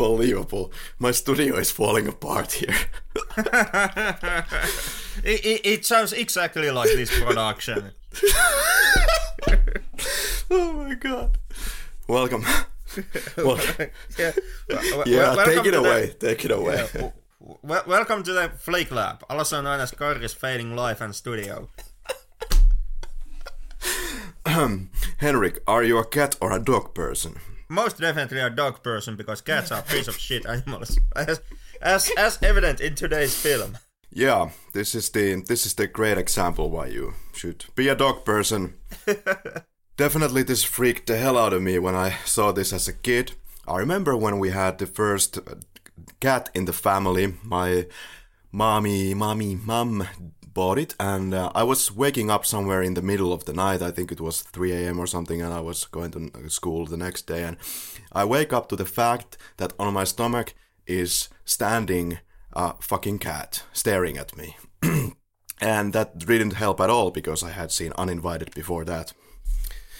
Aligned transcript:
Unbelievable. 0.00 0.72
My 0.98 1.10
studio 1.10 1.56
is 1.56 1.72
falling 1.72 2.06
apart 2.06 2.52
here. 2.52 2.76
it, 5.24 5.44
it, 5.44 5.60
it 5.66 5.84
sounds 5.86 6.12
exactly 6.12 6.70
like 6.70 6.88
this 6.90 7.10
production. 7.20 7.90
oh 10.50 10.72
my 10.72 10.94
god. 10.94 11.38
Welcome. 12.06 12.44
Well, 13.36 13.60
yeah, 14.18 14.32
well, 14.68 15.04
yeah 15.06 15.36
well, 15.36 15.46
take 15.46 15.66
it 15.66 15.74
away. 15.74 16.06
The, 16.06 16.14
take 16.14 16.44
it 16.46 16.50
away. 16.50 16.88
yeah, 16.94 17.10
well, 17.62 17.82
welcome 17.86 18.22
to 18.22 18.32
the 18.32 18.50
Flick 18.58 18.90
Lab, 18.90 19.22
also 19.28 19.60
known 19.60 19.78
as 19.78 19.92
Karri's 19.92 20.32
fading 20.32 20.74
life 20.74 21.02
and 21.02 21.14
studio. 21.14 21.68
Henrik, 25.18 25.60
are 25.66 25.84
you 25.84 25.98
a 25.98 26.04
cat 26.06 26.36
or 26.40 26.50
a 26.50 26.58
dog 26.58 26.94
person? 26.94 27.36
Most 27.68 28.00
definitely 28.00 28.40
a 28.40 28.50
dog 28.50 28.82
person 28.82 29.16
because 29.16 29.42
cats 29.42 29.70
are 29.70 29.82
piece 29.82 30.08
of 30.08 30.16
shit 30.16 30.46
animals, 30.46 30.98
as, 31.16 31.40
as 31.82 32.10
as 32.16 32.38
evident 32.42 32.80
in 32.80 32.94
today's 32.94 33.34
film. 33.34 33.76
Yeah, 34.10 34.50
this 34.72 34.94
is 34.94 35.10
the 35.10 35.42
this 35.46 35.66
is 35.66 35.74
the 35.74 35.86
great 35.86 36.16
example 36.16 36.70
why 36.70 36.86
you 36.86 37.12
should 37.34 37.66
be 37.74 37.88
a 37.88 37.94
dog 37.94 38.24
person. 38.24 38.74
Definitely, 39.96 40.44
this 40.44 40.64
freaked 40.64 41.08
the 41.08 41.18
hell 41.18 41.36
out 41.36 41.52
of 41.52 41.60
me 41.60 41.78
when 41.78 41.94
I 41.94 42.16
saw 42.24 42.52
this 42.52 42.72
as 42.72 42.88
a 42.88 42.92
kid. 42.92 43.32
I 43.66 43.76
remember 43.78 44.16
when 44.16 44.38
we 44.38 44.50
had 44.50 44.78
the 44.78 44.86
first 44.86 45.36
uh, 45.36 45.56
cat 46.20 46.48
in 46.54 46.64
the 46.64 46.72
family. 46.72 47.34
My 47.42 47.86
mommy, 48.50 49.12
mommy, 49.12 49.56
mum 49.56 50.08
bought 50.58 50.76
it, 50.76 50.96
and 50.98 51.34
uh, 51.34 51.52
I 51.54 51.62
was 51.62 51.94
waking 51.94 52.32
up 52.32 52.44
somewhere 52.44 52.82
in 52.82 52.94
the 52.94 53.08
middle 53.12 53.32
of 53.32 53.44
the 53.44 53.52
night. 53.52 53.80
I 53.80 53.92
think 53.92 54.10
it 54.10 54.20
was 54.20 54.42
3 54.42 54.72
a.m. 54.72 54.98
or 54.98 55.06
something, 55.06 55.40
and 55.40 55.54
I 55.54 55.60
was 55.60 55.84
going 55.84 56.10
to 56.10 56.50
school 56.50 56.84
the 56.84 56.96
next 56.96 57.28
day. 57.28 57.44
And 57.44 57.56
I 58.10 58.24
wake 58.24 58.52
up 58.52 58.68
to 58.68 58.74
the 58.76 58.84
fact 58.84 59.38
that 59.58 59.72
on 59.78 59.94
my 59.94 60.02
stomach 60.02 60.54
is 60.84 61.28
standing 61.44 62.18
a 62.54 62.74
fucking 62.80 63.20
cat 63.20 63.62
staring 63.72 64.18
at 64.18 64.36
me. 64.36 64.56
and 65.60 65.92
that 65.92 66.18
didn't 66.18 66.54
help 66.54 66.80
at 66.80 66.90
all 66.90 67.12
because 67.12 67.44
I 67.44 67.50
had 67.50 67.70
seen 67.70 67.92
Uninvited 67.96 68.52
before 68.52 68.84
that. 68.84 69.12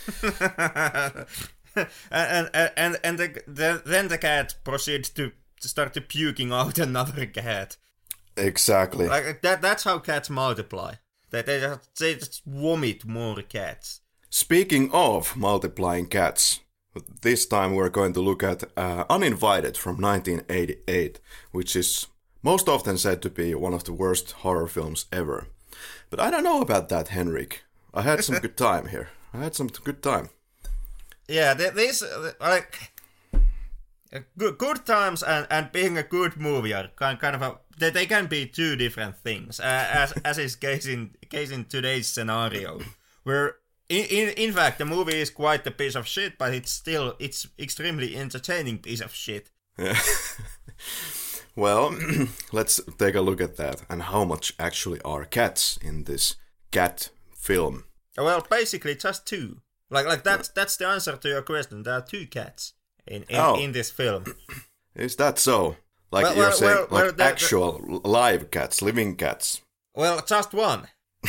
and 2.10 2.50
and 2.52 2.72
and, 2.76 2.96
and 3.04 3.18
the, 3.18 3.42
the, 3.46 3.82
then 3.86 4.08
the 4.08 4.18
cat 4.18 4.56
proceeds 4.64 5.08
to, 5.10 5.30
start 5.60 5.96
puking 6.08 6.50
out 6.52 6.78
another 6.78 7.26
cat. 7.26 7.76
Exactly. 8.38 9.08
Like 9.08 9.42
that. 9.42 9.62
That's 9.62 9.84
how 9.84 9.98
cats 9.98 10.30
multiply. 10.30 10.94
That 11.30 11.46
they 11.46 11.60
just, 11.60 11.98
they 11.98 12.14
just 12.14 12.42
vomit 12.46 13.04
more 13.04 13.42
cats. 13.42 14.00
Speaking 14.30 14.90
of 14.92 15.36
multiplying 15.36 16.06
cats, 16.06 16.60
this 17.22 17.46
time 17.46 17.74
we're 17.74 17.90
going 17.90 18.12
to 18.14 18.20
look 18.20 18.42
at 18.42 18.64
uh, 18.76 19.04
Uninvited 19.10 19.76
from 19.76 20.00
1988, 20.00 21.20
which 21.52 21.76
is 21.76 22.06
most 22.42 22.68
often 22.68 22.96
said 22.96 23.20
to 23.22 23.30
be 23.30 23.54
one 23.54 23.74
of 23.74 23.84
the 23.84 23.92
worst 23.92 24.32
horror 24.32 24.66
films 24.66 25.06
ever. 25.12 25.48
But 26.10 26.20
I 26.20 26.30
don't 26.30 26.44
know 26.44 26.60
about 26.60 26.88
that, 26.88 27.08
Henrik. 27.08 27.62
I 27.92 28.02
had 28.02 28.24
some 28.24 28.38
good 28.40 28.56
time 28.56 28.88
here. 28.88 29.08
I 29.34 29.38
had 29.38 29.54
some 29.54 29.68
good 29.68 30.02
time. 30.02 30.30
Yeah, 31.26 31.52
these 31.54 32.02
like 32.40 32.92
good, 34.36 34.58
good 34.58 34.86
times 34.86 35.22
and, 35.22 35.46
and 35.50 35.72
being 35.72 35.98
a 35.98 36.02
good 36.02 36.36
movie 36.36 36.72
are 36.72 36.88
kind, 36.96 37.18
kind 37.18 37.36
of 37.36 37.42
a 37.42 37.58
they, 37.78 37.90
they 37.90 38.06
can 38.06 38.26
be 38.26 38.46
two 38.46 38.76
different 38.76 39.16
things, 39.16 39.60
uh, 39.60 39.88
as 39.92 40.12
as 40.24 40.38
is 40.38 40.56
case 40.56 40.86
in 40.86 41.14
case 41.28 41.50
in 41.50 41.64
today's 41.64 42.08
scenario, 42.08 42.80
where 43.22 43.56
in, 43.88 44.04
in 44.06 44.28
in 44.30 44.52
fact 44.52 44.78
the 44.78 44.84
movie 44.84 45.20
is 45.20 45.30
quite 45.30 45.66
a 45.66 45.70
piece 45.70 45.94
of 45.94 46.06
shit, 46.06 46.38
but 46.38 46.52
it's 46.52 46.72
still 46.72 47.14
it's 47.18 47.46
extremely 47.58 48.16
entertaining 48.16 48.78
piece 48.78 49.00
of 49.00 49.14
shit. 49.14 49.50
Yeah. 49.78 49.98
well, 51.56 51.96
let's 52.52 52.80
take 52.98 53.14
a 53.14 53.20
look 53.20 53.40
at 53.40 53.56
that 53.56 53.82
and 53.88 54.02
how 54.02 54.24
much 54.24 54.54
actually 54.58 55.00
are 55.02 55.24
cats 55.24 55.78
in 55.82 56.04
this 56.04 56.34
cat 56.72 57.10
film. 57.32 57.84
Well, 58.16 58.44
basically 58.50 58.96
just 58.96 59.26
two. 59.26 59.60
Like 59.90 60.06
like 60.06 60.24
that's 60.24 60.48
that's 60.48 60.76
the 60.76 60.88
answer 60.88 61.16
to 61.16 61.28
your 61.28 61.42
question. 61.42 61.84
There 61.84 61.94
are 61.94 62.02
two 62.02 62.26
cats 62.26 62.72
in 63.08 63.22
in, 63.28 63.36
Oh. 63.36 63.56
in 63.58 63.72
this 63.72 63.90
film. 63.90 64.24
Is 64.94 65.16
that 65.16 65.38
so? 65.38 65.76
Like 66.10 66.24
Well, 66.24 66.34
you're 66.36 66.44
well, 66.48 66.56
saying, 66.56 66.74
well, 66.74 66.82
like 66.90 66.90
well, 67.04 67.12
the- 67.12 67.24
actual 67.24 68.00
live 68.04 68.50
cats, 68.50 68.80
living 68.82 69.16
cats. 69.16 69.60
Well, 69.94 70.20
just 70.26 70.54
one. 70.54 70.88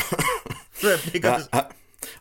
because 1.12 1.48
I, 1.52 1.66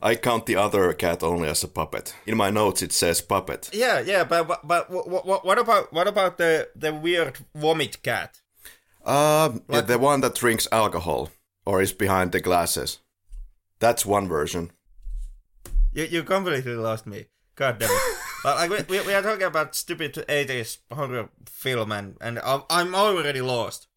I 0.02 0.16
count 0.16 0.46
the 0.46 0.56
other 0.58 0.94
cat 0.94 1.24
only 1.24 1.48
as 1.50 1.64
a 1.64 1.68
puppet. 1.68 2.14
In 2.26 2.36
my 2.38 2.50
notes, 2.50 2.82
it 2.82 2.92
says 2.92 3.22
puppet. 3.22 3.70
yeah, 3.74 4.00
yeah, 4.02 4.24
but 4.26 4.48
but, 4.48 4.68
but 4.68 4.90
what, 4.90 5.26
what, 5.26 5.46
what 5.46 5.58
about 5.60 5.94
what 5.94 6.08
about 6.08 6.38
the 6.38 6.68
the 6.76 6.94
weird 6.94 7.38
vomit 7.56 8.02
cat? 8.04 8.42
Um, 9.06 9.62
yeah, 9.70 9.82
the 9.82 9.98
one 9.98 10.22
that 10.22 10.36
drinks 10.36 10.68
alcohol 10.72 11.30
or 11.66 11.82
is 11.82 11.94
behind 11.94 12.32
the 12.32 12.42
glasses. 12.42 13.00
That's 13.80 14.06
one 14.06 14.28
version. 14.28 14.72
You 15.94 16.04
you 16.04 16.24
completely 16.24 16.76
lost 16.76 17.06
me. 17.08 17.28
God 17.56 17.80
damn 17.80 17.90
it. 17.90 18.18
Like 18.44 18.70
like, 18.70 18.90
we, 18.90 19.02
we 19.02 19.14
are 19.14 19.22
talking 19.22 19.44
about 19.44 19.76
stupid 19.76 20.14
80s 20.28 20.80
horror 20.92 21.30
film 21.46 21.92
and, 21.92 22.18
and 22.22 22.40
I'm- 22.40 22.64
I'm 22.70 22.96
already 22.96 23.42
lost. 23.42 23.88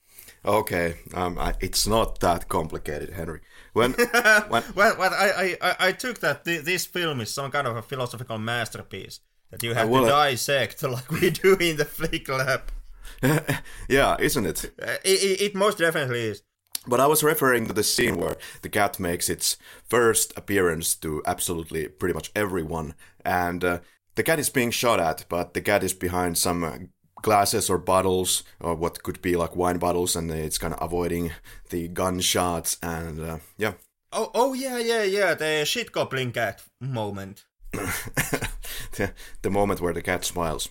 Okay, 0.44 0.96
um, 1.14 1.38
I, 1.38 1.54
it's 1.60 1.86
not 1.86 2.18
that 2.20 2.48
complicated, 2.48 3.10
Henry. 3.10 3.40
When, 3.72 3.92
when 4.48 4.64
Well, 4.74 4.96
well 4.98 5.12
I, 5.14 5.56
I, 5.62 5.76
I- 5.88 5.92
took 5.92 6.18
that 6.20 6.44
thi- 6.44 6.58
this 6.58 6.84
film 6.86 7.20
is 7.20 7.32
some 7.32 7.50
kind 7.50 7.66
of 7.66 7.76
a 7.76 7.82
philosophical 7.82 8.38
masterpiece 8.38 9.20
that 9.50 9.62
you 9.62 9.74
have 9.74 9.88
well, 9.88 10.04
to 10.06 10.12
uh, 10.12 10.24
dissect 10.24 10.82
like 10.96 11.10
we 11.10 11.30
do 11.30 11.54
in 11.56 11.76
the 11.76 11.84
Flick 11.84 12.28
Lab. 12.28 12.62
yeah, 13.88 14.16
isn't 14.18 14.46
it? 14.46 14.72
Uh, 14.82 14.96
it, 15.04 15.22
it, 15.22 15.40
it 15.42 15.54
most 15.54 15.78
definitely 15.78 16.20
is. 16.22 16.42
But 16.86 16.98
I 16.98 17.06
was 17.06 17.22
referring 17.22 17.66
to 17.66 17.72
the 17.72 17.84
scene 17.84 18.16
where 18.16 18.36
the 18.62 18.68
cat 18.68 18.98
makes 18.98 19.30
its 19.30 19.56
first 19.88 20.32
appearance 20.36 20.96
to 20.96 21.22
absolutely 21.26 21.86
pretty 21.86 22.14
much 22.14 22.32
everyone, 22.34 22.94
and 23.24 23.62
uh, 23.62 23.78
the 24.14 24.22
cat 24.22 24.38
is 24.38 24.50
being 24.50 24.70
shot 24.70 25.00
at, 25.00 25.24
but 25.28 25.54
the 25.54 25.60
cat 25.60 25.82
is 25.82 25.94
behind 25.94 26.38
some 26.38 26.64
uh, 26.64 26.78
glasses 27.22 27.70
or 27.70 27.78
bottles, 27.78 28.42
or 28.60 28.74
what 28.74 29.02
could 29.02 29.22
be 29.22 29.36
like 29.36 29.56
wine 29.56 29.78
bottles, 29.78 30.16
and 30.16 30.30
it's 30.30 30.58
kind 30.58 30.74
of 30.74 30.82
avoiding 30.82 31.32
the 31.70 31.88
gunshots, 31.88 32.76
and 32.82 33.20
uh, 33.20 33.38
yeah. 33.56 33.74
Oh, 34.12 34.30
oh 34.34 34.52
yeah, 34.52 34.78
yeah, 34.78 35.04
yeah, 35.04 35.34
the 35.34 35.64
shit 35.64 35.92
goblin 35.92 36.32
cat 36.32 36.62
moment. 36.80 37.44
the, 37.72 39.12
the 39.40 39.50
moment 39.50 39.80
where 39.80 39.94
the 39.94 40.02
cat 40.02 40.24
smiles. 40.24 40.68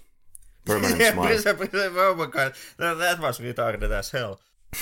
Permanent 0.65 0.99
yeah, 0.99 1.13
smile. 1.13 1.69
oh 1.73 2.15
my 2.15 2.27
god, 2.27 2.53
that, 2.77 2.93
that 2.99 3.19
was 3.19 3.39
retarded 3.39 3.89
as 3.89 4.11
hell. 4.11 4.39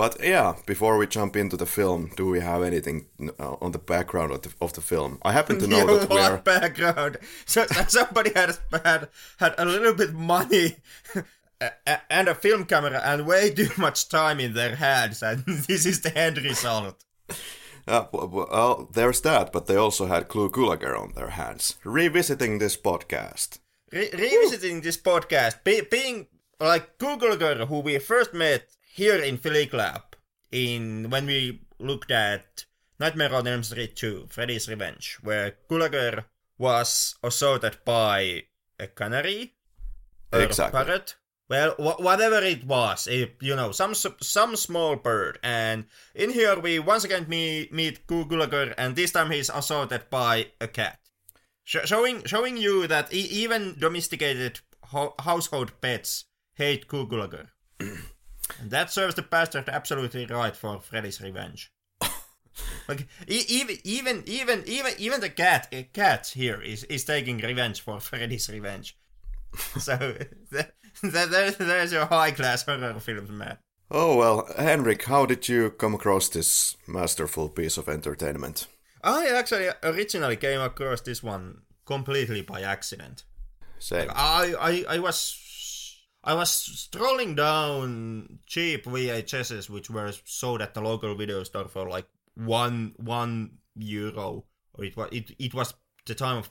But 0.00 0.16
yeah, 0.24 0.54
before 0.64 0.96
we 0.96 1.06
jump 1.06 1.36
into 1.36 1.58
the 1.58 1.66
film, 1.66 2.10
do 2.16 2.24
we 2.24 2.40
have 2.40 2.62
anything 2.62 3.04
uh, 3.38 3.56
on 3.60 3.72
the 3.72 3.78
background 3.78 4.32
of 4.32 4.40
the, 4.40 4.50
of 4.58 4.72
the 4.72 4.80
film? 4.80 5.18
I 5.20 5.32
happen 5.32 5.58
to 5.58 5.66
know 5.72 5.80
You 5.80 5.98
that 5.98 6.08
we 6.08 6.16
what 6.16 6.32
are. 6.32 6.38
background? 6.58 7.18
So, 7.44 7.66
so 7.66 7.84
somebody 7.88 8.32
had, 8.34 8.56
had 8.72 9.10
had 9.38 9.54
a 9.58 9.66
little 9.66 9.92
bit 9.92 10.14
money 10.14 10.76
and 12.08 12.28
a 12.28 12.34
film 12.34 12.64
camera 12.64 13.02
and 13.04 13.26
way 13.26 13.50
too 13.50 13.68
much 13.76 14.08
time 14.08 14.40
in 14.40 14.54
their 14.54 14.76
hands, 14.76 15.22
and 15.22 15.44
this 15.44 15.84
is 15.84 16.00
the 16.00 16.16
end 16.16 16.38
result. 16.38 17.04
Uh, 17.86 18.06
well, 18.10 18.88
there's 18.94 19.20
that, 19.20 19.52
but 19.52 19.66
they 19.66 19.76
also 19.76 20.06
had 20.06 20.28
Clu 20.28 20.48
Gulager 20.48 20.98
on 20.98 21.12
their 21.12 21.32
hands, 21.32 21.76
revisiting 21.84 22.56
this 22.56 22.74
podcast. 22.74 23.58
Re- 23.92 24.08
revisiting 24.14 24.80
this 24.80 24.96
podcast, 24.96 25.62
be- 25.62 25.82
being 25.82 26.28
like 26.58 26.96
girl 26.96 27.66
who 27.66 27.80
we 27.80 27.98
first 27.98 28.32
met 28.32 28.66
here 28.92 29.16
in 29.22 29.38
Flick 29.38 29.72
Lab 29.72 30.02
in 30.50 31.10
when 31.10 31.26
we 31.26 31.62
looked 31.78 32.10
at 32.10 32.64
Nightmare 32.98 33.34
on 33.34 33.46
Elm 33.46 33.62
Street 33.62 33.96
2, 33.96 34.26
Freddy's 34.28 34.68
Revenge, 34.68 35.18
where 35.22 35.56
Gulager 35.70 36.24
was 36.58 37.14
assaulted 37.22 37.78
by 37.84 38.42
a 38.78 38.86
canary 38.88 39.54
or 40.32 40.40
Exactly. 40.40 40.84
parrot. 40.84 41.16
Well, 41.48 41.72
wh- 41.76 42.00
whatever 42.00 42.38
it 42.44 42.64
was, 42.64 43.06
it, 43.08 43.36
you 43.40 43.56
know, 43.56 43.72
some 43.72 43.94
some 43.94 44.54
small 44.56 44.96
bird. 44.96 45.38
And 45.42 45.86
in 46.14 46.30
here 46.30 46.58
we 46.60 46.78
once 46.78 47.02
again 47.04 47.26
meet, 47.28 47.72
meet 47.72 48.06
Gulager, 48.06 48.74
and 48.78 48.94
this 48.94 49.10
time 49.12 49.30
he's 49.30 49.50
assaulted 49.50 50.10
by 50.10 50.48
a 50.60 50.68
cat. 50.68 50.98
Sh- 51.64 51.86
showing 51.86 52.22
showing 52.24 52.56
you 52.56 52.86
that 52.86 53.12
e- 53.12 53.18
even 53.42 53.76
domesticated 53.78 54.60
ho- 54.84 55.14
household 55.18 55.72
pets 55.80 56.26
hate 56.54 56.86
Gulager. 56.86 57.48
and 58.60 58.70
that 58.70 58.90
serves 58.92 59.14
the 59.14 59.22
bastard 59.22 59.68
absolutely 59.68 60.26
right 60.26 60.56
for 60.56 60.80
Freddy's 60.80 61.20
Revenge. 61.20 61.72
like 62.88 63.06
even 63.26 63.76
even 63.84 64.22
even 64.26 64.62
even 64.66 64.92
even 64.98 65.20
the 65.20 65.30
cat 65.30 65.68
uh, 65.72 65.82
cat 65.92 66.28
here 66.34 66.60
is 66.60 66.84
is 66.84 67.04
taking 67.04 67.38
revenge 67.38 67.80
for 67.80 68.00
Freddy's 68.08 68.48
Revenge. 68.48 68.96
so 69.78 69.96
that, 70.52 70.72
that, 71.02 71.30
there- 71.30 71.50
there's 71.52 71.92
your 71.92 72.06
high 72.06 72.30
class 72.30 72.64
horror 72.64 72.98
films, 73.00 73.30
man. 73.30 73.58
Oh 73.90 74.16
well, 74.16 74.48
Henrik, 74.56 75.04
how 75.04 75.26
did 75.26 75.48
you 75.48 75.70
come 75.70 75.94
across 75.94 76.28
this 76.28 76.76
masterful 76.86 77.48
piece 77.48 77.76
of 77.76 77.88
entertainment? 77.88 78.66
I 79.02 79.28
actually 79.28 79.68
originally 79.82 80.36
came 80.36 80.60
across 80.60 81.00
this 81.00 81.22
one 81.22 81.62
completely 81.86 82.42
by 82.42 82.62
accident. 82.62 83.24
Same. 83.78 84.10
I, 84.14 84.54
I, 84.60 84.96
I 84.96 84.98
was 84.98 85.36
I 86.22 86.34
was 86.34 86.50
strolling 86.50 87.34
down 87.34 88.40
cheap 88.46 88.84
VHSs 88.84 89.70
which 89.70 89.88
were 89.88 90.12
sold 90.24 90.60
at 90.60 90.74
the 90.74 90.82
local 90.82 91.14
video 91.14 91.42
store 91.44 91.68
for 91.68 91.88
like 91.88 92.06
one 92.34 92.94
one 92.96 93.58
euro. 93.76 94.44
Or 94.74 94.84
it 94.84 94.96
was 94.96 95.08
it, 95.12 95.30
it 95.38 95.54
was 95.54 95.74
the 96.06 96.14
time 96.14 96.38
of 96.38 96.50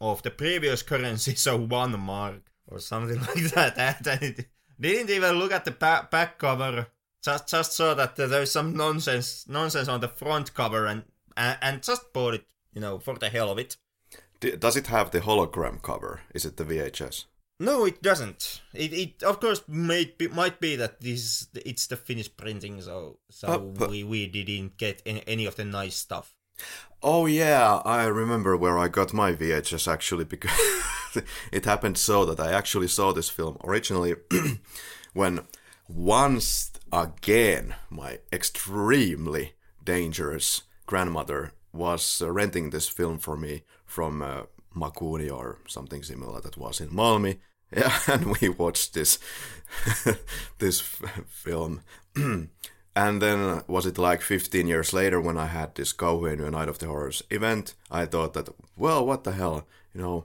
of 0.00 0.22
the 0.22 0.30
previous 0.30 0.82
currency, 0.82 1.34
so 1.36 1.56
one 1.56 1.98
mark 1.98 2.42
or 2.68 2.78
something 2.78 3.18
like 3.34 3.52
that. 3.54 4.06
And 4.06 4.46
didn't 4.80 5.10
even 5.10 5.36
look 5.36 5.52
at 5.52 5.64
the 5.64 5.72
back, 5.72 6.10
back 6.10 6.38
cover. 6.38 6.86
Just 7.22 7.48
just 7.48 7.72
saw 7.72 7.94
that 7.94 8.14
there's 8.14 8.52
some 8.52 8.76
nonsense 8.76 9.46
nonsense 9.48 9.88
on 9.88 10.00
the 10.00 10.08
front 10.08 10.54
cover 10.54 10.86
and, 10.86 11.02
and 11.36 11.58
and 11.60 11.82
just 11.82 12.12
bought 12.12 12.34
it, 12.34 12.46
you 12.72 12.80
know, 12.80 13.00
for 13.00 13.18
the 13.18 13.28
hell 13.28 13.50
of 13.50 13.58
it. 13.58 13.76
Does 14.40 14.76
it 14.76 14.86
have 14.86 15.10
the 15.10 15.20
hologram 15.20 15.82
cover? 15.82 16.20
Is 16.32 16.44
it 16.46 16.56
the 16.56 16.64
VHS? 16.64 17.24
No, 17.60 17.84
it 17.84 18.02
doesn't. 18.02 18.60
It, 18.72 18.92
it 18.92 19.22
of 19.22 19.40
course 19.40 19.62
might 19.66 20.16
be, 20.16 20.28
might 20.28 20.60
be 20.60 20.76
that 20.76 21.00
this 21.00 21.48
it's 21.54 21.86
the 21.88 21.96
finished 21.96 22.36
printing, 22.36 22.80
so 22.80 23.18
so 23.30 23.48
Uh, 23.48 23.58
but- 23.58 23.90
we, 23.90 24.04
we 24.04 24.26
didn't 24.28 24.76
get 24.76 25.02
any, 25.04 25.22
any 25.26 25.46
of 25.46 25.56
the 25.56 25.64
nice 25.64 25.96
stuff. 25.96 26.34
Oh 27.02 27.26
yeah, 27.26 27.80
I 27.84 28.04
remember 28.06 28.56
where 28.56 28.78
I 28.78 28.88
got 28.88 29.12
my 29.12 29.32
VHS 29.32 29.86
actually 29.86 30.24
because 30.24 30.50
it 31.52 31.64
happened 31.64 31.98
so 31.98 32.24
that 32.24 32.40
I 32.40 32.52
actually 32.52 32.88
saw 32.88 33.12
this 33.12 33.28
film 33.30 33.56
originally 33.64 34.14
when 35.12 35.46
once 35.88 36.72
again 36.92 37.74
my 37.90 38.18
extremely 38.32 39.52
dangerous 39.84 40.62
grandmother 40.86 41.52
was 41.72 42.20
uh, 42.20 42.30
renting 42.30 42.70
this 42.70 42.88
film 42.88 43.18
for 43.18 43.36
me 43.36 43.62
from 43.84 44.20
uh, 44.22 44.42
Makuuni 44.74 45.30
or 45.30 45.58
something 45.66 46.02
similar 46.02 46.40
that 46.40 46.56
was 46.56 46.80
in 46.80 46.90
Malmi. 46.90 47.38
Yeah, 47.74 47.92
and 48.08 48.36
we 48.40 48.48
watched 48.48 48.94
this 48.94 49.18
this 50.58 50.80
f- 50.80 51.24
film. 51.28 51.82
and 52.96 53.22
then 53.22 53.62
was 53.66 53.86
it 53.86 53.98
like 53.98 54.22
15 54.22 54.66
years 54.66 54.92
later 54.92 55.20
when 55.20 55.36
I 55.36 55.46
had 55.46 55.74
this 55.74 55.92
Kauhainu 55.92 56.50
Night 56.50 56.68
of 56.68 56.78
the 56.78 56.86
Horrors 56.86 57.22
event, 57.30 57.74
I 57.90 58.06
thought 58.06 58.32
that 58.34 58.48
well, 58.76 59.04
what 59.06 59.24
the 59.24 59.32
hell, 59.32 59.66
you 59.94 60.00
know, 60.00 60.24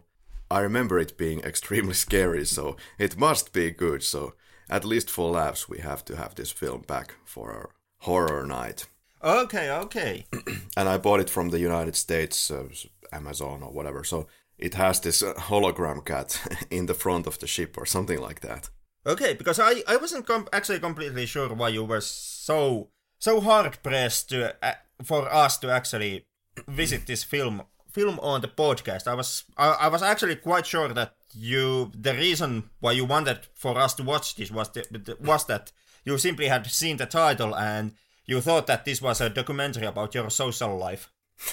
I 0.49 0.59
remember 0.59 0.99
it 0.99 1.17
being 1.17 1.39
extremely 1.43 1.93
scary, 1.93 2.45
so 2.45 2.77
it 2.97 3.17
must 3.17 3.53
be 3.53 3.71
good. 3.71 4.03
So 4.03 4.33
at 4.69 4.85
least 4.85 5.09
for 5.09 5.29
laughs, 5.31 5.67
we 5.67 5.79
have 5.79 6.05
to 6.05 6.15
have 6.15 6.35
this 6.35 6.51
film 6.51 6.81
back 6.87 7.15
for 7.25 7.51
our 7.51 7.69
horror 7.99 8.45
night. 8.45 8.87
Okay, 9.23 9.71
okay. 9.71 10.25
And 10.77 10.89
I 10.89 10.97
bought 10.97 11.21
it 11.21 11.29
from 11.29 11.49
the 11.49 11.59
United 11.59 11.95
States, 11.95 12.51
uh, 12.51 12.67
Amazon 13.13 13.63
or 13.63 13.71
whatever. 13.71 14.03
So 14.03 14.27
it 14.57 14.73
has 14.75 14.99
this 14.99 15.23
uh, 15.23 15.33
hologram 15.33 16.05
cat 16.05 16.41
in 16.69 16.85
the 16.85 16.93
front 16.93 17.27
of 17.27 17.39
the 17.39 17.47
ship 17.47 17.77
or 17.77 17.85
something 17.85 18.19
like 18.19 18.41
that. 18.41 18.69
Okay, 19.05 19.33
because 19.33 19.59
I, 19.59 19.83
I 19.87 19.97
wasn't 19.97 20.25
com- 20.25 20.47
actually 20.53 20.79
completely 20.79 21.25
sure 21.25 21.53
why 21.53 21.69
you 21.69 21.83
were 21.83 22.01
so 22.01 22.89
so 23.19 23.41
hard 23.41 23.81
pressed 23.83 24.29
to 24.29 24.55
uh, 24.63 24.73
for 25.03 25.31
us 25.33 25.57
to 25.57 25.69
actually 25.71 26.25
visit 26.67 27.07
this 27.07 27.23
film 27.23 27.63
film 27.91 28.19
on 28.19 28.41
the 28.41 28.47
podcast. 28.47 29.07
I 29.07 29.15
was 29.15 29.43
I, 29.57 29.69
I 29.81 29.87
was 29.89 30.01
actually 30.01 30.37
quite 30.37 30.65
sure 30.65 30.89
that 30.89 31.15
you 31.33 31.91
the 31.93 32.13
reason 32.13 32.69
why 32.79 32.93
you 32.93 33.05
wanted 33.05 33.39
for 33.53 33.77
us 33.77 33.93
to 33.95 34.03
watch 34.03 34.35
this 34.35 34.51
was 34.51 34.69
the, 34.69 35.17
was 35.19 35.45
that 35.45 35.71
you 36.05 36.17
simply 36.17 36.47
had 36.47 36.65
seen 36.67 36.97
the 36.97 37.05
title 37.05 37.55
and 37.55 37.93
you 38.25 38.39
thought 38.41 38.67
that 38.67 38.85
this 38.85 39.01
was 39.01 39.21
a 39.21 39.29
documentary 39.29 39.85
about 39.85 40.15
your 40.15 40.29
social 40.29 40.77
life. 40.77 41.11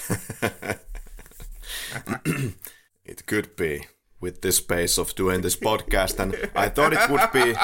It 3.03 3.25
could 3.25 3.55
be 3.55 3.87
with 4.19 4.41
this 4.41 4.61
pace 4.61 4.97
of 4.97 5.15
doing 5.15 5.41
this 5.41 5.55
podcast, 5.55 6.19
and 6.19 6.49
I 6.55 6.69
thought 6.69 6.93
it 6.93 7.09
would 7.09 7.31
be 7.33 7.55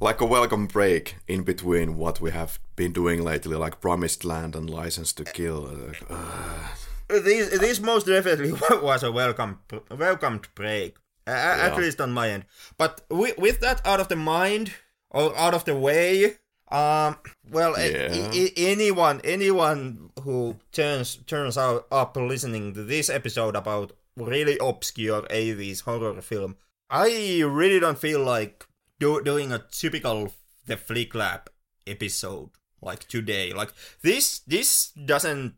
like 0.00 0.20
a 0.20 0.26
welcome 0.26 0.66
break 0.66 1.16
in 1.26 1.42
between 1.42 1.96
what 1.96 2.20
we 2.20 2.30
have 2.30 2.58
been 2.76 2.92
doing 2.92 3.24
lately, 3.24 3.56
like 3.56 3.80
Promised 3.80 4.24
Land 4.24 4.54
and 4.54 4.68
License 4.68 5.12
to 5.14 5.24
Kill. 5.24 5.66
Uh, 5.66 6.14
uh, 6.14 7.20
this 7.20 7.58
this 7.58 7.80
most 7.80 8.06
definitely 8.06 8.52
was 8.82 9.02
a 9.02 9.10
welcome 9.10 9.58
welcomed 9.90 10.48
break, 10.54 10.96
uh, 11.26 11.30
at 11.30 11.76
least 11.76 12.00
on 12.00 12.12
my 12.12 12.30
end. 12.30 12.44
But 12.78 13.00
with, 13.10 13.38
with 13.38 13.60
that 13.60 13.84
out 13.86 14.00
of 14.00 14.08
the 14.08 14.16
mind 14.16 14.72
or 15.10 15.36
out 15.36 15.54
of 15.54 15.64
the 15.64 15.76
way, 15.76 16.36
um, 16.70 17.16
well, 17.50 17.74
Yeah. 17.78 18.30
anyone 18.56 19.20
anyone 19.24 20.10
who 20.22 20.56
turns 20.72 21.16
turns 21.26 21.58
out 21.58 21.86
up 21.90 22.16
listening 22.16 22.74
to 22.74 22.84
this 22.84 23.10
episode 23.10 23.56
about 23.56 23.92
really 24.16 24.58
obscure 24.60 25.22
80s 25.22 25.82
horror 25.82 26.20
film, 26.22 26.56
I 26.88 27.42
really 27.44 27.80
don't 27.80 27.98
feel 27.98 28.20
like 28.22 28.66
do, 28.98 29.22
doing 29.22 29.52
a 29.52 29.58
typical 29.70 30.32
the 30.66 30.76
Flick 30.76 31.14
Lab 31.14 31.50
episode 31.86 32.50
like 32.80 33.08
today. 33.08 33.52
Like 33.52 33.72
this 34.02 34.40
this 34.40 34.90
doesn't 34.92 35.54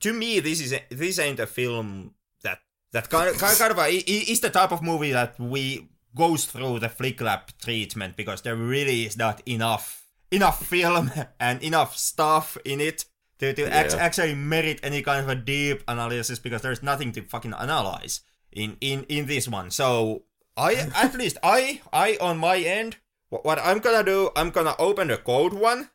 to 0.00 0.12
me 0.12 0.40
this 0.40 0.60
is 0.60 0.72
a, 0.74 0.82
this 0.90 1.18
ain't 1.18 1.40
a 1.40 1.46
film 1.46 2.14
that 2.42 2.58
that 2.92 3.08
kind 3.08 3.28
of 3.34 3.38
kind 3.38 3.70
of 3.72 3.78
a, 3.78 3.90
is 3.90 4.40
the 4.40 4.50
type 4.50 4.72
of 4.72 4.82
movie 4.82 5.12
that 5.12 5.38
we 5.40 5.88
goes 6.14 6.44
through 6.44 6.78
the 6.78 6.88
flick 6.88 7.20
lab 7.20 7.40
treatment 7.60 8.16
because 8.16 8.42
there 8.42 8.56
really 8.56 9.04
is 9.04 9.16
not 9.16 9.40
enough 9.48 10.03
enough 10.30 10.64
film 10.66 11.10
and 11.40 11.62
enough 11.62 11.96
stuff 11.96 12.56
in 12.64 12.80
it 12.80 13.04
to, 13.38 13.52
to 13.52 13.62
Yeah. 13.62 13.96
actually 13.98 14.34
merit 14.34 14.80
any 14.82 15.02
kind 15.02 15.20
of 15.20 15.28
a 15.28 15.34
deep 15.34 15.82
analysis 15.88 16.38
because 16.38 16.62
there's 16.62 16.82
nothing 16.82 17.12
to 17.12 17.22
fucking 17.22 17.54
analyze 17.54 18.20
in 18.52 18.76
in 18.80 19.04
in 19.08 19.26
this 19.26 19.48
one 19.48 19.70
so 19.70 20.22
i 20.56 20.74
at 20.94 21.14
least 21.14 21.36
i 21.42 21.80
i 21.92 22.16
on 22.20 22.38
my 22.38 22.58
end 22.58 22.96
what, 23.28 23.44
what 23.44 23.58
i'm 23.58 23.78
gonna 23.80 24.04
do 24.04 24.30
i'm 24.36 24.50
gonna 24.50 24.74
open 24.78 25.08
the 25.08 25.16
code 25.16 25.52
one 25.52 25.90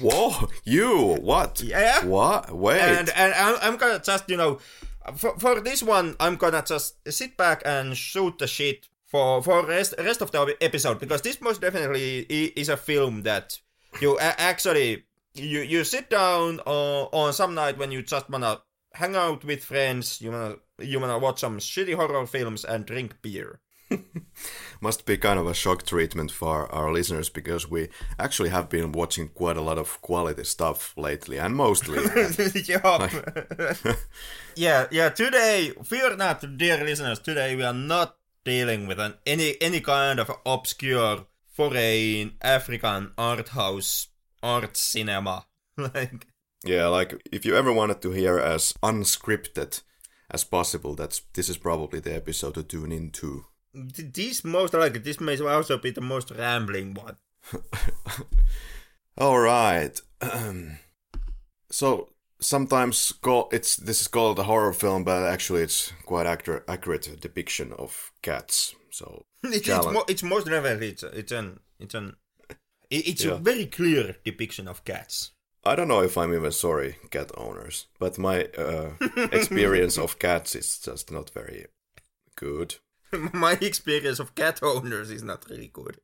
whoa, 0.00 0.48
you 0.64 1.16
what? 1.22 1.62
Yeah. 1.62 2.04
What? 2.04 2.52
Wait. 2.54 2.80
and 2.80 3.08
and 3.10 3.32
I'm, 3.34 3.56
I'm 3.62 3.76
gonna 3.78 3.98
just 4.00 4.28
you 4.28 4.36
know 4.36 4.58
for, 5.16 5.38
for 5.38 5.60
this 5.60 5.82
one 5.82 6.16
i'm 6.20 6.36
gonna 6.36 6.62
just 6.66 6.96
sit 7.10 7.36
back 7.36 7.62
and 7.64 7.96
shoot 7.96 8.38
the 8.38 8.46
shit 8.46 8.88
for 9.06 9.42
for 9.42 9.64
rest 9.66 9.94
rest 9.98 10.20
of 10.20 10.30
the 10.30 10.56
episode 10.60 10.98
because 10.98 11.22
this 11.22 11.40
most 11.40 11.60
definitely 11.60 12.20
is 12.20 12.68
a 12.68 12.76
film 12.76 13.22
that 13.22 13.58
you 14.00 14.18
actually 14.18 15.04
you 15.34 15.60
you 15.60 15.84
sit 15.84 16.10
down 16.10 16.60
on, 16.60 17.08
on 17.12 17.32
some 17.32 17.54
night 17.54 17.78
when 17.78 17.92
you 17.92 18.02
just 18.02 18.28
wanna 18.28 18.60
hang 18.92 19.14
out 19.16 19.44
with 19.44 19.62
friends 19.62 20.20
you 20.20 20.30
wanna 20.30 20.56
you 20.80 20.98
wanna 21.00 21.18
watch 21.18 21.40
some 21.40 21.58
shitty 21.58 21.94
horror 21.94 22.26
films 22.26 22.64
and 22.64 22.86
drink 22.86 23.16
beer 23.22 23.60
Must 24.80 25.06
be 25.06 25.16
kind 25.16 25.38
of 25.38 25.46
a 25.46 25.54
shock 25.54 25.84
treatment 25.84 26.30
for 26.30 26.72
our 26.72 26.92
listeners 26.92 27.28
because 27.28 27.70
we 27.70 27.88
actually 28.18 28.50
have 28.50 28.68
been 28.68 28.92
watching 28.92 29.28
quite 29.28 29.56
a 29.56 29.62
lot 29.62 29.78
of 29.78 30.00
quality 30.02 30.44
stuff 30.44 30.92
lately, 30.96 31.38
and 31.38 31.54
mostly. 31.54 31.98
yeah. 32.66 33.08
yeah, 34.56 34.86
yeah. 34.90 35.08
Today, 35.08 35.72
fear 35.84 36.16
not, 36.16 36.56
dear 36.56 36.82
listeners. 36.84 37.20
Today 37.20 37.56
we 37.56 37.62
are 37.62 37.72
not 37.72 38.16
dealing 38.46 38.86
with 38.86 38.98
an 39.00 39.14
any 39.26 39.56
any 39.60 39.80
kind 39.80 40.18
of 40.20 40.30
obscure 40.46 41.26
foreign 41.56 42.32
African 42.40 43.10
art 43.18 43.48
house 43.50 44.08
art 44.42 44.76
cinema. 44.76 45.44
like, 45.76 46.26
Yeah, 46.64 46.86
like 46.86 47.12
if 47.32 47.44
you 47.44 47.56
ever 47.56 47.72
wanted 47.72 48.00
to 48.02 48.10
hear 48.12 48.38
as 48.38 48.72
unscripted 48.82 49.82
as 50.30 50.44
possible, 50.44 50.94
that's 50.94 51.22
this 51.34 51.48
is 51.48 51.58
probably 51.58 52.00
the 52.00 52.14
episode 52.14 52.54
to 52.54 52.62
tune 52.62 52.92
into. 52.92 53.44
th- 53.74 54.12
this 54.12 54.44
most 54.44 54.74
likely 54.74 55.00
this 55.00 55.20
may 55.20 55.36
also 55.40 55.76
be 55.78 55.90
the 55.90 56.00
most 56.00 56.30
rambling 56.30 56.94
one. 56.94 57.16
All 59.18 59.38
right. 59.38 60.00
so 61.70 62.08
sometimes 62.40 63.12
call 63.22 63.48
it's 63.52 63.76
this 63.76 64.00
is 64.00 64.08
called 64.08 64.38
a 64.38 64.44
horror 64.44 64.72
film, 64.72 65.04
but 65.04 65.22
actually 65.24 65.62
it's 65.62 65.92
quite 66.04 66.26
accurate 66.26 66.64
accurate 66.68 67.20
depiction 67.20 67.72
of 67.72 68.12
cats. 68.22 68.74
So 68.90 69.24
It, 69.44 69.54
it's, 69.56 69.66
challenge- 69.66 69.94
mo- 69.94 70.04
it's 70.08 70.22
most 70.22 70.46
definitely 70.46 70.88
it's, 70.90 71.02
it's 71.02 71.32
an 71.32 71.60
it's 71.78 71.94
an 71.94 72.16
it's 72.90 73.24
Yeah. 73.24 73.32
a 73.34 73.38
very 73.38 73.66
clear 73.66 74.16
depiction 74.24 74.68
of 74.68 74.84
cats. 74.84 75.32
I 75.64 75.74
don't 75.74 75.88
know 75.88 76.02
if 76.02 76.16
I'm 76.16 76.32
even 76.32 76.52
sorry, 76.52 76.96
cat 77.10 77.32
owners, 77.36 77.86
but 77.98 78.18
my 78.18 78.44
uh, 78.56 78.90
experience 79.32 79.98
of 79.98 80.18
cats 80.20 80.54
is 80.54 80.78
just 80.78 81.10
not 81.10 81.30
very 81.30 81.66
good. 82.36 82.76
My 83.32 83.58
experience 83.60 84.20
of 84.20 84.34
cat 84.36 84.60
owners 84.62 85.10
is 85.10 85.22
not 85.24 85.44
really 85.50 85.70
good. 85.72 85.98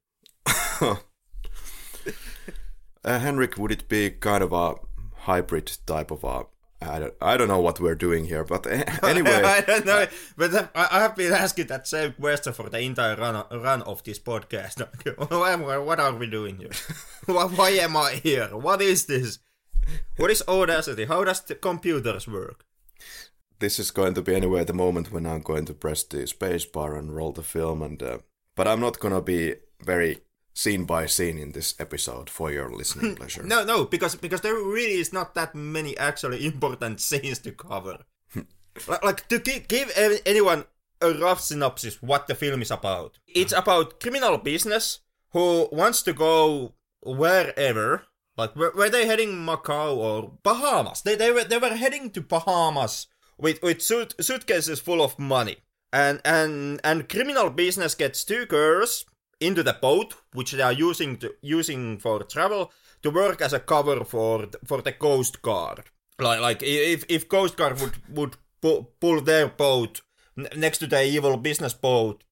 Uh, 3.04 3.18
Henrik, 3.18 3.56
would 3.58 3.72
it 3.72 3.88
be 3.88 4.10
kind 4.10 4.42
of 4.44 4.52
a 4.52 4.74
hybrid 5.26 5.78
type 5.86 6.10
of 6.10 6.24
a? 6.24 6.46
I 6.80 6.98
don't, 6.98 7.14
I 7.20 7.36
don't 7.36 7.46
know 7.46 7.60
what 7.60 7.78
we're 7.78 7.94
doing 7.94 8.24
here, 8.24 8.42
but 8.44 8.66
anyway, 9.04 9.40
I 9.44 9.60
don't 9.60 9.86
know, 9.86 10.06
but 10.36 10.52
I 10.74 10.88
I 10.90 11.00
have 11.00 11.14
been 11.14 11.32
asking 11.32 11.68
that 11.68 11.86
same 11.86 12.12
question 12.14 12.52
for 12.52 12.68
the 12.68 12.80
entire 12.80 13.14
run, 13.16 13.44
run 13.52 13.82
of 13.82 14.02
this 14.02 14.18
podcast. 14.18 14.82
What 15.30 15.52
am 15.52 15.64
I- 15.64 15.78
what 15.78 16.00
are 16.00 16.14
we 16.14 16.26
doing 16.26 16.56
here? 16.58 16.74
Why 17.26 17.70
am 17.86 17.96
I 17.96 18.20
here? 18.22 18.48
What 18.48 18.82
is 18.82 19.06
this? 19.06 19.38
What 20.16 20.30
is 20.30 20.42
Audacity? 20.48 21.04
How 21.06 21.24
does 21.24 21.40
the 21.40 21.54
computers 21.54 22.26
work? 22.26 22.64
this 23.62 23.78
is 23.78 23.92
going 23.92 24.14
to 24.14 24.22
be 24.22 24.34
anyway 24.34 24.64
the 24.64 24.72
moment 24.74 25.12
when 25.12 25.24
I'm 25.24 25.40
going 25.40 25.64
to 25.66 25.74
press 25.74 26.02
the 26.02 26.26
space 26.26 26.66
bar 26.66 26.96
and 26.98 27.14
roll 27.14 27.32
the 27.32 27.44
film, 27.44 27.80
and 27.82 28.02
uh, 28.02 28.18
but 28.56 28.66
I'm 28.66 28.80
not 28.80 28.98
gonna 28.98 29.22
be 29.22 29.54
very 29.84 30.18
scene 30.54 30.84
by 30.84 31.06
scene 31.06 31.38
in 31.38 31.52
this 31.52 31.74
episode 31.78 32.28
for 32.28 32.50
your 32.50 32.70
listening 32.70 33.12
hmm. 33.12 33.16
pleasure. 33.16 33.42
No, 33.42 33.64
no, 33.64 33.84
because 33.84 34.14
because 34.14 34.40
there 34.40 34.54
really 34.54 35.00
is 35.00 35.12
not 35.12 35.34
that 35.34 35.54
many 35.54 35.96
actually 35.96 36.46
important 36.46 37.00
scenes 37.08 37.38
to 37.40 37.52
cover. 37.52 37.98
like, 38.88 39.04
like 39.04 39.28
to 39.28 39.38
gi- 39.38 39.64
give 39.68 39.90
anyone 40.26 40.64
a 41.00 41.12
rough 41.12 41.40
synopsis 41.40 42.02
what 42.02 42.26
the 42.26 42.34
film 42.34 42.62
is 42.62 42.70
about. 42.70 43.18
It's 43.26 43.52
about 43.52 44.00
criminal 44.00 44.38
business 44.38 45.00
who 45.30 45.68
wants 45.72 46.02
to 46.02 46.12
go 46.12 46.74
wherever. 47.00 48.04
Like 48.36 48.56
were, 48.56 48.72
where 48.74 48.88
they 48.88 49.06
heading 49.06 49.32
Macau 49.32 49.96
or 49.96 50.32
Bahamas? 50.42 51.02
They 51.02 51.16
they 51.16 51.30
were 51.30 51.44
they 51.44 51.58
were 51.58 51.74
heading 51.74 52.10
to 52.10 52.20
Bahamas 52.20 53.08
with 53.36 53.62
with 53.62 53.82
suit, 53.82 54.14
suitcases 54.20 54.80
full 54.80 55.02
of 55.02 55.18
money. 55.18 55.56
And 55.92 56.20
and 56.24 56.80
and 56.82 57.08
criminal 57.08 57.50
business 57.50 57.94
gets 57.94 58.24
two 58.24 58.46
girls 58.46 59.04
into 59.42 59.62
the 59.62 59.74
boat 59.74 60.14
which 60.32 60.52
they 60.52 60.62
are 60.62 60.72
using 60.72 61.16
to 61.18 61.34
using 61.42 61.98
for 61.98 62.22
travel 62.22 62.72
to 63.02 63.10
work 63.10 63.40
as 63.40 63.52
a 63.52 63.60
cover 63.60 64.04
for 64.04 64.48
for 64.64 64.80
the 64.82 64.92
coast 64.92 65.42
guard. 65.42 65.84
Like 66.18 66.40
like 66.40 66.62
if 66.62 67.04
if 67.08 67.28
coast 67.28 67.56
guard 67.56 67.80
would 67.80 67.96
would 68.08 68.36
pu- 68.60 68.86
pull 69.00 69.20
their 69.20 69.48
boat 69.48 70.00
next 70.56 70.78
to 70.78 70.86
the 70.86 71.04
evil 71.04 71.36
business 71.36 71.74
boat, 71.74 72.24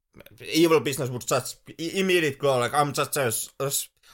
evil 0.53 0.81
business 0.81 1.11
would 1.11 1.27
just 1.27 1.59
immediately 1.79 2.39
go 2.39 2.59
like 2.59 2.75
I'm 2.75 2.93
just 2.93 3.17
a, 3.17 3.33
a 3.59 3.73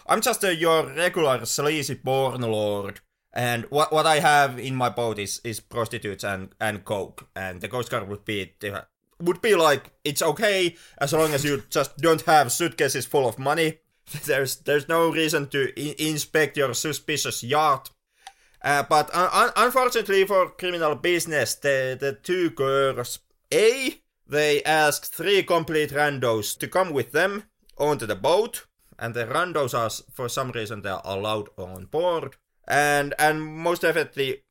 I'm 0.08 0.20
just 0.20 0.44
a, 0.44 0.54
your 0.54 0.86
regular 0.86 1.44
sleazy 1.44 1.96
porn 1.96 2.40
lord. 2.40 3.00
And 3.32 3.64
what 3.64 3.92
what 3.92 4.06
I 4.06 4.20
have 4.20 4.58
in 4.58 4.74
my 4.74 4.88
boat 4.88 5.18
is, 5.18 5.40
is 5.44 5.60
prostitutes 5.60 6.24
and, 6.24 6.54
and 6.58 6.84
coke, 6.84 7.28
and 7.36 7.60
the 7.60 7.68
coast 7.68 7.90
guard 7.90 8.08
would 8.08 8.24
be 8.24 8.54
uh, 8.64 8.80
would 9.20 9.40
be 9.40 9.54
like 9.54 9.92
it's 10.04 10.22
okay 10.22 10.76
as 10.98 11.12
long 11.12 11.32
as 11.32 11.44
you 11.44 11.62
just 11.70 11.96
don't 11.98 12.22
have 12.22 12.52
suitcases 12.52 13.06
full 13.06 13.28
of 13.28 13.38
money. 13.38 13.78
There's 14.24 14.56
there's 14.56 14.88
no 14.88 15.10
reason 15.10 15.48
to 15.48 15.60
inspect 16.00 16.56
your 16.56 16.74
suspicious 16.74 17.42
yacht. 17.42 17.90
Uh, 18.62 18.84
but 18.88 19.12
un- 19.14 19.30
un- 19.32 19.52
unfortunately 19.56 20.24
for 20.24 20.50
criminal 20.50 20.94
business, 20.94 21.56
the 21.56 21.96
the 21.98 22.12
two 22.12 22.50
girls, 22.50 23.18
a 23.52 24.00
they 24.28 24.62
asked 24.62 25.14
three 25.14 25.42
complete 25.42 25.90
randos 25.90 26.56
to 26.58 26.68
come 26.68 26.92
with 26.92 27.12
them 27.12 27.44
onto 27.78 28.06
the 28.06 28.14
boat, 28.14 28.66
and 28.98 29.14
the 29.14 29.26
randos 29.26 29.74
are 29.74 29.90
for 30.12 30.28
some 30.28 30.52
reason 30.52 30.82
they 30.82 30.90
are 30.90 31.02
allowed 31.04 31.48
on 31.56 31.86
board. 31.86 32.36
And 32.68 33.14
and 33.18 33.44
most 33.44 33.82
definitely, 33.82 34.42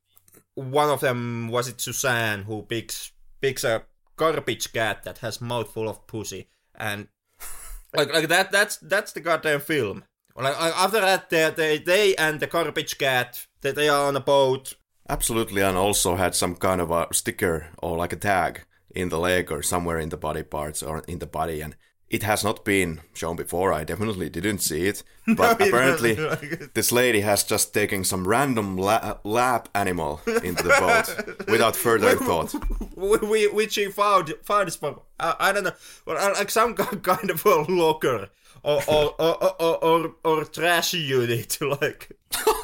one 0.54 0.90
of 0.90 1.02
them 1.02 1.48
was 1.50 1.68
it 1.68 1.82
Suzanne 1.82 2.44
who 2.44 2.64
picks 2.64 3.12
picks 3.42 3.64
a 3.64 3.84
garbage 4.16 4.72
cat 4.74 5.04
that 5.04 5.20
has 5.20 5.42
mouthful 5.42 5.90
of 5.90 6.08
pussy, 6.08 6.48
and 6.74 7.08
like 7.96 8.14
like 8.14 8.28
that 8.28 8.52
that's 8.52 8.78
that's 8.78 9.14
the 9.14 9.22
goddamn 9.22 9.60
film. 9.60 10.04
Like 10.36 10.60
like, 10.60 10.76
after 10.76 11.02
that, 11.02 11.30
they 11.30 11.50
they, 11.50 11.78
they 11.78 12.16
and 12.16 12.40
the 12.40 12.48
garbage 12.48 12.98
cat 12.98 13.48
they, 13.62 13.72
they 13.72 13.90
are 13.90 14.08
on 14.08 14.16
a 14.16 14.22
boat. 14.22 14.74
Absolutely, 15.08 15.62
and 15.62 15.78
also 15.78 16.16
had 16.16 16.36
some 16.36 16.56
kind 16.56 16.82
of 16.82 16.92
a 16.92 17.08
sticker 17.12 17.68
or 17.82 17.98
like 17.98 18.14
a 18.14 18.18
tag 18.18 18.66
in 18.90 19.10
the 19.10 19.20
leg 19.20 19.52
or 19.52 19.62
somewhere 19.62 20.00
in 20.00 20.10
the 20.10 20.18
body 20.18 20.44
parts 20.44 20.82
or 20.82 21.04
in 21.08 21.20
the 21.20 21.28
body, 21.28 21.62
and 21.62 21.76
it 22.10 22.24
has 22.24 22.44
not 22.44 22.64
been 22.64 23.02
shown 23.14 23.36
before. 23.36 23.74
I 23.74 23.84
definitely 23.84 24.30
didn't 24.30 24.60
see 24.60 24.88
it, 24.88 25.04
but 25.28 25.60
it 25.60 25.70
apparently 25.70 26.16
doesn't. 26.16 26.74
this 26.74 26.92
lady 26.92 27.22
has 27.22 27.44
just 27.44 27.74
taken 27.74 28.04
some 28.04 28.28
random 28.28 28.78
la- 28.78 29.18
lap 29.24 29.70
animal 29.74 30.22
into 30.26 30.64
the 30.64 30.76
boat 30.80 31.48
without 31.48 31.76
further 31.76 32.16
thought. 32.16 32.54
we, 32.96 33.18
we, 33.18 33.48
which 33.48 33.76
he 33.76 33.88
found 33.88 34.34
found 34.44 34.68
is 34.68 34.76
from 34.76 35.00
I, 35.20 35.36
I 35.40 35.52
don't 35.52 35.64
know, 35.64 35.74
well, 36.06 36.18
uh, 36.18 36.34
like 36.38 36.52
some 36.52 36.76
kind 36.76 37.30
of 37.30 37.46
a 37.46 37.66
locker 37.70 38.30
or 38.64 38.82
or 38.88 39.22
or 39.22 39.62
or, 39.62 39.84
or, 39.84 40.16
or 40.24 40.46
trash 40.46 40.94
unit, 40.94 41.58
like. 41.82 42.12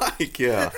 like, 0.00 0.38
yeah, 0.38 0.70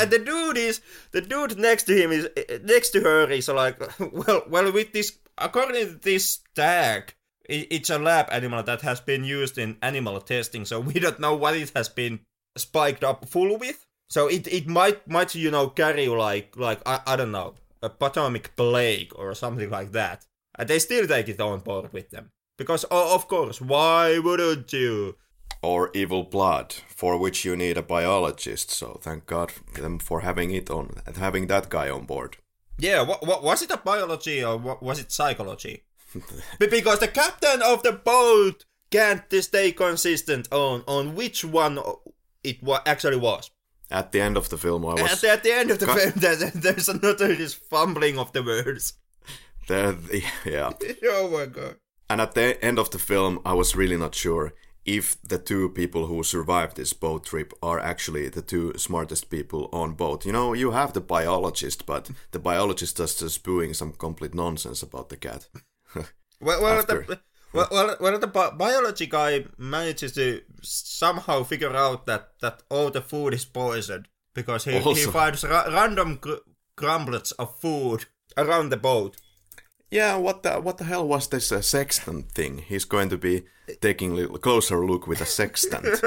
and, 0.00 0.10
the 0.10 0.18
dude 0.18 0.58
is 0.58 0.80
the 1.12 1.22
dude 1.22 1.56
next 1.58 1.84
to 1.84 1.96
him 1.96 2.12
is 2.12 2.28
next 2.62 2.90
to 2.90 3.00
her 3.00 3.30
is 3.30 3.48
like 3.48 3.80
well 4.00 4.42
well 4.50 4.70
with 4.72 4.92
this 4.92 5.16
according 5.38 5.86
to 5.86 5.94
this 6.02 6.40
tag 6.54 7.14
it's 7.48 7.90
a 7.90 7.98
lab 7.98 8.28
animal 8.30 8.62
that 8.62 8.80
has 8.82 9.00
been 9.00 9.24
used 9.24 9.58
in 9.58 9.76
animal 9.82 10.20
testing 10.20 10.64
so 10.64 10.80
we 10.88 10.94
don't 10.94 11.20
know 11.20 11.34
what 11.34 11.56
it 11.56 11.72
has 11.74 11.88
been 11.88 12.20
spiked 12.56 13.04
up 13.04 13.26
full 13.28 13.58
with 13.58 13.86
so 14.08 14.28
it 14.28 14.46
it 14.46 14.66
might 14.66 15.06
might 15.08 15.34
you 15.34 15.50
know 15.50 15.68
carry 15.68 16.08
like 16.08 16.56
like 16.56 16.80
I, 16.86 17.00
I 17.06 17.16
don't 17.16 17.32
know 17.32 17.54
a 17.82 17.90
bubonic 17.90 18.56
plague 18.56 19.12
or 19.16 19.34
something 19.34 19.70
like 19.70 19.92
that 19.92 20.24
and 20.58 20.68
they 20.68 20.78
still 20.78 21.06
take 21.06 21.28
it 21.28 21.40
on 21.40 21.60
board 21.60 21.92
with 21.92 22.10
them 22.10 22.30
because 22.56 22.84
o 22.90 23.14
of 23.14 23.28
course 23.28 23.60
why 23.60 24.18
wouldn't 24.18 24.72
you 24.72 25.16
or 25.64 25.90
evil 25.94 26.22
blood, 26.22 26.74
for 26.88 27.16
which 27.18 27.44
you 27.44 27.56
need 27.56 27.78
a 27.78 27.82
biologist. 27.82 28.70
So 28.70 28.98
thank 29.02 29.26
God 29.26 29.52
them 29.74 29.98
for 29.98 30.20
having 30.20 30.50
it 30.50 30.70
on, 30.70 31.00
having 31.16 31.46
that 31.46 31.70
guy 31.70 31.88
on 31.88 32.04
board. 32.04 32.36
Yeah, 32.78 33.02
what, 33.02 33.26
what 33.26 33.42
was 33.42 33.62
it 33.62 33.70
a 33.70 33.78
biology 33.78 34.44
or 34.44 34.56
what, 34.58 34.82
was 34.82 34.98
it 34.98 35.10
psychology? 35.10 35.82
Be- 36.58 36.66
because 36.78 37.00
the 37.00 37.08
captain 37.08 37.62
of 37.62 37.82
the 37.82 37.92
boat 37.92 38.64
can't 38.90 39.22
stay 39.40 39.72
consistent 39.72 40.52
on 40.52 40.82
on 40.86 41.14
which 41.14 41.44
one 41.44 41.78
it 42.42 42.62
wa- 42.62 42.82
actually 42.86 43.16
was. 43.16 43.50
At 43.90 44.12
the 44.12 44.20
end 44.20 44.36
of 44.36 44.48
the 44.48 44.58
film, 44.58 44.86
I 44.86 44.92
At 44.92 45.20
the, 45.20 45.30
at 45.30 45.42
the 45.42 45.52
end 45.52 45.70
of 45.70 45.78
the 45.78 45.86
Ca- 45.86 45.94
film, 45.94 46.12
there's, 46.16 46.52
there's 46.52 46.88
a 46.88 46.98
notorious 46.98 47.54
fumbling 47.54 48.18
of 48.18 48.32
the 48.32 48.42
words. 48.42 48.94
there. 49.68 49.96
Yeah. 50.44 50.72
oh 51.04 51.28
my 51.30 51.46
god. 51.46 51.76
And 52.08 52.20
at 52.20 52.34
the 52.34 52.62
end 52.64 52.78
of 52.78 52.90
the 52.90 52.98
film, 52.98 53.40
I 53.44 53.54
was 53.54 53.76
really 53.76 53.96
not 53.96 54.14
sure 54.14 54.54
if 54.84 55.20
the 55.22 55.38
two 55.38 55.70
people 55.70 56.06
who 56.06 56.22
survived 56.22 56.76
this 56.76 56.92
boat 56.92 57.24
trip 57.24 57.54
are 57.62 57.80
actually 57.80 58.28
the 58.28 58.42
two 58.42 58.74
smartest 58.76 59.30
people 59.30 59.70
on 59.72 59.94
boat. 59.94 60.26
You 60.26 60.32
know, 60.32 60.52
you 60.52 60.72
have 60.72 60.92
the 60.92 61.00
biologist, 61.00 61.86
but 61.86 62.10
the 62.32 62.38
biologist 62.38 63.00
is 63.00 63.14
just 63.14 63.34
spewing 63.34 63.72
some 63.74 63.92
complete 63.92 64.34
nonsense 64.34 64.82
about 64.82 65.08
the 65.08 65.16
cat. 65.16 65.48
Well, 66.40 66.62
well, 66.62 66.82
the, 66.82 67.18
well, 67.52 67.68
well, 67.70 67.96
well, 68.00 68.18
the 68.18 68.26
bi- 68.26 68.50
biology 68.50 69.06
guy 69.06 69.44
manages 69.56 70.12
to 70.12 70.42
somehow 70.62 71.44
figure 71.44 71.74
out 71.74 72.06
that, 72.06 72.30
that 72.40 72.62
all 72.70 72.90
the 72.90 73.00
food 73.00 73.34
is 73.34 73.44
poisoned 73.44 74.08
because 74.34 74.64
he, 74.64 74.78
he 74.78 75.04
finds 75.04 75.44
ra- 75.44 75.68
random 75.68 76.16
gr- 76.16 76.44
crumblets 76.76 77.32
of 77.38 77.58
food 77.60 78.06
around 78.36 78.70
the 78.70 78.76
boat. 78.76 79.16
Yeah, 79.90 80.16
what 80.16 80.42
the 80.42 80.54
what 80.54 80.78
the 80.78 80.84
hell 80.84 81.06
was 81.06 81.28
this 81.28 81.52
uh, 81.52 81.60
sextant 81.60 82.32
thing? 82.32 82.58
He's 82.58 82.84
going 82.84 83.10
to 83.10 83.18
be 83.18 83.44
taking 83.80 84.18
a 84.18 84.26
closer 84.38 84.84
look 84.84 85.06
with 85.06 85.20
a 85.20 85.26
sextant, 85.26 85.84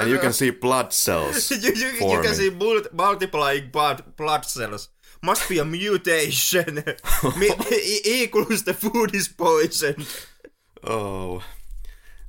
and 0.00 0.10
you 0.10 0.18
can 0.18 0.32
see 0.32 0.50
blood 0.50 0.92
cells. 0.92 1.50
you, 1.52 1.72
you, 1.72 1.86
you 2.08 2.22
can 2.22 2.34
see 2.34 2.50
mul- 2.50 2.82
multiplying 2.92 3.70
blood, 3.70 4.16
blood 4.16 4.44
cells. 4.44 4.88
Must 5.22 5.48
be 5.48 5.58
a 5.58 5.64
mutation. 5.64 6.76
Me- 7.38 7.50
e- 7.72 8.22
equals 8.22 8.64
the 8.64 8.74
food 8.74 9.14
is 9.14 9.28
poisoned. 9.28 10.06
Oh. 10.82 11.42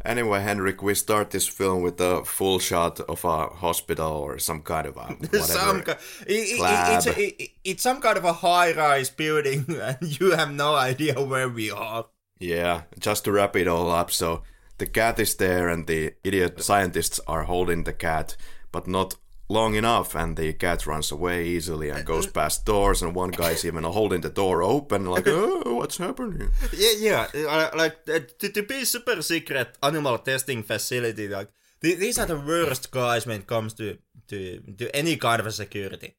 Anyway, 0.04 0.42
Henrik, 0.42 0.82
we 0.82 0.96
start 0.96 1.30
this 1.30 1.48
film 1.48 1.84
with 1.84 2.02
a 2.02 2.26
full 2.26 2.58
shot 2.58 3.00
of 3.02 3.24
a 3.24 3.48
hospital 3.48 4.12
or 4.14 4.40
some 4.40 4.62
kind 4.64 4.88
of 4.88 4.98
a 4.98 5.02
whatever. 5.20 5.44
some 5.44 5.82
ki- 5.84 5.92
i- 6.28 6.56
i- 6.58 6.62
Lab. 6.62 6.98
it's, 6.98 7.08
a, 7.08 7.22
i- 7.44 7.50
it's 7.64 7.84
some 7.84 8.02
kind 8.02 8.18
of 8.18 8.26
a 8.26 8.34
high-rise 8.34 9.12
building, 9.12 9.66
and 9.82 10.20
you 10.20 10.32
have 10.32 10.52
no 10.52 10.76
idea 10.76 11.22
where 11.22 11.48
we 11.48 11.70
are. 11.70 12.08
Yeah, 12.40 12.82
just 13.00 13.26
to 13.26 13.32
wrap 13.32 13.56
it 13.56 13.68
all 13.68 13.92
up, 13.92 14.10
so 14.10 14.42
the 14.80 14.88
cat 14.88 15.20
is 15.20 15.36
there 15.36 15.70
and 15.70 15.86
the 15.86 16.16
idiot 16.24 16.64
scientists 16.64 17.20
are 17.28 17.44
holding 17.44 17.84
the 17.84 17.94
cat, 17.94 18.36
but 18.72 18.88
not 18.88 19.14
long 19.52 19.76
enough, 19.76 20.16
and 20.16 20.38
the 20.38 20.54
cat 20.54 20.86
runs 20.88 21.12
away 21.12 21.46
easily 21.56 21.90
and 21.90 22.06
goes 22.06 22.28
past 22.28 22.66
doors, 22.66 23.02
and 23.02 23.14
one 23.16 23.32
guy's 23.32 23.66
even 23.66 23.84
holding 23.84 24.22
the 24.22 24.30
door 24.30 24.64
open, 24.64 25.06
like, 25.06 25.28
oh, 25.40 25.76
what's 25.76 25.98
happening? 25.98 26.50
Yeah, 26.74 26.94
yeah, 27.34 27.48
uh, 27.50 27.70
like 27.78 27.98
uh, 28.08 28.20
to, 28.40 28.50
to 28.50 28.64
be 28.64 28.86
super 28.86 29.22
secret 29.22 29.78
animal 29.84 30.18
testing 30.20 30.64
facility, 30.64 31.28
like 31.28 31.50
th- 31.82 32.00
these 32.00 32.18
are 32.20 32.28
the 32.28 32.40
worst 32.40 32.92
guys 32.92 33.26
when 33.28 33.42
it 33.42 33.48
comes 33.48 33.74
to 33.76 33.98
to, 34.28 34.60
to 34.78 34.96
any 34.96 35.18
kind 35.18 35.40
of 35.42 35.46
a 35.48 35.52
security. 35.52 36.16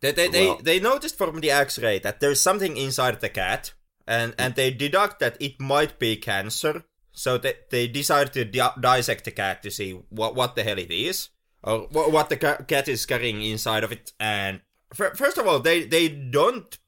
They 0.00 0.12
they, 0.12 0.28
Well- 0.28 0.56
they 0.58 0.62
they 0.78 0.80
noticed 0.80 1.16
from 1.18 1.40
the 1.40 1.50
X-ray 1.50 1.98
that 2.00 2.20
there's 2.20 2.40
something 2.40 2.76
inside 2.76 3.20
the 3.20 3.28
cat, 3.30 3.72
and 4.06 4.34
and 4.38 4.54
they 4.54 4.70
deduct 4.70 5.18
that 5.20 5.36
it 5.40 5.58
might 5.60 5.98
be 5.98 6.16
cancer. 6.16 6.84
So 7.12 7.38
they 7.38 7.54
they 7.70 7.88
decide 7.88 8.32
to 8.34 8.44
di- 8.44 8.76
dissect 8.80 9.24
the 9.24 9.32
cat 9.32 9.62
to 9.62 9.70
see 9.70 9.90
what 10.10 10.34
what 10.36 10.54
the 10.54 10.62
hell 10.62 10.78
it 10.78 10.90
is, 10.92 11.30
or 11.62 11.88
what, 11.90 12.12
what 12.12 12.28
the 12.28 12.36
cat 12.36 12.88
is 12.88 13.06
carrying 13.06 13.42
inside 13.42 13.84
of 13.84 13.92
it. 13.92 14.12
And 14.20 14.60
fir- 14.94 15.14
first 15.14 15.38
of 15.38 15.46
all, 15.46 15.60
they 15.60 15.84
they 15.84 16.08
don't 16.08 16.78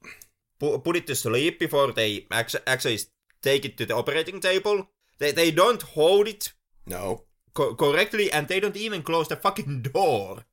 pu- 0.58 0.78
put 0.78 0.96
it 0.96 1.06
to 1.06 1.14
sleep 1.14 1.58
before 1.58 1.92
they 1.92 2.26
actu- 2.30 2.58
actually 2.66 2.98
take 3.42 3.64
it 3.64 3.76
to 3.78 3.86
the 3.86 3.96
operating 3.96 4.40
table. 4.40 4.88
They 5.18 5.32
they 5.32 5.50
don't 5.50 5.82
hold 5.82 6.28
it 6.28 6.52
No. 6.86 7.24
co- 7.54 7.74
correctly, 7.74 8.30
and 8.32 8.48
they 8.48 8.60
don't 8.60 8.76
even 8.76 9.02
close 9.02 9.28
the 9.28 9.36
fucking 9.36 9.82
door. 9.82 10.44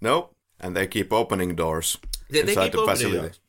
No. 0.00 0.30
And 0.60 0.74
they 0.76 0.86
keep 0.86 1.12
opening 1.12 1.54
doors 1.56 1.98
They- 2.30 2.42
they 2.42 2.52
inside 2.52 2.64
keep 2.64 2.72
the 2.72 2.78
opening 2.80 2.96
facility. 2.96 3.18
doors. 3.20 3.40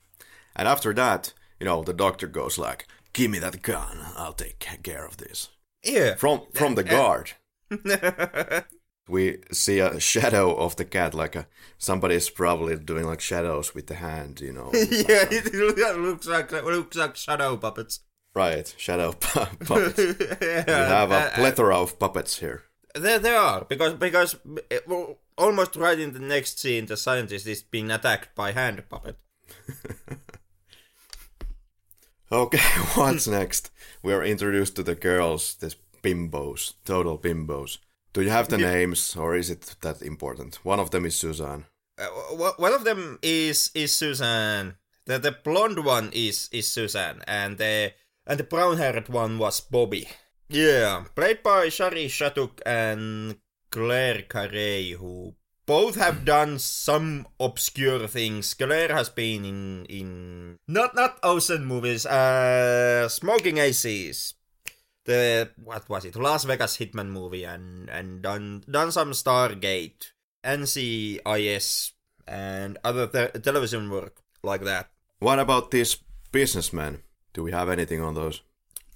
And 0.55 0.67
after 0.67 0.93
that, 0.93 1.33
you 1.59 1.65
know, 1.65 1.83
the 1.83 1.93
doctor 1.93 2.27
goes 2.27 2.57
like, 2.57 2.85
"Give 3.13 3.29
me 3.31 3.39
that 3.39 3.61
gun. 3.61 3.97
I'll 4.15 4.33
take 4.33 4.59
care 4.83 5.05
of 5.05 5.17
this." 5.17 5.49
Yeah. 5.83 6.15
From 6.15 6.41
from 6.53 6.75
the 6.75 6.83
guard, 6.83 7.33
we 9.07 9.37
see 9.51 9.79
a 9.79 9.99
shadow 10.11 10.55
of 10.55 10.75
the 10.75 10.85
cat, 10.85 11.13
like 11.13 11.35
a 11.35 11.47
somebody's 11.77 12.29
probably 12.29 12.75
doing 12.77 13.05
like 13.05 13.21
shadows 13.21 13.75
with 13.75 13.87
the 13.87 13.95
hand, 13.95 14.41
you 14.41 14.53
know. 14.53 14.71
yeah, 14.73 15.25
it 15.31 15.53
looks 15.53 16.27
like 16.27 16.51
looks 16.51 16.97
like 16.97 17.15
shadow 17.15 17.57
puppets. 17.57 17.99
Right, 18.33 18.73
shadow 18.77 19.11
pu- 19.19 19.65
puppets. 19.65 19.97
we 19.97 20.71
have 20.73 21.11
a 21.11 21.31
plethora 21.35 21.77
of 21.77 21.99
puppets 21.99 22.39
here. 22.39 22.63
There, 22.93 23.19
there 23.19 23.37
are 23.37 23.65
because 23.65 23.93
because 23.93 24.35
eh, 24.71 24.79
almost 25.37 25.75
right 25.75 25.99
in 25.99 26.13
the 26.13 26.19
next 26.19 26.59
scene, 26.59 26.85
the 26.85 26.97
scientist 26.97 27.47
is 27.47 27.63
being 27.63 27.91
attacked 27.91 28.35
by 28.35 28.51
hand 28.51 28.83
puppet. 28.89 29.17
okay, 32.31 32.81
what's 32.95 33.27
next? 33.27 33.69
We 34.01 34.13
are 34.13 34.23
introduced 34.23 34.75
to 34.77 34.83
the 34.83 34.95
girls, 34.95 35.55
these 35.55 35.75
bimbos, 36.01 36.73
total 36.85 37.17
bimbos. 37.17 37.79
Do 38.15 38.21
you 38.21 38.29
have 38.29 38.47
the 38.47 38.57
names, 38.57 39.17
or 39.17 39.35
is 39.35 39.49
it 39.49 39.75
that 39.81 40.01
important? 40.01 40.63
One 40.63 40.79
of 40.79 40.89
them 40.89 41.05
is 41.05 41.17
Suzanne. 41.17 41.65
Uh, 41.99 42.07
one 42.55 42.71
of 42.71 42.85
them 42.85 43.19
is 43.21 43.71
is 43.75 43.91
Suzanne. 43.91 44.75
The 45.05 45.19
the 45.19 45.33
blonde 45.33 45.83
one 45.83 46.11
is 46.13 46.47
is 46.53 46.71
Suzanne, 46.71 47.23
and 47.27 47.57
the 47.57 47.91
and 48.25 48.39
the 48.39 48.45
brown 48.45 48.77
haired 48.77 49.09
one 49.09 49.37
was 49.37 49.59
Bobby. 49.59 50.07
Yeah, 50.47 51.03
played 51.13 51.43
by 51.43 51.67
Shari 51.67 52.07
Shattuck 52.07 52.61
and 52.65 53.35
Clare 53.69 54.21
Carey, 54.21 54.91
who 54.91 55.35
both 55.65 55.95
have 55.95 56.23
done 56.35 56.57
some 56.57 57.27
obscure 57.37 58.07
things. 58.07 58.53
Claire 58.53 58.95
has 58.95 59.09
been 59.09 59.43
in 59.43 59.85
in 59.89 60.57
not 60.69 60.95
not 60.95 61.19
ocean 61.21 61.65
movies, 61.65 62.05
uh, 62.05 63.09
Smoking 63.09 63.57
Aces, 63.57 64.35
the 65.05 65.49
what 65.63 65.87
was 65.89 66.05
it, 66.05 66.15
Las 66.15 66.43
Vegas 66.43 66.77
Hitman 66.77 67.09
movie, 67.09 67.43
and 67.45 67.89
and 67.89 68.21
done 68.21 68.63
done 68.69 68.91
some 68.91 69.11
Stargate, 69.11 70.11
NCIS, 70.43 71.91
and 72.27 72.77
other 72.83 73.07
te- 73.07 73.39
television 73.39 73.89
work 73.89 74.21
like 74.43 74.61
that. 74.63 74.89
What 75.19 75.39
about 75.39 75.71
this 75.71 75.97
businessman? 76.31 77.03
Do 77.33 77.43
we 77.43 77.51
have 77.51 77.69
anything 77.69 78.01
on 78.01 78.15
those? 78.15 78.41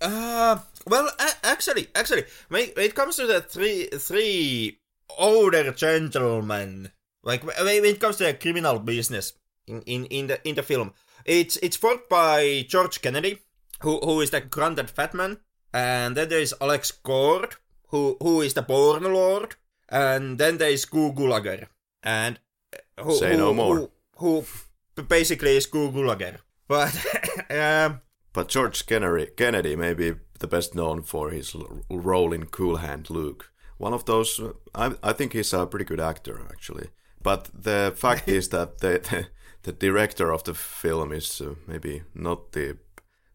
Uh, 0.01 0.59
well, 0.87 1.09
a- 1.19 1.45
actually, 1.45 1.87
actually, 1.95 2.23
when 2.49 2.69
it 2.77 2.95
comes 2.95 3.15
to 3.17 3.27
the 3.27 3.41
three 3.41 3.87
three 3.87 4.79
older 5.17 5.71
gentlemen, 5.71 6.91
like 7.23 7.43
when 7.43 7.85
it 7.85 7.99
comes 7.99 8.17
to 8.17 8.23
the 8.25 8.33
criminal 8.33 8.79
business 8.79 9.33
in, 9.67 9.81
in, 9.83 10.05
in 10.05 10.27
the 10.27 10.47
in 10.47 10.55
the 10.55 10.63
film, 10.63 10.93
it's 11.25 11.57
it's 11.57 11.77
fought 11.77 12.09
by 12.09 12.65
George 12.67 13.01
Kennedy, 13.01 13.39
who 13.81 13.99
who 13.99 14.21
is 14.21 14.31
the 14.31 14.41
grunted 14.41 14.89
fat 14.89 15.13
man, 15.13 15.37
and 15.73 16.15
then 16.15 16.29
there 16.29 16.39
is 16.41 16.55
Alex 16.61 16.91
Cord, 16.91 17.55
who 17.87 18.17
who 18.21 18.41
is 18.41 18.53
the 18.53 18.61
born 18.61 19.03
lord, 19.03 19.55
and 19.89 20.37
then 20.37 20.57
there 20.57 20.71
is 20.71 20.85
Gu 20.85 21.13
Gulager, 21.13 21.67
and 22.03 22.39
who, 22.99 23.15
Say 23.15 23.37
no 23.37 23.47
who, 23.47 23.53
more. 23.53 23.89
Who, 24.15 24.45
who 24.95 25.03
basically 25.03 25.57
is 25.57 25.65
Gu 25.65 25.91
Gulager, 25.91 26.37
but 26.67 26.93
um. 27.49 28.01
But 28.31 28.47
George 28.47 28.85
Kennedy, 28.85 29.31
Kennedy 29.35 29.75
may 29.75 29.93
be 29.93 30.13
the 30.39 30.47
best 30.47 30.75
known 30.75 31.01
for 31.01 31.31
his 31.31 31.55
role 31.89 32.31
in 32.31 32.45
Cool 32.45 32.77
Hand 32.77 33.09
Luke. 33.09 33.51
One 33.77 33.93
of 33.93 34.05
those, 34.05 34.39
uh, 34.39 34.53
I, 34.75 34.95
I 35.01 35.13
think 35.13 35.33
he's 35.33 35.53
a 35.53 35.65
pretty 35.65 35.85
good 35.85 35.99
actor, 35.99 36.45
actually. 36.49 36.89
But 37.21 37.49
the 37.53 37.93
fact 37.95 38.27
is 38.27 38.49
that 38.49 38.79
the, 38.79 38.99
the, 39.09 39.27
the 39.63 39.71
director 39.71 40.31
of 40.31 40.43
the 40.43 40.53
film 40.53 41.11
is 41.11 41.41
uh, 41.41 41.55
maybe 41.67 42.03
not 42.13 42.51
the 42.51 42.77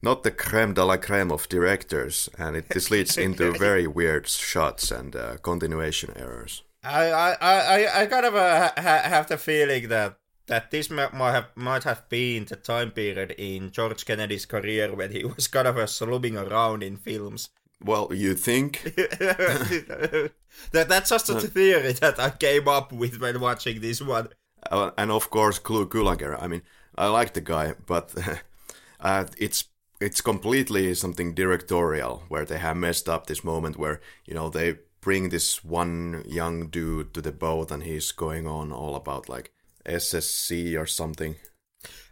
not 0.04 0.22
the 0.22 0.30
creme 0.30 0.74
de 0.74 0.84
la 0.84 0.96
creme 0.96 1.32
of 1.32 1.48
directors, 1.48 2.28
and 2.38 2.56
it 2.56 2.68
this 2.68 2.90
leads 2.90 3.18
into 3.26 3.52
very 3.52 3.86
weird 3.86 4.28
shots 4.28 4.90
and 4.90 5.16
uh, 5.16 5.36
continuation 5.42 6.12
errors. 6.16 6.62
I 6.84 7.10
I 7.10 7.36
I 7.40 8.02
I 8.02 8.06
kind 8.06 8.26
of 8.26 8.34
uh, 8.36 8.70
ha- 8.76 9.08
have 9.08 9.26
the 9.26 9.38
feeling 9.38 9.88
that 9.88 10.18
that 10.46 10.70
this 10.70 10.90
might 10.90 11.10
have 11.12 11.48
might 11.56 11.84
have 11.84 12.08
been 12.08 12.44
the 12.44 12.56
time 12.56 12.90
period 12.90 13.34
in 13.38 13.70
George 13.70 14.04
Kennedy's 14.04 14.46
career 14.46 14.94
when 14.94 15.10
he 15.10 15.24
was 15.24 15.48
kind 15.48 15.66
of 15.66 15.78
uh, 15.78 15.86
slumming 15.86 16.36
around 16.36 16.82
in 16.82 16.96
films. 16.96 17.48
Well, 17.82 18.08
you 18.12 18.34
think? 18.34 18.82
that 18.94 20.30
that's 20.72 21.10
just 21.10 21.28
a 21.30 21.40
theory 21.40 21.92
that 21.92 22.18
I 22.18 22.30
came 22.30 22.68
up 22.68 22.92
with 22.92 23.20
when 23.20 23.40
watching 23.40 23.80
this 23.80 24.00
one. 24.00 24.28
Uh, 24.70 24.90
and 24.96 25.10
of 25.10 25.30
course, 25.30 25.58
Clu 25.58 25.86
Gulager. 25.86 26.40
I 26.40 26.46
mean, 26.46 26.62
I 26.96 27.08
like 27.08 27.34
the 27.34 27.40
guy, 27.40 27.74
but 27.86 28.14
uh, 29.00 29.26
it's 29.36 29.64
it's 30.04 30.20
completely 30.20 30.94
something 30.94 31.34
directorial 31.34 32.22
where 32.28 32.44
they 32.44 32.58
have 32.58 32.76
messed 32.76 33.08
up 33.08 33.26
this 33.26 33.42
moment 33.42 33.78
where 33.78 34.00
you 34.26 34.34
know 34.34 34.48
they 34.50 34.78
bring 35.00 35.28
this 35.30 35.64
one 35.64 36.22
young 36.26 36.68
dude 36.68 37.12
to 37.14 37.20
the 37.22 37.32
boat 37.32 37.70
and 37.70 37.82
he's 37.82 38.12
going 38.12 38.46
on 38.46 38.72
all 38.72 38.94
about 38.96 39.28
like 39.28 39.52
SSC 39.86 40.78
or 40.80 40.86
something. 40.86 41.36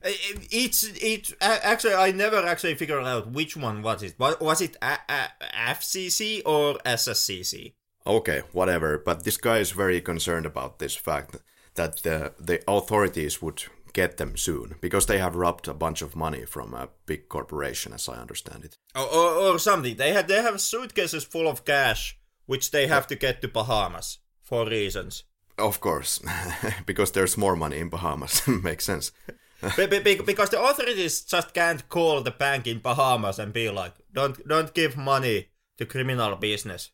It's 0.03 0.83
it 0.85 1.33
actually 1.41 1.95
I 1.95 2.13
never 2.13 2.45
actually 2.47 2.75
figured 2.75 3.05
out 3.05 3.31
which 3.31 3.57
one 3.57 3.83
was 3.83 4.03
it. 4.03 4.15
Was 4.19 4.41
was 4.41 4.61
it 4.61 4.77
a- 4.83 5.05
a- 5.09 5.33
FCC 5.75 6.43
or 6.45 6.79
SSCC? 6.85 7.75
Okay, 8.07 8.43
whatever. 8.53 8.99
But 8.99 9.25
this 9.25 9.37
guy 9.37 9.59
is 9.59 9.71
very 9.71 10.01
concerned 10.01 10.47
about 10.47 10.79
this 10.79 10.97
fact 10.97 11.37
that 11.75 12.03
the 12.03 12.33
the 12.39 12.61
authorities 12.67 13.41
would 13.43 13.63
get 13.93 14.17
them 14.17 14.37
soon 14.37 14.77
because 14.81 15.07
they 15.07 15.19
have 15.19 15.37
robbed 15.37 15.69
a 15.69 15.75
bunch 15.75 16.03
of 16.03 16.17
money 16.17 16.45
from 16.47 16.75
a 16.75 16.89
big 17.07 17.29
corporation, 17.29 17.93
as 17.93 18.09
I 18.09 18.21
understand 18.21 18.65
it. 18.65 18.79
or, 18.95 19.07
or, 19.07 19.29
or 19.55 19.59
something. 19.59 19.97
They 19.97 20.13
have 20.13 20.27
they 20.29 20.43
have 20.43 20.61
suitcases 20.61 21.25
full 21.25 21.49
of 21.49 21.65
cash, 21.65 22.19
which 22.47 22.71
they 22.71 22.87
have 22.87 23.07
to 23.09 23.15
get 23.17 23.41
to 23.43 23.49
Bahamas 23.49 24.19
for 24.43 24.67
reasons. 24.67 25.25
Of 25.59 25.81
course, 25.81 26.21
because 26.87 27.13
there's 27.13 27.37
more 27.39 27.57
money 27.57 27.79
in 27.79 27.89
Bahamas. 27.91 28.47
Makes 28.63 28.85
sense. 28.87 29.13
Be- 29.77 29.87
be- 29.87 30.01
be- 30.01 30.23
because 30.27 30.51
the 30.51 30.61
authorities 30.61 31.23
just 31.23 31.55
can't 31.55 31.89
call 31.89 32.21
the 32.23 32.33
bank 32.33 32.67
in 32.67 32.81
Bahamas 32.81 33.39
and 33.39 33.53
be 33.53 33.71
like, 33.71 33.95
"Don't 34.13 34.37
don't 34.49 34.75
give 34.75 34.97
money 34.97 35.51
to 35.79 35.87
criminal 35.87 36.35
business." 36.37 36.91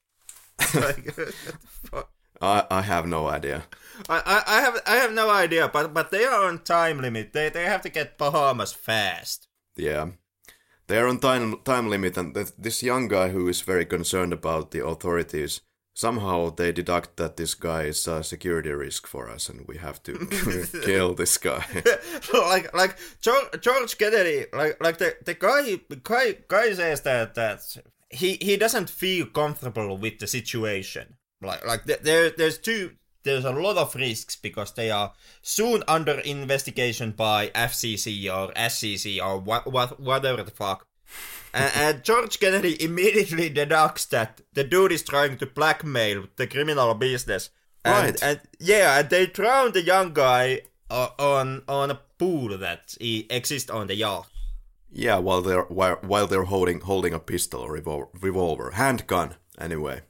I, 2.40 2.64
I 2.70 2.82
have 2.82 3.06
no 3.06 3.26
idea. 3.28 3.64
I, 4.08 4.22
I, 4.24 4.42
I 4.46 4.60
have 4.60 4.80
I 4.86 4.96
have 4.96 5.12
no 5.12 5.30
idea, 5.30 5.68
but 5.68 5.94
but 5.94 6.10
they 6.10 6.24
are 6.24 6.46
on 6.46 6.60
time 6.60 7.00
limit. 7.00 7.32
They 7.32 7.48
they 7.48 7.64
have 7.64 7.82
to 7.82 7.88
get 7.88 8.18
Bahamas 8.18 8.72
fast. 8.72 9.48
Yeah. 9.76 10.10
They 10.88 10.98
are 10.98 11.06
on 11.06 11.18
time, 11.18 11.60
time 11.64 11.90
limit, 11.90 12.16
and 12.16 12.34
th- 12.34 12.56
this 12.56 12.82
young 12.82 13.08
guy 13.08 13.28
who 13.28 13.46
is 13.46 13.60
very 13.60 13.84
concerned 13.84 14.32
about 14.32 14.70
the 14.70 14.84
authorities, 14.86 15.60
somehow 15.98 16.48
they 16.48 16.72
deduct 16.72 17.18
that 17.18 17.36
this 17.36 17.54
guy 17.54 17.82
is 17.82 18.06
a 18.06 18.22
security 18.22 18.70
risk 18.70 19.06
for 19.06 19.28
us 19.28 19.48
and 19.48 19.66
we 19.68 19.76
have 19.76 20.02
to 20.04 20.16
kill 20.84 21.12
this 21.14 21.36
guy. 21.36 21.64
like 22.32 22.74
like 22.74 22.96
George, 23.20 23.60
George 23.60 23.98
Kennedy, 23.98 24.46
like 24.52 24.82
like 24.82 24.98
the 24.98 25.16
the 25.24 25.34
guy 25.34 25.80
guy 26.02 26.36
guy 26.48 26.72
says 26.72 27.02
that 27.02 27.34
that 27.34 27.60
he 28.10 28.38
he 28.40 28.56
doesn't 28.56 28.88
feel 28.88 29.26
comfortable 29.26 29.98
with 29.98 30.18
the 30.18 30.26
situation. 30.26 31.16
Like 31.42 31.66
like 31.66 31.84
th- 31.84 32.00
there 32.00 32.30
there's 32.30 32.58
two 32.58 32.92
there's 33.28 33.44
a 33.44 33.52
lot 33.52 33.76
of 33.76 33.94
risks 33.94 34.36
because 34.36 34.72
they 34.72 34.90
are 34.90 35.12
soon 35.42 35.82
under 35.86 36.18
investigation 36.20 37.12
by 37.12 37.48
FCC 37.54 38.26
or 38.36 38.52
SCC 38.54 39.20
or 39.24 39.38
what 39.38 39.70
what 39.72 40.00
whatever 40.00 40.42
the 40.42 40.50
fuck. 40.50 40.86
and, 41.54 41.72
and 41.84 42.04
George 42.04 42.38
Kennedy 42.40 42.74
immediately 42.82 43.48
deducts 43.48 44.06
that 44.06 44.40
the 44.54 44.64
dude 44.64 44.92
is 44.92 45.02
trying 45.02 45.36
to 45.38 45.46
blackmail 45.46 46.24
the 46.36 46.46
criminal 46.46 46.94
business. 46.94 47.50
And, 47.84 48.04
Right. 48.04 48.22
and 48.22 48.40
yeah, 48.58 48.98
and 48.98 49.08
they 49.10 49.26
drown 49.26 49.72
the 49.72 49.82
young 49.82 50.12
guy 50.12 50.62
uh, 50.90 51.08
on 51.18 51.62
on 51.68 51.90
a 51.90 52.00
pool 52.18 52.58
that 52.58 52.96
he 53.00 53.26
exists 53.30 53.70
on 53.70 53.86
the 53.86 53.94
yacht. 53.94 54.26
yeah, 54.90 55.18
while 55.26 55.42
they're 55.42 55.66
while, 55.78 55.98
while 56.02 56.26
they're 56.26 56.44
holding 56.54 56.80
holding 56.80 57.14
a 57.14 57.18
pistol 57.32 57.68
revol- 57.68 58.08
revolver, 58.20 58.70
handgun. 58.72 59.34
Anyway, 59.60 60.00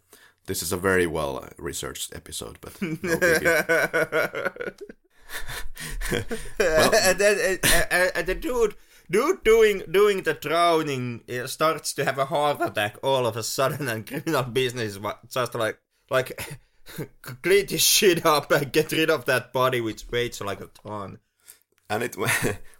this 0.48 0.62
is 0.62 0.72
a 0.72 0.76
very 0.76 1.06
well 1.06 1.46
researched 1.58 2.16
episode, 2.16 2.58
but 2.60 2.72
biggie. 2.80 4.72
and 6.58 7.18
then 7.20 7.58
uh, 7.62 8.08
and 8.14 8.26
the 8.26 8.34
dude 8.34 8.74
dude 9.10 9.44
doing 9.44 9.82
doing 9.90 10.22
the 10.22 10.34
drowning 10.34 11.22
starts 11.46 11.92
to 11.92 12.04
have 12.04 12.18
a 12.18 12.24
heart 12.24 12.60
attack 12.60 12.96
all 13.02 13.26
of 13.26 13.36
a 13.36 13.42
sudden, 13.42 13.88
and 13.88 14.06
criminal 14.06 14.42
business 14.42 14.98
just 15.28 15.54
like 15.54 15.78
like 16.10 16.58
clean 17.42 17.66
this 17.66 17.82
shit 17.82 18.24
up 18.24 18.50
and 18.50 18.72
get 18.72 18.90
rid 18.92 19.10
of 19.10 19.26
that 19.26 19.52
body 19.52 19.80
which 19.80 20.08
weighs 20.10 20.40
like 20.40 20.62
a 20.62 20.70
ton. 20.82 21.18
And 21.90 22.02
it 22.02 22.16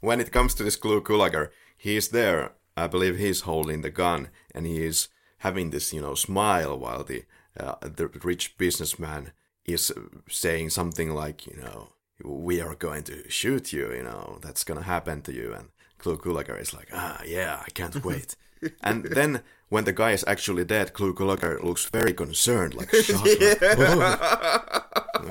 when 0.00 0.20
it 0.20 0.32
comes 0.32 0.54
to 0.54 0.64
this 0.64 0.76
Clu 0.76 1.02
Gulager, 1.02 1.50
he 1.76 1.96
is 1.96 2.08
there. 2.08 2.52
I 2.76 2.86
believe 2.86 3.18
he's 3.18 3.42
holding 3.42 3.82
the 3.82 3.90
gun, 3.90 4.28
and 4.54 4.64
he 4.64 4.86
is 4.86 5.08
having 5.38 5.70
this, 5.70 5.92
you 5.92 6.00
know, 6.00 6.14
smile 6.14 6.78
while 6.78 7.04
the 7.04 7.24
uh, 7.58 7.76
the 7.80 8.08
rich 8.22 8.56
businessman 8.58 9.32
is 9.64 9.92
saying 10.28 10.70
something 10.70 11.14
like, 11.14 11.46
you 11.46 11.56
know, 11.56 11.88
we 12.24 12.60
are 12.60 12.74
going 12.74 13.04
to 13.04 13.28
shoot 13.30 13.72
you. 13.72 13.92
You 13.92 14.02
know, 14.02 14.38
that's 14.40 14.64
gonna 14.64 14.82
happen 14.82 15.22
to 15.22 15.32
you. 15.32 15.54
And 15.54 15.68
Clu 15.98 16.16
Gulager 16.16 16.60
is 16.60 16.72
like, 16.72 16.88
ah, 16.92 17.20
yeah, 17.26 17.62
I 17.64 17.70
can't 17.70 18.04
wait. 18.10 18.36
and 18.82 19.04
then 19.04 19.42
when 19.68 19.84
the 19.84 19.92
guy 19.92 20.12
is 20.12 20.24
actually 20.26 20.64
dead, 20.64 20.94
Clu 20.94 21.14
Gulager 21.14 21.62
looks 21.62 21.84
very 21.86 22.12
concerned, 22.12 22.74
like, 22.74 22.92
shut 22.94 23.16
up. 23.62 25.22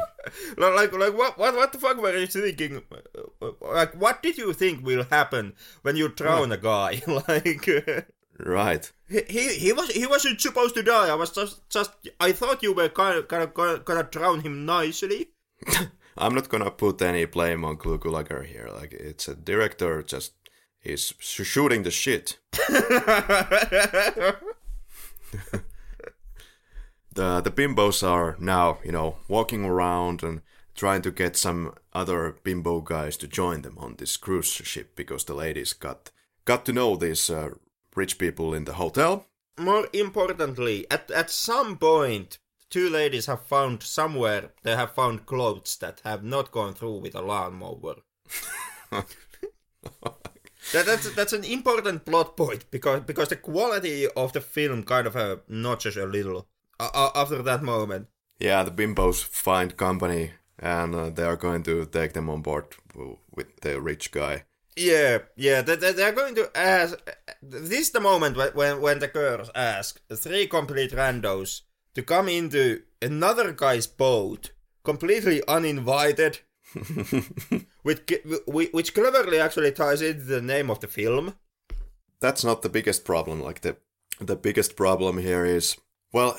like, 0.58 0.94
like 0.94 1.18
what, 1.18 1.38
what, 1.38 1.56
what 1.56 1.72
the 1.72 1.80
fuck 1.80 1.98
were 1.98 2.16
you 2.16 2.28
thinking? 2.28 2.82
Like, 3.62 4.00
what 4.00 4.22
did 4.22 4.38
you 4.38 4.54
think 4.54 4.86
will 4.86 5.04
happen 5.06 5.54
when 5.82 5.96
you 5.96 6.10
drown 6.10 6.52
a 6.52 6.58
guy? 6.58 7.02
like, 7.08 7.68
right. 8.40 8.92
he, 9.10 9.22
he 9.28 9.50
he 9.56 9.74
was 9.74 9.90
he 9.90 10.06
wasn't 10.06 10.42
supposed 10.42 10.76
to 10.76 10.84
die. 10.84 11.10
I 11.10 11.16
was 11.16 11.32
just 11.32 11.70
just 11.70 11.92
I 12.20 12.32
thought 12.32 12.64
you 12.64 12.74
were 12.74 12.90
kind 12.90 13.18
of 13.18 13.28
kind 13.28 13.44
of 13.44 13.54
gonna, 13.54 13.80
gonna 13.80 14.04
drown 14.04 14.42
him 14.42 14.66
nicely. 14.66 15.30
I'm 16.18 16.34
not 16.34 16.50
gonna 16.50 16.72
put 16.72 17.02
any 17.02 17.26
blame 17.26 17.64
on 17.64 17.78
Clu 17.78 18.00
here. 18.00 18.70
Like, 18.74 18.94
it's 18.94 19.28
a 19.28 19.36
director 19.36 20.02
just 20.02 20.34
is 20.84 21.14
sh- 21.20 21.44
shooting 21.44 21.84
the 21.84 21.92
shit. 21.92 22.40
the 27.14 27.42
the 27.42 27.52
bimbos 27.52 28.08
are 28.08 28.36
now, 28.40 28.80
you 28.84 28.92
know, 28.92 29.18
walking 29.28 29.66
around 29.66 30.24
and 30.24 30.42
trying 30.76 31.02
to 31.02 31.12
get 31.12 31.36
some 31.36 31.74
other 31.94 32.38
bimbo 32.44 32.82
guys 32.82 33.18
to 33.18 33.28
join 33.28 33.62
them 33.62 33.78
on 33.78 33.96
this 33.98 34.18
cruise 34.18 34.48
ship 34.48 34.96
because 34.96 35.26
the 35.26 35.34
ladies 35.34 35.74
got 35.74 36.12
got 36.46 36.66
to 36.66 36.74
know 36.74 36.96
these 36.96 37.30
uh, 37.30 37.50
rich 37.98 38.18
people 38.18 38.54
in 38.54 38.66
the 38.66 38.74
hotel. 38.74 39.26
More 39.60 39.88
importantly, 39.92 40.86
at 40.92 41.10
at 41.12 41.30
some 41.32 41.78
point, 41.78 42.38
two 42.70 42.90
ladies 42.90 43.26
have 43.26 43.46
found 43.46 43.84
somewhere 43.84 44.52
they 44.64 44.76
have 44.76 44.92
found 44.92 45.26
clothes 45.26 45.78
that 45.78 46.02
have 46.04 46.24
not 46.24 46.52
gone 46.52 46.74
through 46.74 47.00
with 47.00 47.16
a 47.16 47.22
lawnmower. 47.22 47.96
that, 48.92 50.86
that's 50.86 51.16
that's 51.16 51.34
an 51.34 51.44
important 51.44 52.06
plot 52.06 52.38
point 52.38 52.70
because 52.72 53.02
because 53.02 53.30
the 53.30 53.36
quality 53.36 54.08
of 54.16 54.34
the 54.34 54.42
film 54.42 54.84
kind 54.84 55.08
of 55.08 55.16
uh, 55.16 55.38
notches 55.48 55.98
a 55.98 56.06
little 56.06 56.48
uh, 56.80 56.90
uh, 56.94 57.10
after 57.16 57.42
that 57.42 57.64
moment. 57.64 58.08
Yeah, 58.40 58.64
the 58.64 58.72
bimbos 58.72 59.24
find 59.24 59.76
company 59.76 60.32
and 60.60 60.94
uh, 60.96 61.10
they 61.10 61.24
are 61.24 61.38
going 61.38 61.64
to 61.64 61.86
take 61.86 62.14
them 62.14 62.30
on 62.30 62.42
board 62.42 62.76
with 63.36 63.62
the 63.62 63.82
rich 63.82 64.12
guy. 64.12 64.44
Yeah, 64.78 65.20
yeah, 65.36 65.64
they, 65.64 65.76
they, 65.76 65.92
they're 65.92 66.12
going 66.12 66.36
to 66.36 66.52
ask. 66.56 67.00
This 67.42 67.80
is 67.80 67.92
the 67.92 68.00
moment 68.00 68.38
when, 68.38 68.50
when, 68.50 68.82
when 68.82 69.00
the 69.00 69.08
girls 69.08 69.50
ask 69.56 70.00
three 70.14 70.46
complete 70.46 70.92
randos 70.92 71.62
to 71.96 72.04
come 72.04 72.30
into 72.30 72.84
another 73.02 73.52
guy's 73.54 73.88
boat, 73.88 74.52
completely 74.84 75.42
uninvited, 75.48 76.42
which, 77.82 78.02
which 78.46 78.94
cleverly 78.94 79.40
actually 79.40 79.72
ties 79.72 80.04
into 80.04 80.26
the 80.26 80.42
name 80.42 80.70
of 80.70 80.80
the 80.80 80.88
film. 80.88 81.34
That's 82.20 82.44
not 82.44 82.62
the 82.62 82.70
biggest 82.70 83.04
problem. 83.04 83.42
Like 83.42 83.62
the 83.62 83.78
the 84.20 84.36
biggest 84.36 84.76
problem 84.76 85.18
here 85.20 85.46
is 85.46 85.78
well, 86.12 86.38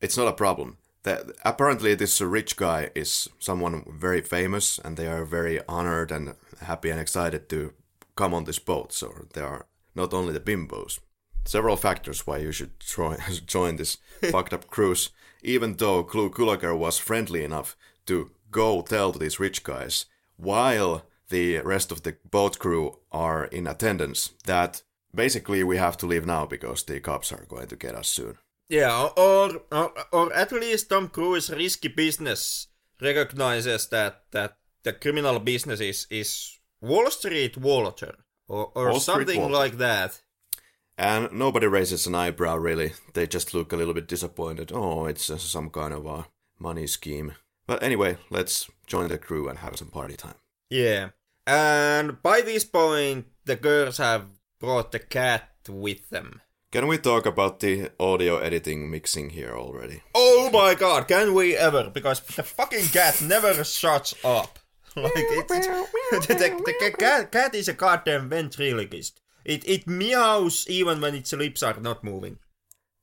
it's 0.00 0.16
not 0.16 0.28
a 0.28 0.32
problem. 0.32 0.78
That 1.02 1.32
apparently 1.44 1.96
this 1.96 2.20
rich 2.20 2.56
guy 2.56 2.90
is 2.94 3.28
someone 3.40 3.84
very 3.88 4.22
famous, 4.22 4.78
and 4.78 4.96
they 4.96 5.08
are 5.08 5.24
very 5.24 5.60
honored 5.68 6.12
and 6.12 6.34
happy 6.62 6.90
and 6.90 7.00
excited 7.00 7.48
to 7.50 7.72
come 8.16 8.34
on 8.34 8.44
this 8.44 8.58
boat. 8.58 8.92
So 8.92 9.26
they 9.32 9.40
are 9.40 9.66
not 9.94 10.14
only 10.14 10.32
the 10.32 10.40
bimbos. 10.40 10.98
Several 11.44 11.76
factors 11.76 12.26
why 12.26 12.38
you 12.38 12.52
should 12.52 12.78
try, 12.80 13.16
join 13.46 13.76
this 13.76 13.98
fucked 14.30 14.52
up 14.52 14.68
cruise. 14.68 15.10
Even 15.42 15.74
though 15.74 16.04
Clu 16.04 16.30
Gulager 16.30 16.76
was 16.76 16.98
friendly 16.98 17.42
enough 17.42 17.76
to 18.06 18.30
go 18.50 18.82
tell 18.82 19.12
to 19.12 19.18
these 19.18 19.40
rich 19.40 19.64
guys, 19.64 20.06
while 20.36 21.04
the 21.30 21.58
rest 21.60 21.90
of 21.90 22.02
the 22.02 22.16
boat 22.30 22.58
crew 22.58 22.98
are 23.10 23.46
in 23.46 23.66
attendance, 23.66 24.30
that 24.44 24.82
basically 25.14 25.64
we 25.64 25.78
have 25.78 25.96
to 25.96 26.06
leave 26.06 26.26
now 26.26 26.46
because 26.46 26.84
the 26.84 27.00
cops 27.00 27.32
are 27.32 27.46
going 27.48 27.66
to 27.68 27.76
get 27.76 27.94
us 27.94 28.08
soon. 28.08 28.38
Yeah, 28.68 29.08
or, 29.16 29.62
or 29.70 29.92
or 30.12 30.32
at 30.32 30.52
least 30.52 30.88
Tom 30.88 31.08
Cruise 31.08 31.50
risky 31.50 31.88
business 31.88 32.68
recognizes 33.00 33.88
that 33.88 34.22
that 34.30 34.56
the 34.84 34.92
criminal 34.92 35.38
business 35.40 35.80
is 35.80 36.06
is 36.10 36.58
Wall 36.80 37.10
Street 37.10 37.56
Walter 37.56 38.14
or 38.48 38.70
or 38.74 38.90
Wall 38.90 39.00
something 39.00 39.40
Walter. 39.40 39.54
like 39.54 39.78
that. 39.78 40.20
And 40.98 41.32
nobody 41.32 41.66
raises 41.66 42.06
an 42.06 42.14
eyebrow 42.14 42.56
really. 42.56 42.92
They 43.14 43.26
just 43.26 43.54
look 43.54 43.72
a 43.72 43.76
little 43.76 43.94
bit 43.94 44.08
disappointed. 44.08 44.72
Oh, 44.72 45.06
it's 45.06 45.30
uh, 45.30 45.38
some 45.38 45.70
kind 45.70 45.94
of 45.94 46.06
a 46.06 46.26
money 46.58 46.86
scheme. 46.86 47.34
But 47.66 47.82
anyway, 47.82 48.16
let's 48.30 48.70
join 48.86 49.08
the 49.08 49.18
crew 49.18 49.48
and 49.48 49.58
have 49.58 49.76
some 49.76 49.88
party 49.90 50.16
time. 50.16 50.34
Yeah, 50.70 51.10
and 51.46 52.20
by 52.22 52.40
this 52.42 52.64
point, 52.64 53.26
the 53.44 53.56
girls 53.56 53.98
have 53.98 54.26
brought 54.58 54.92
the 54.92 54.98
cat 54.98 55.48
with 55.68 56.10
them. 56.10 56.40
Can 56.70 56.86
we 56.88 56.98
talk 56.98 57.26
about 57.26 57.60
the 57.60 57.90
audio 58.00 58.38
editing 58.38 58.90
mixing 58.90 59.30
here 59.30 59.54
already? 59.54 60.02
Oh 60.14 60.50
my 60.52 60.74
god, 60.74 61.06
can 61.08 61.34
we 61.34 61.56
ever? 61.56 61.90
Because 61.90 62.20
the 62.20 62.42
fucking 62.42 62.86
cat 62.88 63.20
never 63.22 63.62
shuts 63.64 64.14
up. 64.24 64.58
Like 64.96 65.12
it's, 65.14 65.52
it's 65.52 66.26
the, 66.26 66.34
the, 66.34 66.74
the 66.80 66.94
cat, 66.98 67.32
cat 67.32 67.54
is 67.54 67.68
a 67.68 67.72
goddamn 67.72 68.28
ventriloquist. 68.28 69.20
It 69.44 69.66
it 69.68 69.86
meows 69.86 70.66
even 70.68 71.00
when 71.00 71.14
its 71.14 71.32
lips 71.32 71.62
are 71.62 71.80
not 71.80 72.04
moving. 72.04 72.38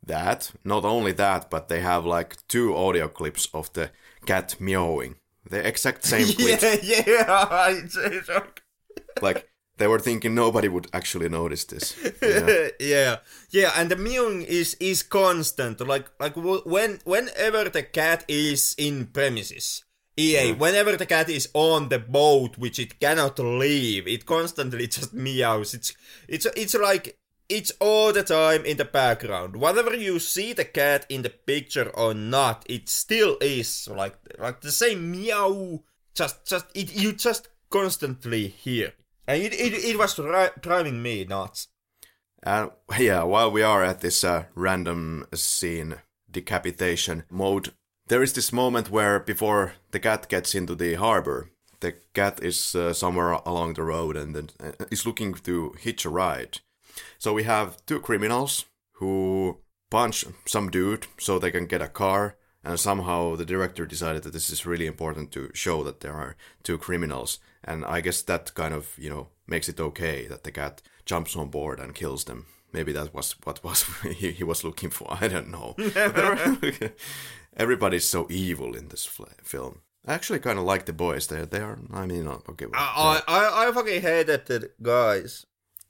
That, 0.05 0.51
not 0.63 0.85
only 0.85 1.11
that, 1.13 1.49
but 1.49 1.67
they 1.67 1.81
have 1.81 2.05
like 2.05 2.47
two 2.47 2.75
audio 2.75 3.07
clips 3.07 3.47
of 3.53 3.71
the 3.73 3.91
cat 4.25 4.55
meowing. 4.59 5.15
The 5.49 5.67
exact 5.67 6.05
same 6.05 6.27
clips. 6.35 6.63
Yeah, 6.83 7.03
yeah. 7.07 7.69
It's, 7.83 7.97
it's 7.97 8.29
okay. 8.29 8.61
Like 9.21 9.49
they 9.77 9.87
were 9.87 9.99
thinking 9.99 10.35
nobody 10.35 10.67
would 10.67 10.87
actually 10.93 11.29
notice 11.29 11.65
this. 11.65 11.95
you 12.21 12.39
know? 12.39 12.69
yeah, 12.79 13.17
yeah, 13.49 13.71
and 13.75 13.89
the 13.89 13.95
mewing 13.95 14.43
is 14.43 14.75
is 14.79 15.03
constant. 15.03 15.79
Like 15.81 16.09
like 16.19 16.35
when 16.35 16.99
whenever 17.03 17.69
the 17.69 17.83
cat 17.83 18.25
is 18.27 18.75
in 18.77 19.07
premises, 19.07 19.83
EA, 20.19 20.51
whenever 20.51 20.97
the 20.97 21.05
cat 21.05 21.29
is 21.29 21.49
on 21.53 21.89
the 21.89 21.99
boat, 21.99 22.57
which 22.57 22.77
it 22.79 22.99
cannot 22.99 23.39
leave, 23.39 24.07
it 24.07 24.25
constantly 24.25 24.87
just 24.95 25.13
meows. 25.13 25.73
It's 25.73 25.93
it's 26.27 26.45
it's 26.57 26.75
like 26.75 27.17
it's 27.47 27.71
all 27.79 28.11
the 28.11 28.23
time 28.23 28.65
in 28.65 28.77
the 28.77 28.85
background. 28.85 29.55
Whether 29.55 29.95
you 29.95 30.19
see 30.19 30.53
the 30.53 30.65
cat 30.65 31.05
in 31.09 31.21
the 31.21 31.29
picture 31.29 31.89
or 31.89 32.13
not, 32.13 32.65
it 32.67 32.89
still 32.89 33.37
is 33.41 33.87
like 33.87 34.17
like 34.37 34.61
the 34.61 34.71
same 34.71 35.11
meow. 35.11 35.83
Just 36.13 36.45
just 36.45 36.65
it 36.75 36.93
you 36.95 37.13
just 37.13 37.47
constantly 37.69 38.47
hear. 38.47 38.93
And 39.27 39.41
it, 39.43 39.53
it, 39.53 39.73
it 39.73 39.97
was 39.97 40.15
dri- 40.15 40.49
driving 40.59 41.01
me 41.01 41.23
nuts. 41.23 41.67
And 42.41 42.71
yeah, 42.97 43.23
while 43.23 43.51
we 43.51 43.61
are 43.61 43.83
at 43.83 44.01
this 44.01 44.23
uh, 44.23 44.45
random 44.55 45.27
scene 45.33 45.97
decapitation 46.31 47.23
mode, 47.29 47.73
there 48.09 48.23
is 48.23 48.33
this 48.33 48.51
moment 48.51 48.89
where 48.89 49.19
before 49.19 49.73
the 49.91 49.99
cat 49.99 50.27
gets 50.27 50.53
into 50.53 50.75
the 50.75 50.95
harbor, 50.95 51.51
the 51.79 51.93
cat 52.13 52.43
is 52.43 52.75
uh, 52.75 52.91
somewhere 52.91 53.31
along 53.45 53.75
the 53.75 53.83
road 53.83 54.17
and 54.17 54.35
then 54.35 54.49
uh, 54.59 54.85
is 54.91 55.05
looking 55.05 55.33
to 55.33 55.73
hitch 55.79 56.05
a 56.05 56.09
ride. 56.09 56.59
So 57.17 57.33
we 57.33 57.43
have 57.43 57.77
two 57.85 57.99
criminals 57.99 58.65
who 58.93 59.59
punch 59.89 60.25
some 60.45 60.69
dude 60.69 61.07
so 61.17 61.39
they 61.39 61.51
can 61.51 61.67
get 61.67 61.81
a 61.81 61.87
car. 61.87 62.35
And 62.63 62.77
somehow 62.77 63.35
the 63.35 63.45
director 63.45 63.85
decided 63.85 64.23
that 64.23 64.33
this 64.33 64.49
is 64.49 64.65
really 64.65 64.85
important 64.85 65.31
to 65.31 65.49
show 65.53 65.83
that 65.83 66.01
there 66.01 66.13
are 66.13 66.35
two 66.63 66.77
criminals. 66.77 67.39
And 67.63 67.85
I 67.85 68.01
guess 68.01 68.21
that 68.23 68.53
kind 68.53 68.73
of, 68.73 68.97
you 68.97 69.09
know, 69.09 69.29
makes 69.47 69.69
it 69.69 69.79
okay 69.79 70.27
that 70.27 70.43
the 70.43 70.51
cat 70.51 70.81
jumps 71.05 71.35
on 71.37 71.49
board 71.49 71.79
and 71.79 71.95
kills 71.95 72.25
them. 72.25 72.47
Maybe 72.73 72.91
that 72.91 73.13
was 73.13 73.35
what 73.43 73.63
was 73.63 73.83
he, 74.15 74.31
he 74.31 74.43
was 74.43 74.63
looking 74.63 74.89
for. 74.89 75.17
I 75.21 75.27
don't 75.27 75.49
know. 75.49 75.75
Everybody's 77.59 78.07
so 78.07 78.25
evil 78.29 78.75
in 78.75 78.87
this 78.87 79.05
fl- 79.05 79.25
film. 79.43 79.81
I 80.07 80.13
actually 80.13 80.39
kind 80.39 80.57
of 80.57 80.65
like 80.65 80.85
the 80.85 80.93
boys. 80.93 81.27
They 81.27 81.45
they 81.45 81.59
are. 81.59 81.77
I 81.93 82.05
mean, 82.05 82.25
uh, 82.27 82.39
okay. 82.49 82.65
well, 82.65 82.75
I, 82.81 83.21
I, 83.27 83.67
I 83.67 83.71
fucking 83.71 84.01
hated 84.01 84.45
the 84.45 84.71
guys. 84.81 85.45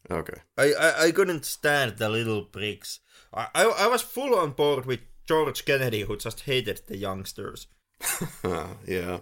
okay. 0.10 0.41
I, 0.58 0.73
I, 0.73 1.03
I 1.05 1.12
couldn't 1.12 1.45
stand 1.45 1.97
the 1.97 2.10
little 2.10 2.43
pricks. 2.43 2.99
I, 3.34 3.47
I, 3.53 3.63
I 3.65 3.88
was 3.88 4.01
full 4.01 4.36
on 4.36 4.51
board 4.51 4.86
with 4.86 5.01
George 5.27 5.63
Kennedy, 5.63 6.01
who 6.01 6.17
just 6.17 6.41
hated 6.41 6.82
the 6.88 6.97
youngsters. 6.97 7.67
yeah, 8.88 9.19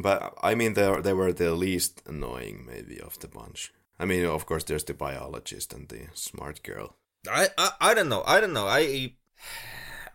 but 0.00 0.34
I 0.40 0.54
mean, 0.54 0.74
they 0.74 1.00
they 1.00 1.12
were 1.12 1.32
the 1.32 1.52
least 1.54 2.02
annoying 2.06 2.64
maybe 2.66 3.00
of 3.00 3.18
the 3.18 3.28
bunch. 3.28 3.72
I 3.98 4.04
mean, 4.04 4.24
of 4.24 4.46
course, 4.46 4.64
there's 4.64 4.84
the 4.84 4.94
biologist 4.94 5.72
and 5.72 5.88
the 5.88 6.08
smart 6.14 6.62
girl. 6.62 6.96
I, 7.28 7.48
I, 7.58 7.70
I 7.80 7.94
don't 7.94 8.08
know. 8.08 8.22
I 8.26 8.40
don't 8.40 8.52
know. 8.52 8.66
I, 8.66 9.14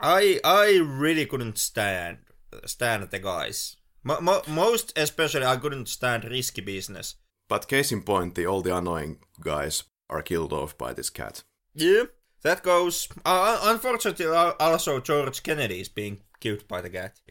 I, 0.01 0.39
I 0.43 0.77
really 0.83 1.25
couldn't 1.25 1.57
stand 1.57 2.17
stand 2.65 3.09
the 3.09 3.19
guys. 3.19 3.77
Mo- 4.03 4.19
mo- 4.21 4.41
most 4.47 4.93
especially, 4.97 5.45
I 5.45 5.57
couldn't 5.57 5.87
stand 5.87 6.25
risky 6.25 6.61
business. 6.61 7.15
But 7.47 7.67
case 7.67 7.91
in 7.91 8.01
point, 8.01 8.35
the 8.35 8.45
all 8.45 8.61
the 8.61 8.75
annoying 8.75 9.19
guys 9.41 9.83
are 10.09 10.21
killed 10.23 10.53
off 10.53 10.77
by 10.77 10.93
this 10.93 11.09
cat. 11.09 11.43
Yeah, 11.75 12.03
that 12.43 12.63
goes. 12.63 13.07
Uh, 13.25 13.59
unfortunately, 13.63 14.25
uh, 14.25 14.53
also 14.59 14.99
George 14.99 15.43
Kennedy 15.43 15.81
is 15.81 15.89
being 15.89 16.21
killed 16.39 16.67
by 16.67 16.81
the 16.81 16.89
cat. 16.89 17.19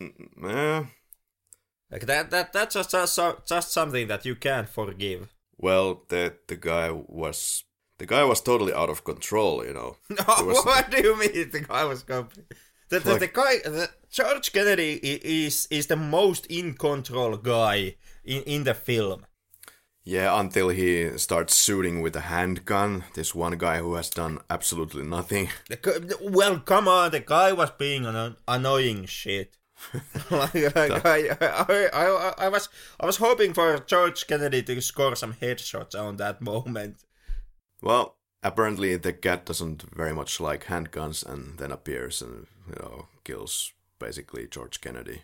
Eh, 0.00 0.84
Like 1.90 2.06
that, 2.06 2.30
that 2.30 2.52
that's 2.52 2.74
just 2.74 2.90
just, 2.90 3.18
just 3.48 3.72
something 3.72 4.08
that 4.08 4.24
you 4.26 4.34
can't 4.36 4.68
forgive. 4.68 5.32
Well, 5.58 6.02
the 6.08 6.34
the 6.48 6.56
guy 6.56 6.90
was 6.90 7.64
the 7.98 8.06
guy 8.06 8.24
was 8.24 8.40
totally 8.40 8.72
out 8.72 8.90
of 8.90 9.04
control, 9.04 9.64
you 9.64 9.72
know. 9.74 9.96
No, 10.10 10.24
was- 10.46 10.64
what 10.64 10.90
do 10.90 10.98
you 11.02 11.16
mean 11.18 11.50
the 11.50 11.60
guy 11.68 11.84
was 11.84 12.02
complete? 12.02 12.46
The, 12.88 13.00
the, 13.00 13.10
Like- 13.12 13.20
the 13.20 13.26
guy, 13.28 13.58
the, 13.64 13.90
George 14.10 14.52
Kennedy 14.52 14.92
is 15.02 15.66
is 15.70 15.86
the 15.88 15.96
most 15.96 16.46
in 16.46 16.74
control 16.74 17.36
guy 17.36 17.96
in, 18.24 18.42
in 18.42 18.64
the 18.64 18.74
film. 18.74 19.26
Yeah, 20.04 20.38
until 20.38 20.68
he 20.68 21.18
starts 21.18 21.60
shooting 21.64 22.00
with 22.00 22.14
a 22.14 22.20
handgun. 22.20 23.02
This 23.14 23.34
one 23.34 23.58
guy 23.58 23.78
who 23.78 23.94
has 23.96 24.08
done 24.08 24.38
absolutely 24.48 25.02
nothing. 25.02 25.48
The 25.68 26.16
well, 26.22 26.60
come 26.60 26.86
on, 26.88 27.10
the 27.10 27.20
guy 27.20 27.52
was 27.52 27.70
being 27.72 28.06
an 28.06 28.36
annoying 28.46 29.06
shit. 29.06 29.56
like, 30.30 30.54
like, 30.54 31.04
I, 31.04 31.36
I, 31.40 31.88
I, 31.92 32.32
I 32.46 32.48
was 32.48 32.68
I 33.00 33.04
was 33.06 33.16
hoping 33.18 33.52
for 33.52 33.78
George 33.80 34.26
Kennedy 34.28 34.62
to 34.62 34.80
score 34.80 35.16
some 35.16 35.34
headshots 35.34 35.94
on 35.94 36.16
that 36.16 36.40
moment. 36.40 37.02
Well, 37.82 38.16
apparently 38.42 38.96
the 38.96 39.12
cat 39.12 39.46
doesn't 39.46 39.82
very 39.94 40.12
much 40.14 40.40
like 40.40 40.64
handguns 40.66 41.24
and 41.24 41.58
then 41.58 41.72
appears 41.72 42.22
and, 42.22 42.46
you 42.68 42.74
know, 42.80 43.08
kills 43.24 43.72
basically 43.98 44.46
George 44.46 44.80
Kennedy. 44.80 45.22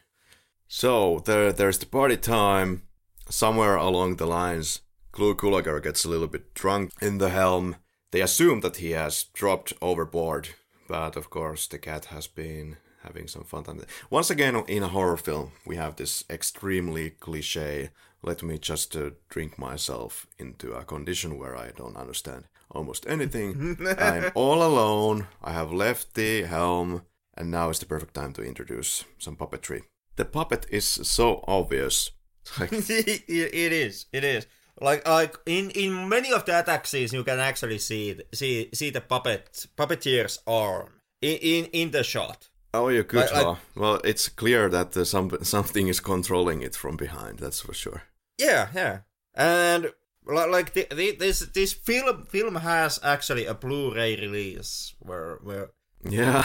So 0.68 1.20
there, 1.24 1.52
there's 1.52 1.78
the 1.78 1.86
party 1.86 2.16
time. 2.16 2.82
Somewhere 3.28 3.76
along 3.76 4.16
the 4.16 4.26
lines, 4.26 4.80
Clu 5.12 5.34
Gulager 5.34 5.82
gets 5.82 6.04
a 6.04 6.08
little 6.08 6.26
bit 6.26 6.54
drunk 6.54 6.92
in 7.00 7.18
the 7.18 7.30
helm. 7.30 7.76
They 8.10 8.20
assume 8.20 8.60
that 8.60 8.76
he 8.76 8.90
has 8.90 9.24
dropped 9.32 9.72
overboard, 9.80 10.50
but 10.88 11.16
of 11.16 11.30
course 11.30 11.66
the 11.66 11.78
cat 11.78 12.06
has 12.06 12.26
been 12.26 12.76
having 13.02 13.28
some 13.28 13.44
fun 13.44 13.64
time. 13.64 13.80
Once 14.10 14.30
again, 14.30 14.56
in 14.68 14.82
a 14.82 14.88
horror 14.88 15.16
film, 15.16 15.52
we 15.66 15.76
have 15.76 15.96
this 15.96 16.24
extremely 16.30 17.10
cliche. 17.10 17.90
Let 18.22 18.42
me 18.42 18.58
just 18.58 18.96
uh, 18.96 19.10
drink 19.28 19.58
myself 19.58 20.26
into 20.38 20.72
a 20.72 20.84
condition 20.84 21.38
where 21.38 21.56
I 21.56 21.70
don't 21.76 21.96
understand 21.96 22.44
almost 22.70 23.06
anything. 23.08 23.76
I'm 23.98 24.30
all 24.34 24.62
alone. 24.62 25.26
I 25.42 25.52
have 25.52 25.72
left 25.72 26.14
the 26.14 26.42
helm, 26.42 27.02
and 27.36 27.50
now 27.50 27.70
is 27.70 27.78
the 27.78 27.86
perfect 27.86 28.14
time 28.14 28.32
to 28.34 28.42
introduce 28.42 29.04
some 29.18 29.36
puppetry. 29.36 29.82
The 30.16 30.24
puppet 30.24 30.66
is 30.70 30.84
so 30.86 31.42
obvious. 31.48 32.10
Like, 32.58 32.70
it, 32.74 33.28
is. 33.28 34.06
It 34.12 34.24
is. 34.24 34.46
Like 34.80 35.06
like 35.06 35.36
in 35.46 35.70
in 35.70 36.08
many 36.08 36.32
of 36.32 36.44
the 36.44 36.58
attack 36.58 36.86
scenes, 36.86 37.12
you 37.12 37.24
can 37.24 37.38
actually 37.38 37.78
see 37.78 38.10
it- 38.10 38.28
see 38.34 38.68
see 38.72 38.90
the 38.90 39.00
puppet 39.00 39.66
puppeteer's 39.76 40.38
arm 40.46 40.88
in 41.20 41.36
in, 41.38 41.64
in 41.66 41.90
the 41.90 42.02
shot. 42.02 42.48
Oh, 42.74 42.88
you 42.88 43.04
could. 43.04 43.20
Like- 43.20 43.32
like- 43.32 43.44
well, 43.44 43.58
well, 43.76 44.00
it's 44.04 44.28
clear 44.28 44.68
that 44.68 44.96
uh, 44.96 45.04
some 45.04 45.30
something 45.42 45.88
is 45.88 46.00
controlling 46.00 46.62
it 46.62 46.74
from 46.76 46.96
behind. 46.96 47.38
That's 47.38 47.60
for 47.60 47.74
sure. 47.74 48.02
Yeah, 48.38 48.68
yeah. 48.74 48.98
And 49.34 49.84
li- 50.26 50.50
like 50.50 50.72
the, 50.74 50.86
the, 50.94 51.16
this 51.16 51.40
this 51.54 51.72
film 51.72 52.24
film 52.26 52.56
has 52.56 52.98
actually 53.02 53.46
a 53.46 53.54
Blu-ray 53.54 54.16
release 54.16 54.94
where 55.00 55.38
where 55.42 55.70
Yeah. 56.08 56.44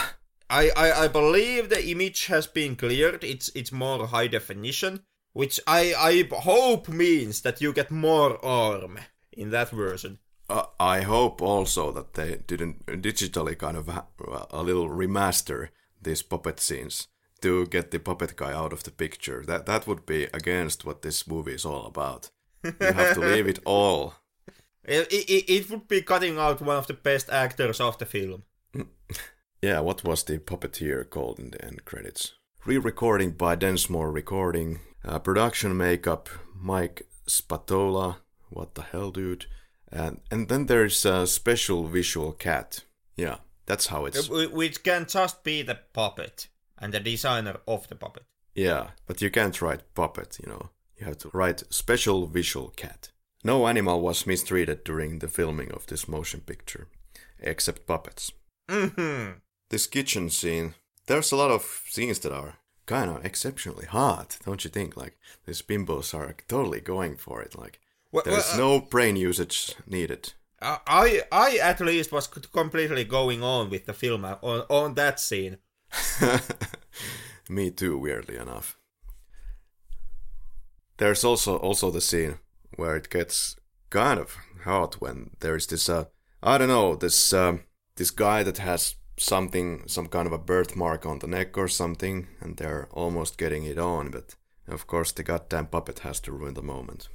I, 0.50 0.70
I, 0.76 1.04
I 1.04 1.08
believe 1.08 1.68
the 1.68 1.86
image 1.90 2.26
has 2.26 2.46
been 2.46 2.76
cleared. 2.76 3.22
It's 3.24 3.50
it's 3.54 3.70
more 3.72 4.06
high 4.06 4.28
definition, 4.28 5.00
which 5.34 5.60
I 5.66 5.92
I 5.94 6.28
hope 6.40 6.88
means 6.88 7.42
that 7.42 7.60
you 7.60 7.72
get 7.74 7.90
more 7.90 8.42
arm 8.44 8.98
in 9.32 9.50
that 9.50 9.70
version. 9.70 10.18
Uh, 10.50 10.64
I 10.80 11.02
hope 11.02 11.42
also 11.42 11.92
that 11.92 12.14
they 12.14 12.38
didn't 12.46 12.86
digitally 12.86 13.54
kind 13.58 13.76
of 13.76 13.88
ha- 13.88 14.06
a 14.50 14.62
little 14.62 14.88
remaster 14.88 15.68
these 16.02 16.22
puppet 16.22 16.60
scenes 16.60 17.08
to 17.40 17.66
get 17.66 17.90
the 17.90 17.98
puppet 17.98 18.36
guy 18.36 18.52
out 18.52 18.72
of 18.72 18.82
the 18.82 18.90
picture. 18.90 19.44
That 19.46 19.66
that 19.66 19.86
would 19.86 20.06
be 20.06 20.24
against 20.32 20.84
what 20.84 21.02
this 21.02 21.26
movie 21.26 21.54
is 21.54 21.64
all 21.64 21.86
about. 21.86 22.30
You 22.64 22.74
have 22.80 23.14
to 23.14 23.20
leave 23.20 23.46
it 23.48 23.60
all. 23.64 24.14
It, 24.84 25.12
it, 25.12 25.52
it 25.52 25.70
would 25.70 25.86
be 25.86 26.00
cutting 26.00 26.38
out 26.38 26.62
one 26.62 26.78
of 26.78 26.86
the 26.86 26.94
best 26.94 27.28
actors 27.28 27.78
of 27.78 27.98
the 27.98 28.06
film. 28.06 28.44
Yeah, 29.60 29.80
what 29.80 30.04
was 30.04 30.22
the 30.22 30.38
puppeteer 30.38 31.10
called 31.10 31.40
in 31.40 31.50
the 31.50 31.64
end 31.64 31.84
credits? 31.84 32.34
Re-recording 32.64 33.32
by 33.32 33.56
Densmore 33.56 34.12
Recording. 34.12 34.78
Uh, 35.04 35.18
production 35.18 35.76
makeup 35.76 36.28
Mike 36.54 37.08
Spatola. 37.26 38.18
What 38.50 38.76
the 38.76 38.82
hell, 38.82 39.10
dude? 39.10 39.46
And 39.90 40.20
and 40.30 40.48
then 40.48 40.66
there's 40.66 41.04
a 41.04 41.26
special 41.26 41.88
visual 41.88 42.32
cat. 42.32 42.84
Yeah, 43.16 43.38
that's 43.68 43.86
how 43.86 44.06
it's. 44.06 44.26
Wh- 44.26 44.52
Which 44.52 44.82
can 44.82 45.06
just 45.06 45.44
be 45.44 45.62
the 45.62 45.78
puppet 45.92 46.48
and 46.78 46.92
the 46.92 47.00
designer 47.00 47.58
of 47.66 47.88
the 47.88 47.94
puppet. 47.94 48.24
Yeah, 48.54 48.88
but 49.06 49.22
you 49.22 49.30
can't 49.30 49.60
write 49.62 49.94
puppet, 49.94 50.38
you 50.42 50.50
know. 50.50 50.70
You 50.96 51.06
have 51.06 51.18
to 51.18 51.30
write 51.32 51.62
special 51.72 52.26
visual 52.26 52.70
cat. 52.70 53.10
No 53.44 53.68
animal 53.68 54.00
was 54.00 54.26
mistreated 54.26 54.82
during 54.84 55.20
the 55.20 55.28
filming 55.28 55.70
of 55.72 55.86
this 55.86 56.08
motion 56.08 56.40
picture, 56.40 56.88
except 57.38 57.86
puppets. 57.86 58.32
hmm 58.68 59.30
This 59.70 59.86
kitchen 59.86 60.30
scene, 60.30 60.74
there's 61.06 61.30
a 61.32 61.36
lot 61.36 61.50
of 61.52 61.62
scenes 61.88 62.18
that 62.20 62.32
are 62.32 62.54
kind 62.86 63.10
of 63.10 63.24
exceptionally 63.24 63.86
hot, 63.86 64.38
don't 64.44 64.64
you 64.64 64.70
think? 64.70 64.96
Like, 64.96 65.16
these 65.46 65.62
bimbos 65.62 66.14
are 66.14 66.34
totally 66.48 66.80
going 66.80 67.16
for 67.16 67.40
it. 67.42 67.56
Like, 67.56 67.78
Well, 68.10 68.24
there's 68.24 68.48
well, 68.56 68.58
no 68.58 68.80
brain 68.80 69.14
usage 69.16 69.74
needed. 69.86 70.32
I, 70.60 71.22
I 71.30 71.58
at 71.62 71.80
least 71.80 72.10
was 72.12 72.26
completely 72.26 73.04
going 73.04 73.42
on 73.42 73.70
with 73.70 73.86
the 73.86 73.92
film 73.92 74.24
uh, 74.24 74.36
on, 74.42 74.64
on 74.68 74.94
that 74.94 75.20
scene. 75.20 75.58
Me 77.48 77.70
too, 77.70 77.96
weirdly 77.96 78.36
enough. 78.36 78.76
There's 80.96 81.24
also 81.24 81.56
also 81.56 81.90
the 81.90 82.00
scene 82.00 82.38
where 82.76 82.96
it 82.96 83.08
gets 83.08 83.56
kind 83.90 84.18
of 84.18 84.36
hot 84.64 85.00
when 85.00 85.30
there's 85.40 85.66
this 85.68 85.88
uh 85.88 86.06
I 86.42 86.58
don't 86.58 86.68
know 86.68 86.96
this 86.96 87.32
um, 87.32 87.64
this 87.96 88.10
guy 88.10 88.42
that 88.42 88.58
has 88.58 88.96
something 89.16 89.84
some 89.86 90.08
kind 90.08 90.26
of 90.26 90.32
a 90.32 90.38
birthmark 90.38 91.06
on 91.06 91.20
the 91.20 91.26
neck 91.28 91.56
or 91.56 91.68
something 91.68 92.26
and 92.40 92.56
they're 92.56 92.88
almost 92.92 93.38
getting 93.38 93.64
it 93.64 93.78
on 93.78 94.10
but 94.10 94.34
of 94.66 94.86
course 94.86 95.12
the 95.12 95.22
goddamn 95.22 95.66
puppet 95.66 96.00
has 96.00 96.20
to 96.20 96.32
ruin 96.32 96.54
the 96.54 96.62
moment. 96.62 97.08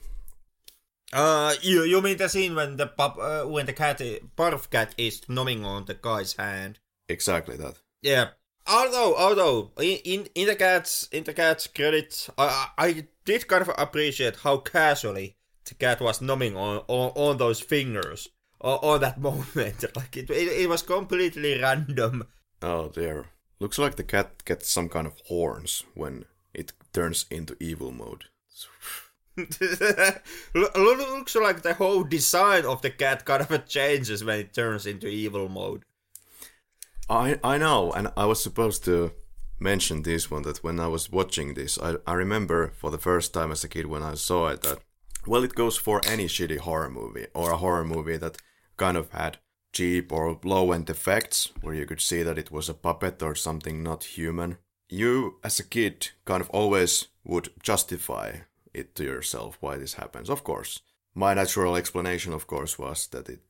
Uh, 1.14 1.54
you 1.62 1.84
you 1.84 2.02
mean 2.02 2.18
the 2.18 2.28
scene 2.28 2.56
when 2.56 2.78
the 2.78 2.88
pup, 2.88 3.18
uh, 3.22 3.44
when 3.44 3.68
the 3.68 3.74
cat 3.74 4.00
barf 4.36 4.70
cat 4.70 4.96
is 4.98 5.22
numbing 5.30 5.64
on 5.64 5.86
the 5.86 5.94
guy's 5.94 6.34
hand? 6.34 6.80
Exactly 7.08 7.56
that. 7.58 7.76
Yeah. 8.02 8.30
Although 8.66 9.16
although 9.16 9.72
in 9.78 10.00
in, 10.04 10.28
in 10.34 10.48
the 10.48 10.56
cat's 10.56 11.08
in 11.12 11.24
the 11.24 11.34
cat's 11.34 11.68
credit, 11.68 12.30
I 12.38 12.70
I 12.78 12.86
I 12.88 13.08
did 13.26 13.48
kind 13.48 13.62
of 13.62 13.70
appreciate 13.78 14.38
how 14.38 14.58
casually 14.58 15.38
the 15.66 15.76
cat 15.76 16.02
was 16.02 16.20
numbing 16.22 16.58
on 16.58 16.84
on, 16.88 17.12
on 17.16 17.38
those 17.38 17.60
fingers 17.60 18.30
on, 18.60 18.80
on 18.82 19.02
that 19.02 19.20
moment. 19.30 19.86
Like 19.96 20.18
it, 20.18 20.32
it 20.32 20.62
it 20.62 20.70
was 20.70 20.82
completely 20.82 21.62
random. 21.62 22.26
Oh 22.62 22.90
dear. 22.90 23.26
Looks 23.60 23.78
like 23.78 23.96
the 23.96 24.04
cat 24.04 24.44
gets 24.46 24.70
some 24.70 24.90
kind 24.90 25.06
of 25.06 25.14
horns 25.28 25.84
when 25.94 26.26
it 26.54 26.74
turns 26.92 27.26
into 27.30 27.56
evil 27.60 27.92
mode. 27.92 28.26
Lo- 30.54 30.70
lo- 30.76 31.16
looks 31.16 31.36
like 31.36 31.62
the 31.62 31.74
whole 31.74 32.04
design 32.04 32.66
of 32.66 32.82
the 32.82 32.92
cat 32.92 33.26
kind 33.26 33.42
of 33.42 33.66
changes 33.68 34.24
when 34.24 34.40
it 34.40 34.54
turns 34.54 34.86
into 34.86 35.08
evil 35.08 35.50
mode. 35.50 35.84
I 37.10 37.40
I 37.44 37.58
know, 37.58 37.92
and 37.92 38.12
I 38.16 38.26
was 38.26 38.42
supposed 38.42 38.86
to 38.86 39.12
mention 39.60 40.04
this 40.04 40.30
one 40.30 40.44
that 40.44 40.64
when 40.64 40.80
I 40.80 40.88
was 40.88 41.12
watching 41.12 41.54
this, 41.54 41.80
I 41.80 41.96
I 42.06 42.14
remember 42.14 42.72
for 42.76 42.92
the 42.92 42.98
first 42.98 43.34
time 43.34 43.52
as 43.52 43.64
a 43.64 43.70
kid 43.70 43.88
when 43.88 44.04
I 44.04 44.16
saw 44.16 44.50
it 44.50 44.62
that 44.62 44.80
well, 45.26 45.44
it 45.44 45.56
goes 45.56 45.78
for 45.78 46.02
any 46.06 46.26
shitty 46.26 46.60
horror 46.60 46.90
movie 46.90 47.28
or 47.34 47.52
a 47.52 47.58
horror 47.58 47.86
movie 47.86 48.18
that 48.18 48.38
kind 48.76 48.98
of 48.98 49.10
had 49.12 49.38
cheap 49.72 50.12
or 50.12 50.40
low 50.44 50.72
end 50.72 50.90
effects 50.90 51.52
where 51.62 51.74
you 51.74 51.86
could 51.86 52.02
see 52.02 52.24
that 52.24 52.38
it 52.38 52.52
was 52.52 52.70
a 52.70 52.74
puppet 52.74 53.24
or 53.24 53.34
something 53.36 53.82
not 53.82 54.04
human. 54.04 54.58
You 54.90 55.40
as 55.44 55.60
a 55.60 55.64
kid 55.64 56.10
kind 56.26 56.42
of 56.42 56.50
always 56.50 57.08
would 57.24 57.50
justify 57.62 58.40
it 58.74 58.96
to 58.96 59.04
yourself 59.04 59.58
why 59.60 59.78
this 59.78 59.94
happens. 59.96 60.30
Of 60.30 60.44
course, 60.44 60.82
my 61.14 61.34
natural 61.34 61.76
explanation, 61.76 62.34
of 62.34 62.48
course, 62.48 62.80
was 62.80 63.08
that 63.08 63.30
it 63.30 63.42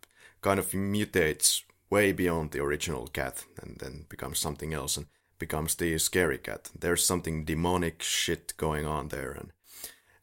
kind 0.41 0.59
of 0.59 0.71
mutates 0.71 1.63
way 1.89 2.11
beyond 2.11 2.51
the 2.51 2.59
original 2.61 3.07
cat 3.07 3.45
and 3.61 3.77
then 3.79 4.05
becomes 4.09 4.39
something 4.39 4.73
else 4.73 4.97
and 4.97 5.05
becomes 5.39 5.75
the 5.75 5.97
scary 5.97 6.37
cat. 6.37 6.71
There's 6.77 7.05
something 7.05 7.45
demonic 7.45 8.01
shit 8.01 8.53
going 8.57 8.85
on 8.85 9.09
there. 9.09 9.31
And 9.31 9.51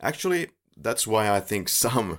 actually, 0.00 0.50
that's 0.76 1.06
why 1.06 1.30
I 1.30 1.40
think 1.40 1.68
some 1.86 2.18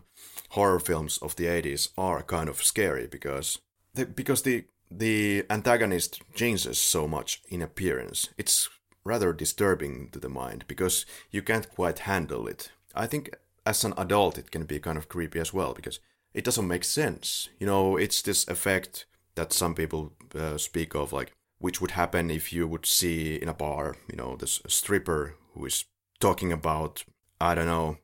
horror 0.50 0.80
films 0.80 1.18
of 1.20 1.36
the 1.36 1.46
80s 1.46 1.90
are 1.98 2.24
kind 2.24 2.50
of 2.50 2.64
scary 2.64 3.08
because 3.08 3.60
the, 3.94 4.06
because 4.06 4.42
the 4.44 4.66
the 4.94 5.46
antagonist 5.50 6.22
changes 6.36 6.78
so 6.78 7.08
much 7.08 7.42
in 7.48 7.62
appearance. 7.62 8.30
It's 8.38 8.70
rather 9.04 9.34
disturbing 9.34 10.10
to 10.12 10.20
the 10.20 10.30
mind 10.30 10.66
because 10.68 11.06
you 11.32 11.42
can't 11.42 11.70
quite 11.70 12.00
handle 12.00 12.48
it. 12.48 12.72
I 12.94 13.08
think 13.08 13.36
as 13.66 13.84
an 13.84 13.94
adult 13.98 14.38
it 14.38 14.52
can 14.52 14.66
be 14.66 14.80
kind 14.80 14.98
of 14.98 15.10
creepy 15.10 15.40
as 15.40 15.54
well 15.54 15.74
because 15.74 16.00
it 16.34 16.44
doesn't 16.44 16.68
make 16.68 16.84
sense. 16.84 17.50
You 17.60 17.68
know, 17.68 17.98
it's 17.98 18.22
this 18.22 18.48
effect 18.48 19.06
that 19.36 19.54
some 19.54 19.76
people 19.76 20.14
uh, 20.36 20.58
speak 20.58 20.96
of 20.96 21.14
like 21.14 21.32
which 21.60 21.80
would 21.80 21.92
happen 21.92 22.32
if 22.32 22.52
you 22.52 22.68
would 22.68 22.86
see 22.86 23.36
in 23.36 23.48
a 23.48 23.54
bar, 23.54 23.96
you 24.10 24.18
know, 24.18 24.36
this 24.36 24.62
stripper 24.68 25.36
who 25.54 25.66
is 25.66 25.86
talking 26.20 26.52
about 26.52 27.04
I 27.40 27.56
don't 27.56 27.66
know 27.66 27.98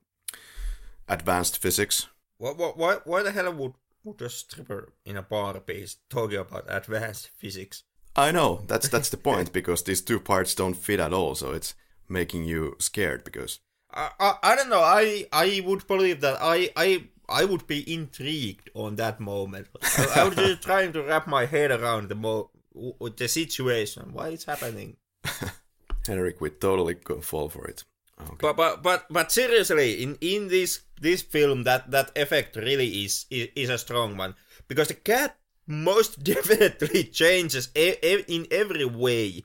advanced 1.07 1.57
physics 1.57 2.07
What, 2.37 2.57
what, 2.57 2.77
why, 2.77 2.97
why 3.05 3.23
the 3.23 3.31
hell 3.31 3.51
would, 3.53 3.73
would 4.03 4.21
a 4.21 4.29
stripper 4.29 4.93
in 5.05 5.17
a 5.17 5.21
bar 5.21 5.59
be 5.59 5.85
talking 6.09 6.37
about 6.37 6.65
advanced 6.67 7.29
physics? 7.35 7.83
I 8.17 8.31
know 8.31 8.61
that's 8.67 8.89
that's 8.89 9.09
the 9.09 9.17
point 9.29 9.53
because 9.53 9.83
these 9.83 10.01
two 10.01 10.19
parts 10.19 10.55
don't 10.55 10.73
fit 10.73 10.99
at 10.99 11.13
all, 11.13 11.35
so 11.35 11.51
it's 11.51 11.75
making 12.09 12.45
you 12.45 12.75
scared 12.79 13.23
because 13.23 13.59
I, 13.93 14.09
I, 14.19 14.33
I 14.43 14.55
don't 14.55 14.69
know. 14.69 14.81
I 14.81 15.27
I 15.31 15.61
would 15.65 15.87
believe 15.87 16.21
that 16.21 16.37
I 16.41 16.69
I 16.75 17.03
I 17.29 17.45
would 17.45 17.67
be 17.67 17.81
intrigued 17.93 18.69
on 18.73 18.95
that 18.95 19.19
moment. 19.19 19.67
I, 19.81 20.07
I 20.15 20.23
was 20.23 20.35
just 20.35 20.61
trying 20.69 20.93
to 20.93 21.03
wrap 21.03 21.27
my 21.27 21.45
head 21.45 21.71
around 21.71 22.09
the 22.09 22.15
mo 22.15 22.49
the 23.15 23.27
situation, 23.27 24.13
why 24.13 24.29
it's 24.29 24.45
happening. 24.45 24.97
Henrik 26.07 26.39
would 26.41 26.61
totally 26.61 26.95
fall 27.21 27.49
for 27.49 27.67
it. 27.67 27.83
Okay. 28.19 28.35
But 28.39 28.55
but 28.55 28.83
but 28.83 29.05
but 29.09 29.31
seriously, 29.31 30.01
in 30.01 30.17
in 30.21 30.47
this 30.47 30.81
this 30.99 31.21
film, 31.21 31.63
that 31.63 31.91
that 31.91 32.11
effect 32.15 32.55
really 32.55 33.05
is 33.05 33.25
is, 33.29 33.49
is 33.55 33.69
a 33.69 33.77
strong 33.77 34.17
one 34.17 34.33
because 34.67 34.87
the 34.87 34.95
cat 34.95 35.37
most 35.67 36.23
definitely 36.23 37.03
changes 37.03 37.69
in 37.75 38.47
every 38.49 38.85
way 38.85 39.43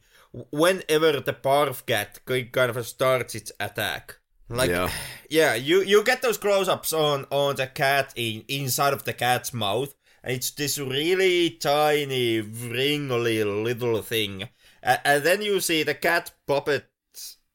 whenever 0.50 1.20
the 1.20 1.32
barf 1.32 1.85
cat 1.85 2.20
kind 2.26 2.70
of 2.70 2.87
starts 2.87 3.35
its 3.35 3.52
attack. 3.61 4.18
Like 4.48 4.70
yeah, 4.70 4.90
yeah 5.30 5.54
you 5.54 5.82
you 5.82 6.02
get 6.04 6.22
those 6.22 6.38
close-ups 6.38 6.92
on 6.92 7.26
on 7.30 7.56
the 7.56 7.66
cat 7.66 8.12
in 8.16 8.44
inside 8.48 8.92
of 8.92 9.04
the 9.04 9.12
cat's 9.12 9.52
mouth, 9.52 9.94
and 10.22 10.35
it's 10.35 10.50
this 10.50 10.78
really 10.78 11.50
tiny, 11.50 12.40
wrinkly 12.40 13.44
little 13.44 14.02
thing, 14.02 14.48
and, 14.82 15.00
and 15.04 15.24
then 15.24 15.42
you 15.42 15.61
see 15.61 15.82
the 15.82 15.94
cat 15.94 16.32
puppet 16.46 16.88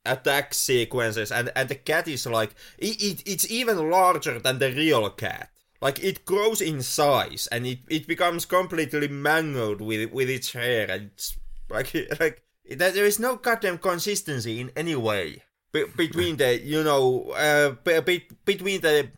attack 0.06 0.53
sequences 0.53 1.32
and 1.34 1.51
and 1.53 1.67
the 1.67 1.75
cat 1.75 2.08
is 2.08 2.25
like 2.25 2.56
it, 2.77 3.01
it 3.03 3.23
it's 3.25 3.51
even 3.51 3.91
larger 3.91 4.39
than 4.39 4.58
the 4.58 4.71
real 4.71 5.10
cat 5.10 5.49
like 5.81 6.03
it 6.03 6.25
grows 6.25 6.61
in 6.61 6.81
size 6.81 7.47
and 7.51 7.65
it, 7.67 7.79
it 7.89 8.07
becomes 8.07 8.45
completely 8.45 9.07
mangled 9.07 9.81
with 9.81 10.11
with 10.11 10.29
its 10.29 10.53
hair 10.53 10.89
and 10.89 11.11
it's 11.13 11.37
like 11.69 11.93
like 12.19 12.43
that 12.77 12.93
there 12.93 13.05
is 13.05 13.19
no 13.19 13.35
goddamn 13.35 13.77
consistency 13.77 14.59
in 14.59 14.71
any 14.75 14.95
way 14.95 15.43
be, 15.71 15.85
between 15.95 16.37
the 16.37 16.59
you 16.59 16.83
know 16.83 17.29
uh, 17.31 17.71
be, 18.01 18.27
between 18.45 18.81
the 18.81 19.09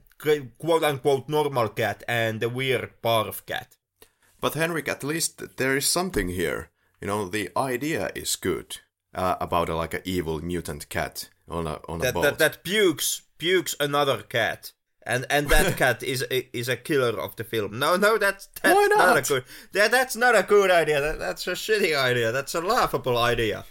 quote 0.58 0.84
unquote 0.84 1.30
normal 1.30 1.70
cat 1.70 2.04
and 2.08 2.40
the 2.40 2.50
weird 2.50 2.92
barf 3.02 3.46
cat. 3.46 3.78
But 4.42 4.54
henrik 4.54 4.88
at 4.88 5.04
least 5.04 5.58
there 5.58 5.76
is 5.78 5.86
something 5.86 6.30
here. 6.30 6.70
You 7.02 7.08
know 7.08 7.30
the 7.30 7.50
idea 7.56 8.12
is 8.16 8.36
good 8.36 8.78
uh, 9.14 9.36
about 9.40 9.70
a, 9.70 9.76
like 9.76 9.94
an 9.94 10.02
evil 10.04 10.40
mutant 10.44 10.90
cat 10.90 11.30
on 11.48 11.68
a 11.68 11.80
on 11.88 12.00
that, 12.00 12.10
a 12.10 12.14
boat. 12.14 12.24
that 12.24 12.40
that 12.40 12.64
pukes 12.64 13.22
pukes 13.38 13.76
another 13.80 14.22
cat 14.22 14.74
and 15.10 15.26
and 15.30 15.50
that 15.50 15.78
cat 15.82 16.04
is 16.04 16.22
is 16.54 16.70
a 16.70 16.78
killer 16.78 17.20
of 17.20 17.36
the 17.36 17.44
film. 17.44 17.80
No, 17.80 17.96
no, 17.96 18.18
that's 18.18 18.48
that's 18.62 18.76
Why 18.76 18.88
not? 18.90 18.98
not 18.98 19.18
a 19.18 19.22
good. 19.22 19.44
That, 19.74 19.92
that's 19.92 20.16
not 20.16 20.36
a 20.36 20.44
good 20.44 20.72
idea. 20.72 21.02
That, 21.02 21.20
that's 21.20 21.48
a 21.48 21.52
shitty 21.52 21.98
idea. 21.98 22.32
That's 22.32 22.56
a 22.56 22.62
laughable 22.62 23.18
idea. 23.18 23.66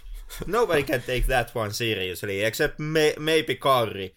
Nobody 0.45 0.83
can 0.83 1.01
take 1.01 1.25
that 1.27 1.55
one 1.55 1.71
seriously, 1.71 2.41
except 2.41 2.79
may, 2.79 3.15
maybe 3.19 3.55
Karri. 3.55 4.11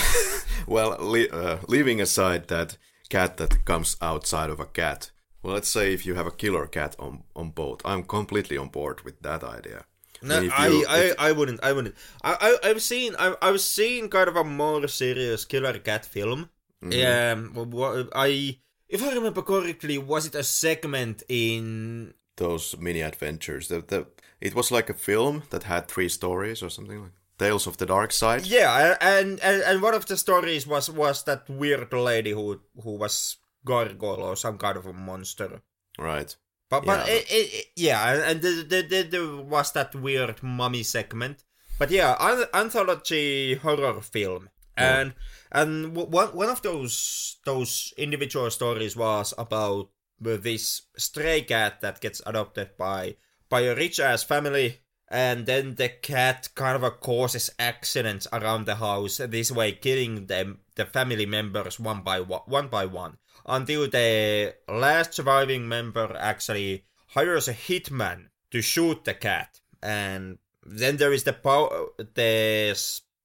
well, 0.66 0.96
li- 0.98 1.28
uh, 1.28 1.58
leaving 1.68 2.00
aside 2.00 2.48
that 2.48 2.78
cat 3.10 3.36
that 3.36 3.64
comes 3.66 3.96
outside 4.00 4.48
of 4.48 4.60
a 4.60 4.66
cat. 4.66 5.10
Well, 5.42 5.54
let's 5.54 5.68
say 5.68 5.92
if 5.92 6.06
you 6.06 6.14
have 6.14 6.26
a 6.26 6.30
killer 6.30 6.66
cat 6.66 6.96
on 6.98 7.24
on 7.34 7.50
boat, 7.50 7.82
I'm 7.84 8.04
completely 8.04 8.56
on 8.56 8.68
board 8.68 9.02
with 9.02 9.20
that 9.22 9.42
idea. 9.44 9.84
No, 10.22 10.48
I, 10.54 10.84
I, 10.88 10.98
if... 10.98 11.14
I, 11.18 11.32
wouldn't. 11.32 11.62
I 11.62 11.72
wouldn't. 11.72 11.94
I, 12.22 12.58
I, 12.64 12.70
I've 12.70 12.82
seen. 12.82 13.14
I, 13.18 13.34
I've 13.42 13.60
seen 13.60 14.08
kind 14.08 14.28
of 14.28 14.36
a 14.36 14.44
more 14.44 14.86
serious 14.88 15.44
killer 15.44 15.78
cat 15.78 16.04
film. 16.04 16.50
Mm-hmm. 16.82 17.54
Um, 17.56 18.08
I, 18.14 18.58
if 18.88 19.02
I 19.02 19.12
remember 19.14 19.42
correctly, 19.42 19.98
was 19.98 20.26
it 20.26 20.34
a 20.34 20.42
segment 20.42 21.22
in 21.28 22.14
those 22.36 22.76
mini 22.78 23.00
adventures? 23.00 23.68
The, 23.68 23.80
the, 23.80 24.06
it 24.40 24.54
was 24.54 24.70
like 24.70 24.90
a 24.90 24.94
film 24.94 25.44
that 25.50 25.64
had 25.64 25.88
three 25.88 26.08
stories 26.08 26.62
or 26.62 26.70
something 26.70 27.02
like 27.02 27.12
Tales 27.38 27.66
of 27.66 27.76
the 27.76 27.86
Dark 27.86 28.12
Side. 28.12 28.46
Yeah, 28.46 28.96
and 29.00 29.40
and, 29.40 29.62
and 29.62 29.82
one 29.82 29.94
of 29.94 30.06
the 30.06 30.16
stories 30.16 30.66
was 30.66 30.90
was 30.90 31.24
that 31.24 31.48
weird 31.48 31.92
lady 31.92 32.32
who 32.32 32.60
who 32.82 32.92
was 32.92 33.36
gargoyle 33.64 34.22
or 34.22 34.36
some 34.36 34.58
kind 34.58 34.76
of 34.76 34.86
a 34.86 34.92
monster. 34.92 35.62
Right. 35.98 36.36
But 36.72 36.86
but 36.86 37.06
yeah, 37.06 37.12
it, 37.12 37.26
it, 37.30 37.48
it, 37.52 37.66
yeah 37.76 38.30
and 38.30 38.40
there 38.40 38.64
the, 38.64 38.80
the, 38.80 39.02
the, 39.02 39.42
was 39.42 39.72
that 39.72 39.94
weird 39.94 40.42
mummy 40.42 40.82
segment. 40.82 41.44
But 41.78 41.90
yeah, 41.90 42.16
an- 42.18 42.48
anthology 42.54 43.56
horror 43.56 44.00
film, 44.00 44.48
yeah. 44.78 45.00
and 45.00 45.14
and 45.52 45.94
one 45.94 46.28
one 46.28 46.48
of 46.48 46.62
those 46.62 47.36
those 47.44 47.92
individual 47.98 48.50
stories 48.50 48.96
was 48.96 49.34
about 49.36 49.90
this 50.18 50.88
stray 50.96 51.42
cat 51.42 51.82
that 51.82 52.00
gets 52.00 52.22
adopted 52.24 52.70
by 52.78 53.16
by 53.50 53.68
a 53.68 53.74
rich 53.74 54.00
ass 54.00 54.22
family 54.22 54.80
and 55.10 55.44
then 55.44 55.74
the 55.74 55.90
cat 55.90 56.48
kind 56.54 56.82
of 56.82 57.00
causes 57.00 57.50
accidents 57.58 58.26
around 58.32 58.64
the 58.64 58.76
house 58.76 59.18
this 59.18 59.52
way 59.52 59.72
killing 59.72 60.24
them 60.26 60.60
the 60.76 60.86
family 60.86 61.26
members 61.26 61.78
one 61.78 62.00
by 62.00 62.20
one, 62.20 62.40
one 62.46 62.68
by 62.68 62.86
one 62.86 63.18
until 63.46 63.88
the 63.88 64.54
last 64.68 65.14
surviving 65.14 65.68
member 65.68 66.16
actually 66.18 66.84
hires 67.08 67.48
a 67.48 67.54
hitman 67.54 68.28
to 68.50 68.62
shoot 68.62 69.04
the 69.04 69.14
cat. 69.14 69.60
And 69.82 70.38
then 70.64 70.96
there 70.96 71.12
is 71.12 71.24
the 71.24 71.32
power, 71.32 71.88
the, 71.98 72.78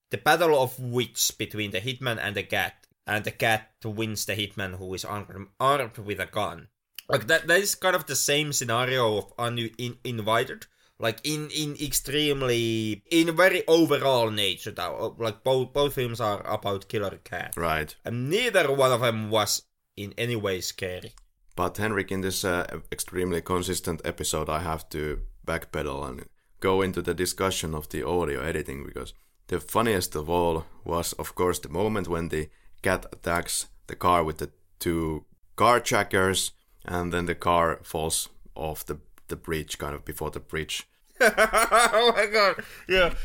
the 0.10 0.18
battle 0.18 0.62
of 0.62 0.80
wits 0.80 1.32
between 1.32 1.72
the 1.72 1.82
hitman 1.82 2.18
and 2.22 2.36
the 2.36 2.44
cat. 2.44 2.74
And 3.06 3.24
the 3.24 3.32
cat 3.32 3.72
wins 3.86 4.26
the 4.26 4.34
hitman 4.34 4.78
who 4.78 4.94
is 4.94 5.06
armed, 5.06 5.48
armed 5.60 5.98
with 5.98 6.20
a 6.20 6.26
gun. 6.26 6.68
Like 7.08 7.28
that, 7.28 7.48
that 7.48 7.62
is 7.62 7.76
kind 7.76 7.96
of 7.96 8.06
the 8.06 8.16
same 8.16 8.52
scenario 8.52 9.18
of 9.18 9.34
uninvited. 9.40 10.66
Like 11.00 11.20
in 11.24 11.50
in 11.52 11.76
extremely 11.80 13.04
in 13.12 13.36
very 13.36 13.66
overall 13.68 14.32
nature. 14.32 14.72
Though, 14.72 15.16
like 15.20 15.44
both 15.44 15.72
both 15.72 15.94
films 15.94 16.20
are 16.20 16.46
about 16.46 16.90
killer 16.90 17.20
cat. 17.24 17.54
Right. 17.56 17.96
And 18.04 18.32
neither 18.32 18.74
one 18.74 18.92
of 18.92 19.02
them 19.02 19.30
was 19.30 19.62
in 19.98 20.14
any 20.18 20.36
way 20.36 20.62
scary. 20.62 21.14
But 21.56 21.78
Henrik, 21.78 22.12
in 22.12 22.22
this 22.22 22.46
uh, 22.46 22.80
extremely 22.92 23.42
consistent 23.42 24.02
episode, 24.06 24.48
I 24.48 24.60
have 24.60 24.88
to 24.90 25.22
backpedal 25.46 26.08
and 26.08 26.26
go 26.60 26.82
into 26.82 27.02
the 27.02 27.14
discussion 27.14 27.74
of 27.74 27.90
the 27.90 28.04
audio 28.04 28.42
editing 28.42 28.86
because 28.86 29.14
the 29.48 29.60
funniest 29.60 30.16
of 30.16 30.30
all 30.30 30.66
was, 30.86 31.14
of 31.14 31.34
course, 31.36 31.60
the 31.60 31.70
moment 31.70 32.08
when 32.08 32.30
the 32.30 32.50
cat 32.82 33.06
attacks 33.12 33.68
the 33.88 33.96
car 33.96 34.24
with 34.24 34.38
the 34.38 34.52
two 34.80 35.26
carjackers, 35.58 36.52
and 36.86 37.12
then 37.12 37.26
the 37.26 37.36
car 37.36 37.80
falls 37.84 38.30
off 38.56 38.86
the 38.86 39.00
the 39.28 39.36
bridge, 39.36 39.78
kind 39.78 39.94
of 39.94 40.06
before 40.06 40.32
the 40.32 40.40
bridge. 40.40 40.88
oh 41.20 42.14
my 42.16 42.28
god! 42.28 42.64
Yeah, 42.88 43.16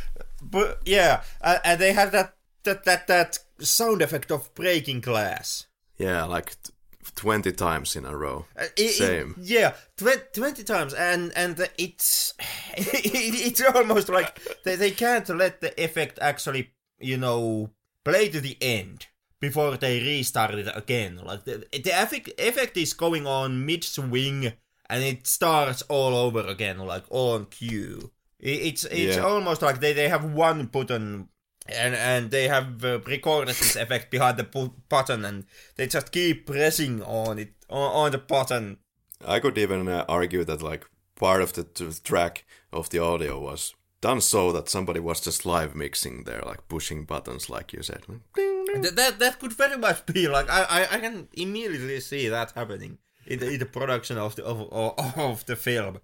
but 0.41 0.81
yeah, 0.85 1.23
uh, 1.41 1.59
and 1.65 1.81
they 1.81 1.93
have 1.93 2.13
that 2.13 2.35
that 2.65 2.85
that 2.85 3.07
that 3.07 3.39
sound 3.61 4.03
effect 4.03 4.31
of 4.31 4.55
breaking 4.55 5.01
glass. 5.01 5.67
Yeah, 6.03 6.25
like 6.25 6.51
t- 6.63 6.73
20 7.15 7.53
times 7.53 7.97
in 7.97 8.05
a 8.05 8.17
row. 8.17 8.47
Uh, 8.57 8.67
it, 8.77 8.91
Same. 8.91 9.35
It, 9.39 9.45
yeah, 9.45 9.75
tw- 9.97 10.35
20 10.35 10.65
times. 10.65 10.95
And 10.95 11.33
and 11.37 11.59
it's 11.79 12.35
it's 12.77 13.61
almost 13.61 14.09
like 14.09 14.41
they, 14.65 14.77
they 14.77 14.91
can't 14.91 15.29
let 15.29 15.61
the 15.61 15.73
effect 15.83 16.19
actually, 16.21 16.73
you 16.99 17.17
know, 17.17 17.71
play 18.05 18.29
to 18.29 18.41
the 18.41 18.57
end 18.61 19.07
before 19.41 19.77
they 19.77 20.01
restart 20.01 20.55
it 20.55 20.69
again. 20.75 21.21
Like 21.23 21.45
the, 21.45 21.67
the 21.73 22.03
effect, 22.03 22.31
effect 22.39 22.77
is 22.77 22.93
going 22.93 23.27
on 23.27 23.65
mid 23.67 23.85
swing 23.85 24.53
and 24.89 25.05
it 25.05 25.27
starts 25.27 25.83
all 25.83 26.15
over 26.15 26.41
again, 26.41 26.79
like 26.79 27.05
on 27.11 27.47
cue. 27.47 28.11
It's 28.39 28.85
it's 28.87 29.17
yeah. 29.17 29.23
almost 29.23 29.63
like 29.63 29.79
they, 29.79 29.93
they 29.93 30.09
have 30.09 30.25
one 30.25 30.67
button 30.67 31.29
and 31.69 31.95
and 31.95 32.31
they 32.31 32.49
have 32.49 32.85
uh, 32.85 33.01
recorded 33.01 33.49
this 33.55 33.77
effect 33.77 34.11
behind 34.11 34.37
the 34.37 34.71
button 34.89 35.25
and 35.25 35.45
they 35.77 35.87
just 35.87 36.13
keep 36.13 36.47
pressing 36.47 37.03
on 37.03 37.39
it 37.39 37.53
on, 37.71 38.07
on 38.07 38.13
the 38.13 38.19
button. 38.19 38.79
I 39.25 39.39
could 39.39 39.57
even 39.59 39.89
uh, 39.89 40.05
argue 40.09 40.45
that 40.45 40.63
like 40.63 40.87
part 41.15 41.43
of 41.43 41.53
the 41.53 41.65
t- 41.65 41.89
track 42.03 42.45
of 42.73 42.91
the 42.91 42.99
audio 42.99 43.39
was 43.39 43.75
done 44.01 44.21
so 44.21 44.51
that 44.53 44.69
somebody 44.69 44.99
was 44.99 45.21
just 45.21 45.47
live 45.47 45.77
mixing 45.77 46.25
there 46.25 46.43
like 46.45 46.67
pushing 46.69 47.05
buttons 47.05 47.49
like 47.49 47.73
you 47.73 47.83
said. 47.83 48.03
That, 48.35 48.97
that 48.97 49.19
that 49.19 49.39
could 49.39 49.53
very 49.53 49.77
much 49.77 50.07
be 50.07 50.29
like 50.29 50.49
i 50.49 50.63
i, 50.63 50.97
I 50.97 50.99
can 50.99 51.29
immediately 51.35 52.01
see 52.01 52.29
that 52.29 52.53
happening 52.53 52.99
in 53.27 53.39
the, 53.39 53.51
in 53.53 53.59
the 53.59 53.67
production 53.67 54.19
of 54.19 54.35
the 54.37 54.45
of, 54.45 54.73
of, 54.73 55.19
of 55.19 55.47
the 55.47 55.57
film. 55.57 55.99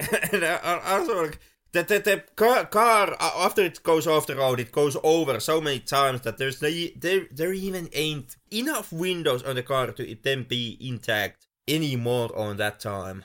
And 0.32 0.42
also 0.42 1.24
like 1.24 1.38
the, 1.74 1.82
the, 1.82 1.98
the 1.98 2.24
car, 2.36 2.64
car 2.66 3.16
after 3.20 3.62
it 3.62 3.82
goes 3.82 4.06
off 4.06 4.26
the 4.26 4.36
road, 4.36 4.60
it 4.60 4.72
goes 4.72 4.96
over 5.02 5.40
so 5.40 5.60
many 5.60 5.80
times 5.80 6.22
that 6.22 6.38
there's 6.38 6.60
the, 6.60 6.94
there 6.96 7.26
there 7.30 7.52
even 7.52 7.88
ain't 7.92 8.36
enough 8.50 8.92
windows 8.92 9.42
on 9.42 9.56
the 9.56 9.62
car 9.62 9.90
to 9.92 10.08
it 10.08 10.22
then 10.22 10.44
be 10.44 10.78
intact 10.80 11.46
anymore 11.66 12.30
on 12.36 12.56
that 12.58 12.80
time. 12.80 13.24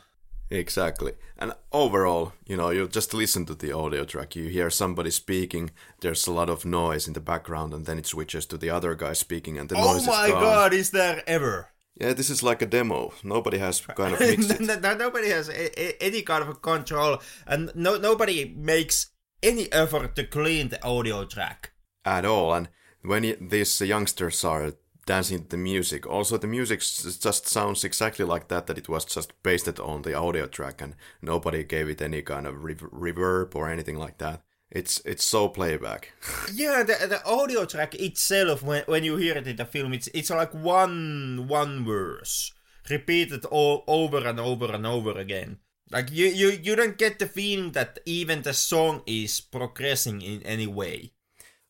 Exactly. 0.51 1.13
And 1.37 1.53
overall, 1.71 2.33
you 2.47 2.57
know, 2.57 2.71
you 2.71 2.87
just 2.87 3.13
listen 3.13 3.45
to 3.45 3.53
the 3.53 3.71
audio 3.71 4.03
track. 4.03 4.35
You 4.35 4.45
hear 4.45 4.71
somebody 4.71 5.11
speaking, 5.11 5.69
there's 6.01 6.25
a 6.25 6.31
lot 6.31 6.49
of 6.49 6.65
noise 6.65 7.07
in 7.07 7.13
the 7.13 7.19
background, 7.19 7.71
and 7.71 7.85
then 7.85 7.99
it 7.99 8.07
switches 8.07 8.47
to 8.47 8.57
the 8.57 8.71
other 8.71 8.95
guy 8.95 9.13
speaking, 9.13 9.59
and 9.59 9.69
the 9.69 9.75
Oh 9.77 9.93
noise 9.93 10.01
is 10.01 10.07
gone. 10.07 10.31
Oh 10.31 10.33
my 10.33 10.39
god, 10.41 10.73
is 10.73 10.89
there 10.89 11.21
ever? 11.27 11.69
Yeah, 11.99 12.13
this 12.13 12.29
is 12.29 12.41
like 12.43 12.61
a 12.61 12.65
demo. 12.65 13.11
Nobody 13.23 13.57
has 13.57 13.81
kind 13.81 14.13
of 14.13 14.19
mixed. 14.29 14.59
No- 14.61 14.79
no- 14.79 14.95
nobody 14.95 15.29
has 15.29 15.49
a, 15.49 15.79
a- 15.81 16.03
any 16.03 16.21
kind 16.21 16.43
of 16.47 16.61
control, 16.61 17.17
and 17.45 17.71
no 17.75 17.97
nobody 17.97 18.53
makes 18.57 19.11
any 19.43 19.71
effort 19.71 20.15
to 20.15 20.23
clean 20.25 20.69
the 20.69 20.83
audio 20.83 21.25
track. 21.25 21.71
at 22.05 22.25
all. 22.25 22.53
And 22.53 22.69
when 23.01 23.35
these 23.49 23.81
youngsters 23.81 24.43
are 24.43 24.73
dancing 25.05 25.39
to 25.43 25.49
the 25.49 25.57
music, 25.57 26.05
also 26.07 26.37
the 26.37 26.47
music 26.47 26.79
just 26.79 27.47
sounds 27.47 27.83
exactly 27.83 28.25
like 28.25 28.47
that. 28.47 28.67
That 28.67 28.77
it 28.77 28.89
was 28.89 29.05
just 29.05 29.33
pasted 29.43 29.79
on 29.79 30.01
the 30.03 30.13
audio 30.13 30.47
track, 30.47 30.81
and 30.81 30.95
nobody 31.21 31.63
gave 31.63 31.89
it 31.89 32.01
any 32.01 32.21
kind 32.21 32.47
of 32.47 32.63
rev- 32.63 32.91
reverb 32.93 33.55
or 33.55 33.69
anything 33.69 33.97
like 33.97 34.17
that. 34.19 34.41
It's 34.71 35.01
it's 35.05 35.25
so 35.25 35.49
playback. 35.49 36.13
Yeah, 36.53 36.83
the, 36.83 37.07
the 37.07 37.25
audio 37.25 37.65
track 37.65 37.95
itself, 37.95 38.63
when 38.63 38.83
when 38.85 39.03
you 39.03 39.17
hear 39.17 39.37
it 39.37 39.47
in 39.47 39.55
the 39.55 39.65
film, 39.65 39.93
it's 39.93 40.09
it's 40.13 40.29
like 40.29 40.53
one 40.53 41.47
one 41.47 41.85
verse 41.85 42.53
repeated 42.89 43.45
all 43.45 43.83
over 43.87 44.27
and 44.27 44.39
over 44.39 44.71
and 44.71 44.85
over 44.85 45.11
again. 45.11 45.57
Like 45.91 46.11
you 46.11 46.27
you 46.27 46.49
you 46.49 46.75
don't 46.75 46.97
get 46.97 47.17
the 47.17 47.25
feeling 47.25 47.71
that 47.71 47.99
even 48.05 48.43
the 48.43 48.53
song 48.53 49.01
is 49.05 49.41
progressing 49.41 50.21
in 50.21 50.43
any 50.43 50.67
way. 50.67 51.13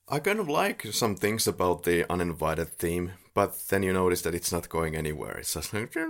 I 0.10 0.20
kind 0.20 0.40
of 0.40 0.50
like 0.50 0.88
some 0.92 1.16
things 1.16 1.48
about 1.48 1.84
the 1.84 2.06
uninvited 2.12 2.70
theme, 2.70 3.14
but 3.34 3.58
then 3.70 3.84
you 3.84 3.94
notice 3.94 4.22
that 4.24 4.36
it's 4.36 4.52
not 4.52 4.68
going 4.68 4.96
anywhere. 4.96 5.38
It's 5.38 5.54
just 5.54 5.74
like 5.74 5.96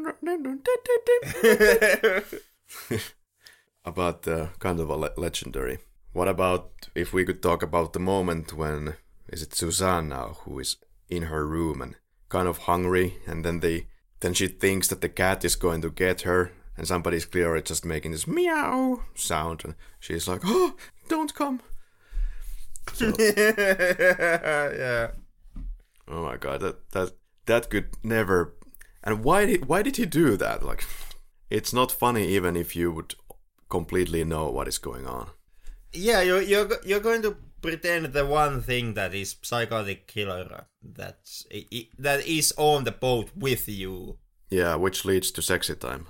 about 3.86 4.28
uh, 4.28 4.48
kind 4.60 4.80
of 4.80 4.90
a 4.90 4.96
le- 4.96 5.12
legendary. 5.18 5.80
What 6.12 6.28
about 6.28 6.72
if 6.96 7.14
we 7.14 7.26
could 7.26 7.42
talk 7.42 7.62
about 7.62 7.94
the 7.94 8.00
moment 8.00 8.54
when 8.54 8.96
is 9.28 9.44
it 9.44 9.54
Suzanne 9.54 10.10
now 10.10 10.38
who 10.44 10.60
is 10.60 10.78
in 11.08 11.24
her 11.24 11.48
room 11.48 11.82
and 11.82 11.96
kind 12.30 12.48
of 12.48 12.60
hungry, 12.60 13.16
and 13.28 13.44
then 13.44 13.60
they 13.60 13.88
then 14.22 14.34
she 14.34 14.48
thinks 14.48 14.88
that 14.88 15.02
the 15.02 15.10
cat 15.10 15.46
is 15.46 15.56
going 15.56 15.82
to 15.82 15.90
get 15.90 16.22
her, 16.22 16.52
and 16.78 16.88
somebody's 16.88 17.26
clearly 17.26 17.62
just 17.62 17.86
making 17.86 18.12
this 18.12 18.28
meow 18.28 19.02
sound, 19.16 19.62
and 19.64 19.76
she's 20.00 20.28
like, 20.28 20.42
"Oh, 20.44 20.76
don't 21.08 21.34
come." 21.34 21.62
yeah. 23.00 23.12
Oh 26.08 26.24
my 26.24 26.38
god, 26.38 26.62
that 26.62 26.92
that 26.92 27.14
that 27.46 27.70
could 27.70 27.90
never. 28.04 28.56
And 29.04 29.24
why 29.24 29.46
did 29.46 29.68
why 29.68 29.82
did 29.82 29.98
he 29.98 30.06
do 30.06 30.38
that? 30.38 30.64
Like, 30.64 30.86
it's 31.50 31.74
not 31.74 31.92
funny 31.92 32.28
even 32.30 32.56
if 32.56 32.76
you 32.76 32.92
would 32.92 33.16
completely 33.70 34.24
know 34.24 34.50
what 34.50 34.68
is 34.68 34.80
going 34.80 35.06
on. 35.06 35.30
Yeah, 35.94 36.22
you're 36.22 36.42
you're 36.42 36.70
you're 36.86 37.00
going 37.00 37.22
to 37.24 37.36
pretend 37.62 38.14
the 38.14 38.26
one 38.26 38.62
thing 38.62 38.94
that 38.94 39.14
is 39.14 39.36
psychotic 39.42 40.08
killer 40.08 40.66
that's 40.82 41.46
i- 41.54 41.66
i- 41.74 41.90
that 41.98 42.26
is 42.26 42.54
on 42.58 42.84
the 42.84 42.92
boat 42.92 43.30
with 43.36 43.68
you. 43.68 44.18
Yeah, 44.50 44.76
which 44.76 45.04
leads 45.06 45.32
to 45.32 45.42
sexy 45.42 45.76
time. 45.76 46.06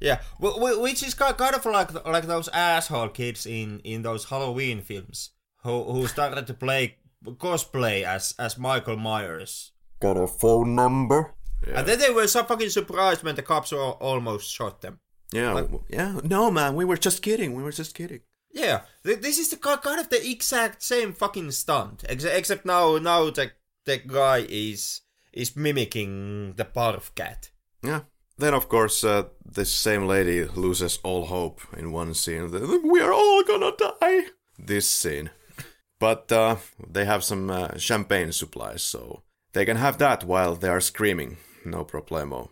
Yeah, 0.00 0.20
wh- 0.42 0.58
wh- 0.58 0.80
which 0.82 1.02
is 1.02 1.14
kind 1.14 1.40
of 1.40 1.64
like 1.66 1.94
like 2.04 2.26
those 2.26 2.48
asshole 2.48 3.08
kids 3.10 3.46
in 3.46 3.80
in 3.84 4.02
those 4.02 4.24
Halloween 4.28 4.82
films 4.82 5.30
who 5.62 5.84
who 5.84 6.06
started 6.06 6.46
to 6.48 6.54
play 6.54 6.96
cosplay 7.24 8.02
as 8.04 8.34
as 8.38 8.58
Michael 8.58 8.96
Myers. 8.96 9.72
Got 10.00 10.16
a 10.16 10.26
phone 10.26 10.74
number? 10.74 11.34
Yeah, 11.66 11.78
And 11.78 11.88
then 11.88 11.98
they 11.98 12.10
were 12.10 12.26
so 12.28 12.44
fucking 12.44 12.68
surprised 12.70 13.22
when 13.22 13.36
the 13.36 13.42
cops 13.42 13.72
al- 13.72 13.96
almost 14.00 14.52
shot 14.52 14.82
them. 14.82 14.98
yeah, 15.32 15.54
w- 15.54 15.84
yeah. 15.88 16.20
No, 16.22 16.50
man, 16.50 16.74
we 16.76 16.84
were 16.84 16.98
just 16.98 17.22
kidding. 17.22 17.54
We 17.54 17.62
were 17.62 17.72
just 17.72 17.94
kidding. 17.94 18.20
Yeah, 18.54 18.82
th- 19.04 19.20
this 19.20 19.38
is 19.38 19.48
the 19.50 19.56
ki- 19.56 19.82
kind 19.82 19.98
of 20.00 20.08
the 20.08 20.30
exact 20.30 20.82
same 20.82 21.12
fucking 21.12 21.50
stunt, 21.50 22.04
ex- 22.08 22.24
except 22.24 22.64
now 22.64 22.98
now 22.98 23.30
the 23.30 23.50
the 23.84 23.98
guy 23.98 24.46
is 24.48 25.02
is 25.32 25.56
mimicking 25.56 26.54
the 26.56 26.64
barf 26.64 27.14
cat. 27.14 27.50
Yeah. 27.82 28.00
Then 28.38 28.54
of 28.54 28.68
course 28.68 29.04
uh, 29.04 29.24
this 29.44 29.72
same 29.72 30.06
lady 30.06 30.44
loses 30.44 30.98
all 31.04 31.26
hope 31.26 31.60
in 31.76 31.92
one 31.92 32.14
scene. 32.14 32.50
We 32.90 33.00
are 33.00 33.12
all 33.12 33.42
gonna 33.44 33.72
die. 33.76 34.30
This 34.58 34.88
scene, 34.88 35.30
but 36.00 36.30
uh, 36.32 36.56
they 36.92 37.04
have 37.04 37.22
some 37.24 37.50
uh, 37.50 37.76
champagne 37.76 38.32
supplies, 38.32 38.82
so 38.82 39.22
they 39.52 39.64
can 39.64 39.76
have 39.76 39.98
that 39.98 40.24
while 40.24 40.54
they 40.56 40.68
are 40.68 40.80
screaming. 40.80 41.36
No 41.64 41.84
problemo. 41.84 42.50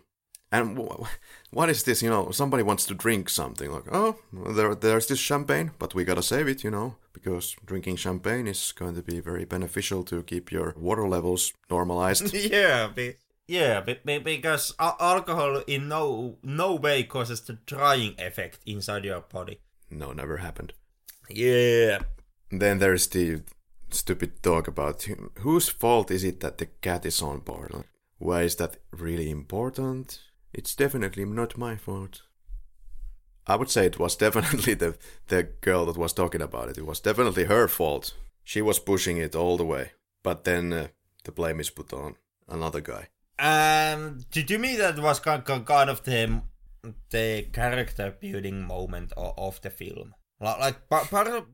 And 0.51 0.75
w- 0.77 1.05
what 1.53 1.69
is 1.69 1.83
this? 1.83 2.01
You 2.01 2.09
know, 2.09 2.31
somebody 2.31 2.63
wants 2.63 2.85
to 2.87 2.93
drink 2.95 3.29
something. 3.29 3.71
Like, 3.71 3.85
oh, 3.91 4.15
there, 4.31 4.75
there's 4.75 5.07
this 5.07 5.19
champagne, 5.19 5.71
but 5.79 5.93
we 5.95 6.03
gotta 6.03 6.23
save 6.23 6.47
it. 6.47 6.63
You 6.63 6.71
know, 6.71 6.95
because 7.13 7.55
drinking 7.65 7.97
champagne 7.97 8.47
is 8.47 8.73
going 8.73 8.95
to 8.95 9.01
be 9.01 9.19
very 9.21 9.45
beneficial 9.45 10.03
to 10.05 10.23
keep 10.23 10.51
your 10.51 10.73
water 10.77 11.07
levels 11.07 11.53
normalized. 11.69 12.33
yeah, 12.51 12.87
be, 12.87 13.15
yeah, 13.47 13.81
be, 13.81 13.97
be, 14.05 14.17
because 14.19 14.73
alcohol 14.79 15.61
in 15.67 15.87
no 15.87 16.37
no 16.43 16.75
way 16.75 17.03
causes 17.03 17.41
the 17.41 17.53
drying 17.65 18.15
effect 18.17 18.59
inside 18.65 19.05
your 19.05 19.21
body. 19.21 19.59
no, 19.91 20.11
never 20.13 20.37
happened. 20.37 20.73
Yeah, 21.29 21.99
Then 22.51 22.79
there's 22.79 23.07
the 23.07 23.41
stupid 23.89 24.41
talk 24.43 24.67
about 24.67 25.03
who- 25.03 25.31
whose 25.39 25.69
fault 25.69 26.11
is 26.11 26.23
it 26.23 26.39
that 26.39 26.57
the 26.57 26.65
cat 26.81 27.05
is 27.05 27.21
on 27.21 27.39
board? 27.39 27.73
Like, 27.73 27.87
why 28.17 28.41
is 28.43 28.55
that 28.57 28.77
really 28.91 29.29
important? 29.29 30.19
It's 30.53 30.75
definitely 30.75 31.25
not 31.25 31.57
my 31.57 31.75
fault. 31.75 32.21
I 33.47 33.55
would 33.55 33.69
say 33.69 33.85
it 33.85 33.99
was 33.99 34.15
definitely 34.25 34.73
the 34.75 34.95
the 35.27 35.43
girl 35.61 35.85
that 35.85 35.97
was 35.97 36.13
talking 36.13 36.41
about 36.41 36.69
it. 36.69 36.77
It 36.77 36.85
was 36.85 36.99
definitely 37.01 37.45
her 37.45 37.67
fault. 37.67 38.13
She 38.43 38.61
was 38.61 38.79
pushing 38.79 39.17
it 39.17 39.35
all 39.35 39.57
the 39.57 39.65
way. 39.65 39.91
But 40.23 40.43
then 40.43 40.71
uh, 40.73 40.87
the 41.23 41.31
blame 41.31 41.59
is 41.59 41.69
put 41.69 41.91
on 41.93 42.15
another 42.47 42.81
guy. 42.81 43.07
um, 43.39 44.19
to, 44.31 44.43
to 44.43 44.57
me 44.57 44.75
that 44.77 44.99
was 44.99 45.19
kind 45.19 45.43
kind 45.45 45.89
of 45.89 46.03
the 46.03 46.41
the 47.09 47.47
character 47.51 48.15
building 48.21 48.61
moment 48.67 49.11
of, 49.17 49.33
of 49.37 49.61
the 49.61 49.69
film. 49.69 50.13
Like, 50.39 50.59
like 50.59 50.89
part, 50.89 51.09
part 51.09 51.27
of 51.27 51.45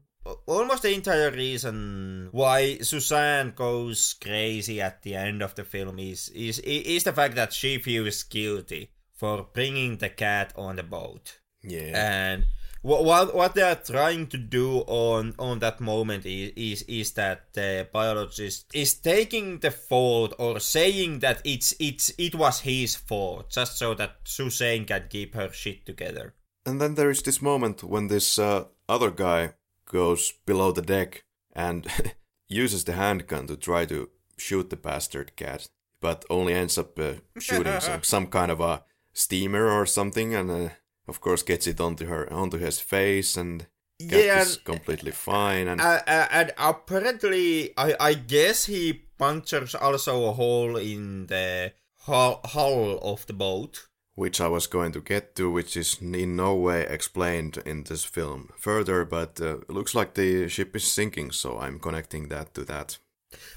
almost 0.45 0.83
the 0.83 0.93
entire 0.93 1.31
reason 1.31 2.29
why 2.31 2.77
Suzanne 2.79 3.53
goes 3.55 4.15
crazy 4.21 4.81
at 4.81 5.01
the 5.01 5.15
end 5.15 5.41
of 5.41 5.55
the 5.55 5.63
film 5.63 5.99
is 5.99 6.29
is 6.29 6.59
is 6.59 7.03
the 7.03 7.13
fact 7.13 7.35
that 7.35 7.53
she 7.53 7.77
feels 7.77 8.23
guilty 8.23 8.91
for 9.13 9.47
bringing 9.53 9.97
the 9.97 10.09
cat 10.09 10.53
on 10.55 10.75
the 10.75 10.83
boat. 10.83 11.39
Yeah. 11.61 11.91
and 11.93 12.45
what 12.81 13.03
what 13.03 13.35
what 13.35 13.53
they 13.53 13.61
are 13.61 13.75
trying 13.75 14.27
to 14.27 14.37
do 14.37 14.79
on 14.87 15.35
on 15.37 15.59
that 15.59 15.81
moment 15.81 16.25
is 16.25 16.53
is, 16.55 16.81
is 16.83 17.11
that 17.13 17.53
the 17.53 17.87
biologist 17.91 18.65
is 18.73 18.93
taking 18.93 19.59
the 19.59 19.71
fault 19.71 20.33
or 20.39 20.59
saying 20.59 21.19
that 21.19 21.41
it's 21.43 21.73
it's 21.79 22.11
it 22.17 22.35
was 22.35 22.61
his 22.61 22.95
fault 22.95 23.49
just 23.49 23.77
so 23.77 23.93
that 23.95 24.15
Suzanne 24.23 24.85
can 24.85 25.03
keep 25.09 25.35
her 25.35 25.51
shit 25.51 25.85
together. 25.85 26.33
And 26.65 26.79
then 26.79 26.95
there 26.95 27.09
is 27.09 27.21
this 27.21 27.41
moment 27.41 27.83
when 27.83 28.07
this 28.07 28.39
uh, 28.39 28.65
other 28.87 29.11
guy 29.11 29.53
goes 29.89 30.31
below 30.45 30.71
the 30.71 30.81
deck 30.81 31.23
and 31.53 31.85
uses 32.47 32.83
the 32.85 32.93
handgun 32.93 33.47
to 33.47 33.57
try 33.57 33.85
to 33.85 34.09
shoot 34.37 34.69
the 34.69 34.77
bastard 34.77 35.35
cat, 35.35 35.67
but 35.99 36.23
only 36.29 36.53
ends 36.53 36.77
up 36.77 36.97
uh, 36.97 37.13
shooting 37.39 37.79
some, 37.81 38.03
some 38.03 38.27
kind 38.27 38.51
of 38.51 38.61
a 38.61 38.83
steamer 39.13 39.69
or 39.69 39.85
something, 39.85 40.33
and 40.33 40.49
uh, 40.49 40.69
of 41.07 41.19
course 41.19 41.43
gets 41.43 41.67
it 41.67 41.81
onto 41.81 42.05
her 42.05 42.31
onto 42.31 42.57
his 42.57 42.79
face, 42.79 43.35
and 43.35 43.67
cat 43.99 44.25
Yeah, 44.25 44.41
is 44.41 44.57
completely 44.57 45.11
fine. 45.11 45.67
And 45.67 45.81
Uh, 45.81 46.01
uh, 46.07 46.27
and 46.31 46.51
apparently, 46.57 47.73
I 47.77 47.95
I 47.99 48.13
guess 48.13 48.65
he 48.65 48.93
punctures 49.17 49.75
also 49.75 50.29
a 50.29 50.33
hole 50.33 50.77
in 50.77 51.27
the 51.27 51.73
hull, 52.05 52.39
hull 52.45 52.99
of 53.01 53.25
the 53.25 53.33
boat. 53.33 53.88
Which 54.19 54.41
I 54.41 54.49
was 54.49 54.67
going 54.67 54.91
to 54.91 55.01
get 55.01 55.35
to, 55.37 55.49
which 55.49 55.77
is 55.77 55.97
in 56.01 56.35
no 56.35 56.53
way 56.53 56.81
explained 56.97 57.57
in 57.65 57.83
this 57.83 58.03
film 58.03 58.49
further, 58.57 59.05
but 59.05 59.39
uh, 59.39 59.59
it 59.59 59.69
looks 59.69 59.95
like 59.95 60.13
the 60.13 60.49
ship 60.49 60.75
is 60.75 60.83
sinking, 60.91 61.31
so 61.31 61.57
I'm 61.57 61.79
connecting 61.79 62.27
that 62.27 62.53
to 62.55 62.65
that. 62.65 62.97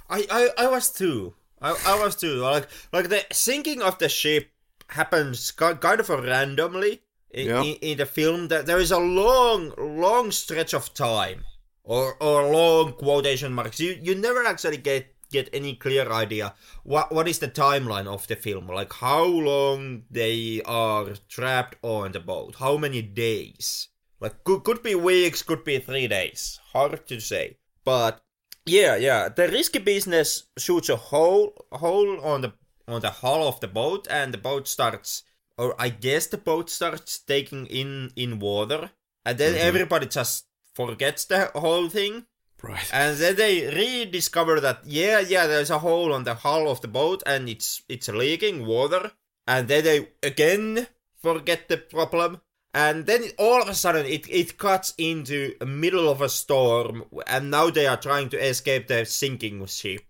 I, 0.09 0.21
I, 0.31 0.65
I 0.65 0.67
was 0.69 0.91
too. 0.93 1.35
I, 1.61 1.71
I 1.87 1.95
was 2.05 2.15
too. 2.17 2.35
Like 2.37 2.69
like 2.93 3.09
the 3.09 3.23
sinking 3.33 3.83
of 3.83 3.99
the 3.99 4.09
ship 4.09 4.51
happens 4.89 5.51
kind 5.51 6.01
of 6.01 6.09
randomly 6.09 7.03
in, 7.31 7.47
Yeah. 7.49 7.63
in, 7.63 7.75
in 7.83 7.99
the 7.99 8.07
film. 8.07 8.49
That 8.49 8.67
there 8.67 8.79
is 8.79 8.93
a 8.93 8.99
long 8.99 9.73
long 9.79 10.31
stretch 10.31 10.75
of 10.75 10.95
time 10.95 11.43
or 11.83 12.15
or 12.23 12.53
long 12.53 12.93
quotation 12.93 13.53
marks. 13.53 13.81
You 13.81 13.99
you 14.01 14.15
never 14.15 14.45
actually 14.45 14.79
get 14.79 15.12
get 15.33 15.49
any 15.53 15.75
clear 15.75 16.11
idea 16.13 16.55
what 16.85 17.11
what 17.13 17.29
is 17.29 17.39
the 17.41 17.49
timeline 17.49 18.07
of 18.07 18.27
the 18.29 18.37
film. 18.37 18.67
Like 18.69 18.93
how 18.93 19.25
long 19.25 20.05
they 20.11 20.63
are 20.65 21.09
trapped 21.29 21.77
on 21.83 22.13
the 22.13 22.21
boat. 22.21 22.57
How 22.59 22.77
many 22.77 23.03
days. 23.03 23.89
Like 24.21 24.45
could 24.45 24.63
could 24.65 24.83
be 24.83 24.95
weeks, 24.95 25.43
could 25.43 25.65
be 25.65 25.79
three 25.79 26.09
days. 26.09 26.61
Hard 26.73 27.07
to 27.09 27.21
say. 27.21 27.57
But 27.85 28.21
yeah, 28.67 28.95
yeah. 28.97 29.29
The 29.29 29.49
risky 29.49 29.81
business 29.81 30.45
shoots 30.57 30.89
a 30.89 30.97
hole 30.97 31.67
hole 31.73 32.21
on 32.21 32.43
the 32.43 32.53
on 32.87 33.01
the 33.01 33.11
hull 33.11 33.47
of 33.49 33.61
the 33.61 33.69
boat, 33.69 34.07
and 34.11 34.33
the 34.35 34.39
boat 34.39 34.69
starts 34.69 35.23
or 35.59 35.75
I 35.79 35.89
guess 35.91 36.27
the 36.27 36.39
boat 36.39 36.71
starts 36.71 37.19
taking 37.19 37.67
in 37.67 38.13
in 38.17 38.39
water, 38.39 38.91
and 39.25 39.39
then 39.39 39.55
Mhm. 39.55 39.59
everybody 39.69 40.07
just 40.07 40.47
forgets 40.75 41.25
the 41.25 41.51
whole 41.55 41.89
thing. 41.89 42.27
Right. 42.63 42.89
And 42.93 43.17
then 43.19 43.37
they 43.37 43.67
rediscover 43.67 44.61
that 44.61 44.81
yeah, 44.85 45.21
yeah, 45.21 45.47
there's 45.47 45.71
a 45.71 45.81
hole 45.81 46.13
on 46.13 46.25
the 46.25 46.35
hull 46.35 46.71
of 46.71 46.81
the 46.81 46.89
boat 46.89 47.23
and 47.27 47.49
it's 47.49 47.83
it's 47.89 48.09
leaking 48.09 48.67
water. 48.67 49.13
And 49.47 49.69
then 49.69 49.85
they 49.85 50.09
again 50.23 50.87
forget 51.21 51.69
the 51.69 51.79
problem. 51.79 52.41
And 52.75 53.05
then 53.05 53.25
all 53.39 53.61
of 53.61 53.69
a 53.69 53.75
sudden 53.75 54.07
it, 54.07 54.27
it 54.31 54.57
cuts 54.57 54.95
into 54.97 55.55
the 55.59 55.67
middle 55.67 56.09
of 56.09 56.23
a 56.23 56.29
storm 56.29 57.05
and 57.27 57.51
now 57.51 57.71
they 57.71 57.87
are 57.87 57.97
trying 57.97 58.29
to 58.31 58.39
escape 58.39 58.89
the 58.89 59.05
sinking 59.05 59.67
ship. 59.67 60.03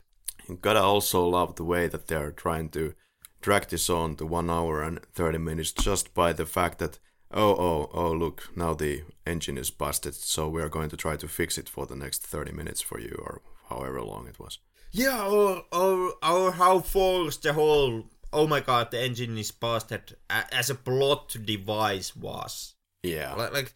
You 0.48 0.56
gotta 0.56 0.82
also 0.82 1.26
love 1.26 1.56
the 1.56 1.64
way 1.64 1.88
that 1.88 2.08
they're 2.08 2.32
trying 2.32 2.68
to 2.70 2.94
drag 3.42 3.68
this 3.68 3.90
on 3.90 4.16
to 4.16 4.26
one 4.26 4.48
hour 4.48 4.82
and 4.82 5.02
30 5.14 5.38
minutes 5.38 5.72
just 5.72 6.14
by 6.14 6.32
the 6.32 6.46
fact 6.46 6.78
that, 6.78 6.98
oh, 7.32 7.54
oh, 7.54 7.90
oh, 7.92 8.12
look, 8.12 8.50
now 8.56 8.74
the 8.74 9.02
engine 9.26 9.58
is 9.58 9.70
busted, 9.70 10.14
so 10.14 10.48
we're 10.48 10.68
going 10.68 10.88
to 10.90 10.96
try 10.96 11.16
to 11.16 11.28
fix 11.28 11.58
it 11.58 11.68
for 11.68 11.86
the 11.86 11.96
next 11.96 12.22
30 12.26 12.52
minutes 12.52 12.80
for 12.80 13.00
you, 13.00 13.14
or 13.18 13.42
however 13.68 14.02
long 14.02 14.26
it 14.26 14.38
was. 14.38 14.58
Yeah, 14.92 15.26
or 15.26 15.64
or 15.72 16.14
or 16.22 16.52
how 16.52 16.80
forced 16.80 17.42
the 17.42 17.54
whole 17.54 18.04
oh 18.30 18.46
my 18.46 18.60
god 18.60 18.90
the 18.90 19.02
engine 19.02 19.38
is 19.38 19.50
busted 19.50 20.16
as 20.28 20.68
a 20.68 20.74
plot 20.74 21.34
device 21.44 22.14
was. 22.14 22.74
Yeah. 23.02 23.34
like, 23.34 23.52
like 23.54 23.72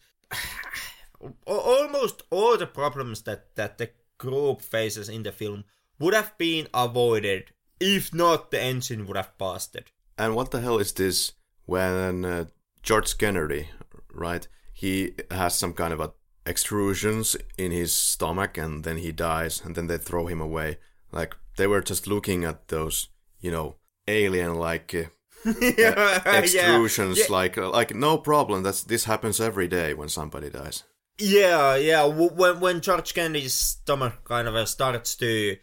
almost 1.45 2.21
all 2.29 2.57
the 2.57 2.67
problems 2.67 3.23
that 3.23 3.55
that 3.55 3.79
the 3.79 3.89
group 4.19 4.61
faces 4.61 5.09
in 5.09 5.23
the 5.23 5.31
film 5.31 5.63
would 5.99 6.13
have 6.13 6.37
been 6.37 6.67
avoided 6.73 7.51
if 7.79 8.13
not 8.13 8.51
the 8.51 8.61
engine 8.61 9.07
would 9.07 9.17
have 9.17 9.37
busted. 9.37 9.91
And 10.17 10.35
what 10.35 10.51
the 10.51 10.61
hell 10.61 10.77
is 10.77 10.93
this 10.93 11.33
when 11.65 12.25
uh, 12.25 12.45
George 12.83 13.17
Kennedy, 13.17 13.69
right? 14.13 14.47
He 14.73 15.13
has 15.31 15.55
some 15.55 15.73
kind 15.73 15.93
of 15.93 15.99
a 15.99 16.13
extrusions 16.45 17.35
in 17.57 17.71
his 17.71 17.93
stomach 17.93 18.57
and 18.57 18.85
then 18.85 18.97
he 18.97 19.11
dies 19.11 19.61
and 19.63 19.75
then 19.75 19.87
they 19.87 19.97
throw 19.97 20.27
him 20.27 20.39
away. 20.39 20.77
Like 21.11 21.35
they 21.57 21.67
were 21.67 21.81
just 21.81 22.07
looking 22.07 22.45
at 22.45 22.69
those, 22.69 23.09
you 23.39 23.51
know, 23.51 23.75
alien 24.07 24.55
like 24.55 24.95
uh, 25.45 25.51
yeah, 25.61 26.19
extrusions 26.25 27.17
yeah. 27.17 27.25
like 27.29 27.57
uh, 27.57 27.69
like 27.69 27.93
no 27.93 28.17
problem 28.17 28.63
that's 28.63 28.83
this 28.83 29.03
happens 29.03 29.39
every 29.39 29.67
day 29.67 29.93
when 29.93 30.09
somebody 30.09 30.49
dies 30.49 30.83
Yeah, 31.19 31.75
yeah. 31.75 32.05
When 32.05 32.59
when 32.59 32.81
George 32.81 33.13
Kennedy's 33.13 33.55
stomach 33.55 34.23
kind 34.23 34.47
of 34.47 34.55
uh, 34.55 34.65
starts 34.65 35.15
to 35.15 35.57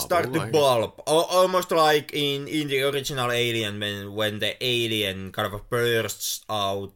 start 0.00 0.32
to 0.32 0.38
like 0.38 0.52
bulb, 0.52 1.00
Al- 1.06 1.28
almost 1.30 1.70
like 1.70 2.12
in 2.12 2.48
in 2.48 2.68
the 2.68 2.82
original 2.82 3.30
Alien, 3.30 3.78
when 3.80 4.14
when 4.14 4.38
the 4.38 4.56
alien 4.64 5.32
kind 5.32 5.52
of 5.52 5.68
bursts 5.68 6.40
out. 6.48 6.94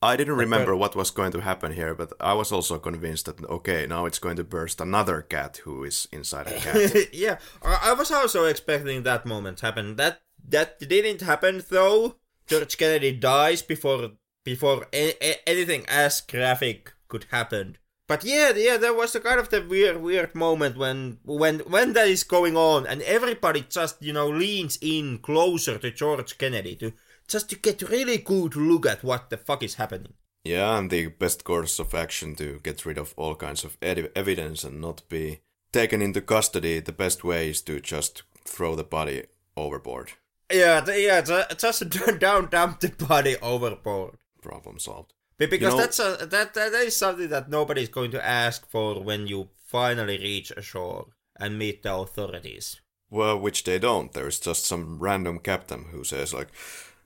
i 0.00 0.16
didn't 0.16 0.36
remember 0.40 0.74
what 0.74 0.96
was 0.96 1.10
going 1.10 1.30
to 1.32 1.40
happen 1.42 1.70
here 1.72 1.94
but 1.94 2.10
i 2.20 2.32
was 2.32 2.50
also 2.50 2.78
convinced 2.78 3.26
that 3.26 3.44
okay 3.44 3.86
now 3.86 4.06
it's 4.06 4.18
going 4.18 4.36
to 4.36 4.44
burst 4.44 4.80
another 4.80 5.20
cat 5.20 5.60
who 5.64 5.84
is 5.84 6.08
inside 6.10 6.46
a 6.46 6.56
cat 6.64 7.12
yeah, 7.12 7.36
I, 7.62 7.90
I 7.90 7.92
was 7.92 8.10
also 8.10 8.44
expecting 8.46 9.02
that 9.02 9.26
moment 9.26 9.58
to 9.58 9.66
happen. 9.66 9.96
That 9.96 10.22
that 10.48 10.78
didn't 10.80 11.20
happen 11.20 11.62
though. 11.68 12.16
George 12.46 12.78
Kennedy 12.78 13.12
dies 13.12 13.60
before 13.62 14.12
before 14.44 14.86
a- 14.94 15.18
a- 15.20 15.42
anything 15.48 15.84
as 15.88 16.20
graphic 16.22 16.94
could 17.08 17.26
happen. 17.30 17.76
But 18.08 18.24
yeah, 18.24 18.52
yeah, 18.54 18.76
there 18.76 18.94
was 18.94 19.14
a 19.16 19.20
kind 19.20 19.40
of 19.40 19.48
the 19.48 19.62
weird, 19.62 20.00
weird 20.00 20.34
moment 20.34 20.76
when 20.76 21.18
when 21.24 21.58
when 21.60 21.92
that 21.94 22.08
is 22.08 22.22
going 22.24 22.56
on, 22.56 22.86
and 22.86 23.02
everybody 23.02 23.64
just 23.68 24.00
you 24.02 24.12
know 24.12 24.28
leans 24.28 24.78
in 24.80 25.18
closer 25.18 25.78
to 25.78 25.90
George 25.90 26.38
Kennedy 26.38 26.76
to 26.76 26.92
just 27.28 27.50
to 27.50 27.56
get 27.56 27.82
really 27.90 28.18
good 28.18 28.54
look 28.54 28.86
at 28.86 29.02
what 29.02 29.30
the 29.30 29.36
fuck 29.36 29.62
is 29.64 29.74
happening. 29.74 30.12
yeah 30.44 30.78
and 30.78 30.90
the 30.90 31.08
best 31.08 31.42
course 31.42 31.80
of 31.82 31.92
action 31.94 32.36
to 32.36 32.60
get 32.62 32.86
rid 32.86 32.98
of 32.98 33.12
all 33.16 33.34
kinds 33.34 33.64
of 33.64 33.76
ed- 33.82 34.12
evidence 34.14 34.62
and 34.62 34.80
not 34.80 35.02
be 35.08 35.40
taken 35.72 36.00
into 36.00 36.20
custody 36.20 36.78
the 36.80 36.92
best 37.04 37.24
way 37.24 37.50
is 37.50 37.60
to 37.62 37.80
just 37.80 38.22
throw 38.44 38.76
the 38.76 38.84
body 38.84 39.24
overboard 39.56 40.12
Yeah, 40.52 40.84
yeah, 40.88 41.20
ju- 41.22 41.56
just 41.58 41.82
down 42.20 42.46
dump 42.50 42.78
the 42.80 42.90
body 43.08 43.34
overboard. 43.42 44.14
problem 44.40 44.78
solved 44.78 45.12
Be- 45.38 45.46
Because 45.46 45.74
know- 45.74 45.80
that's 45.80 45.98
a 45.98 46.26
that 46.26 46.54
that 46.54 46.72
is 46.74 46.96
something 46.96 47.28
that 47.28 47.48
nobody's 47.48 47.88
going 47.88 48.10
to 48.12 48.26
ask 48.26 48.68
for 48.68 49.02
when 49.02 49.26
you 49.26 49.48
finally 49.66 50.18
reach 50.18 50.50
ashore 50.56 51.06
and 51.38 51.58
meet 51.58 51.82
the 51.82 51.94
authorities. 51.94 52.80
Well, 53.10 53.38
which 53.38 53.64
they 53.64 53.78
don't. 53.78 54.12
There's 54.12 54.40
just 54.40 54.64
some 54.64 54.98
random 54.98 55.38
captain 55.38 55.86
who 55.92 56.04
says 56.04 56.32
like, 56.34 56.48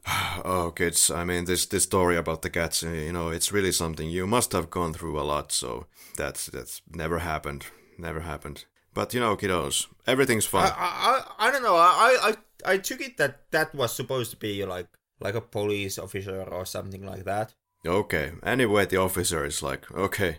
"Oh, 0.45 0.73
kids, 0.75 1.11
I 1.11 1.25
mean 1.25 1.45
this 1.45 1.67
this 1.67 1.83
story 1.83 2.17
about 2.17 2.43
the 2.43 2.51
cats, 2.51 2.83
uh, 2.83 2.89
you 2.91 3.13
know, 3.13 3.29
it's 3.29 3.53
really 3.53 3.73
something. 3.73 4.09
You 4.09 4.27
must 4.27 4.53
have 4.53 4.71
gone 4.71 4.95
through 4.95 5.21
a 5.21 5.27
lot, 5.27 5.53
so 5.53 5.87
that's 6.17 6.47
that's 6.47 6.83
never 6.95 7.19
happened, 7.19 7.67
never 7.99 8.21
happened. 8.21 8.65
But 8.95 9.15
you 9.15 9.21
know, 9.21 9.37
kiddos, 9.37 9.87
everything's 10.07 10.47
fine. 10.47 10.73
I 10.77 11.23
I 11.39 11.49
I 11.49 11.51
don't 11.51 11.63
know. 11.63 11.77
I 11.77 12.19
I 12.23 12.73
I 12.75 12.79
took 12.79 13.01
it 13.01 13.17
that 13.19 13.51
that 13.51 13.75
was 13.75 13.93
supposed 13.95 14.31
to 14.31 14.37
be 14.37 14.65
like 14.65 14.89
like 15.21 15.35
a 15.35 15.41
police 15.41 15.99
officer 15.99 16.43
or 16.43 16.65
something 16.65 17.05
like 17.05 17.25
that. 17.25 17.55
Okay. 17.87 18.33
Anyway, 18.43 18.87
the 18.87 18.97
officer 18.99 19.45
is 19.45 19.63
like, 19.63 19.91
okay, 19.93 20.39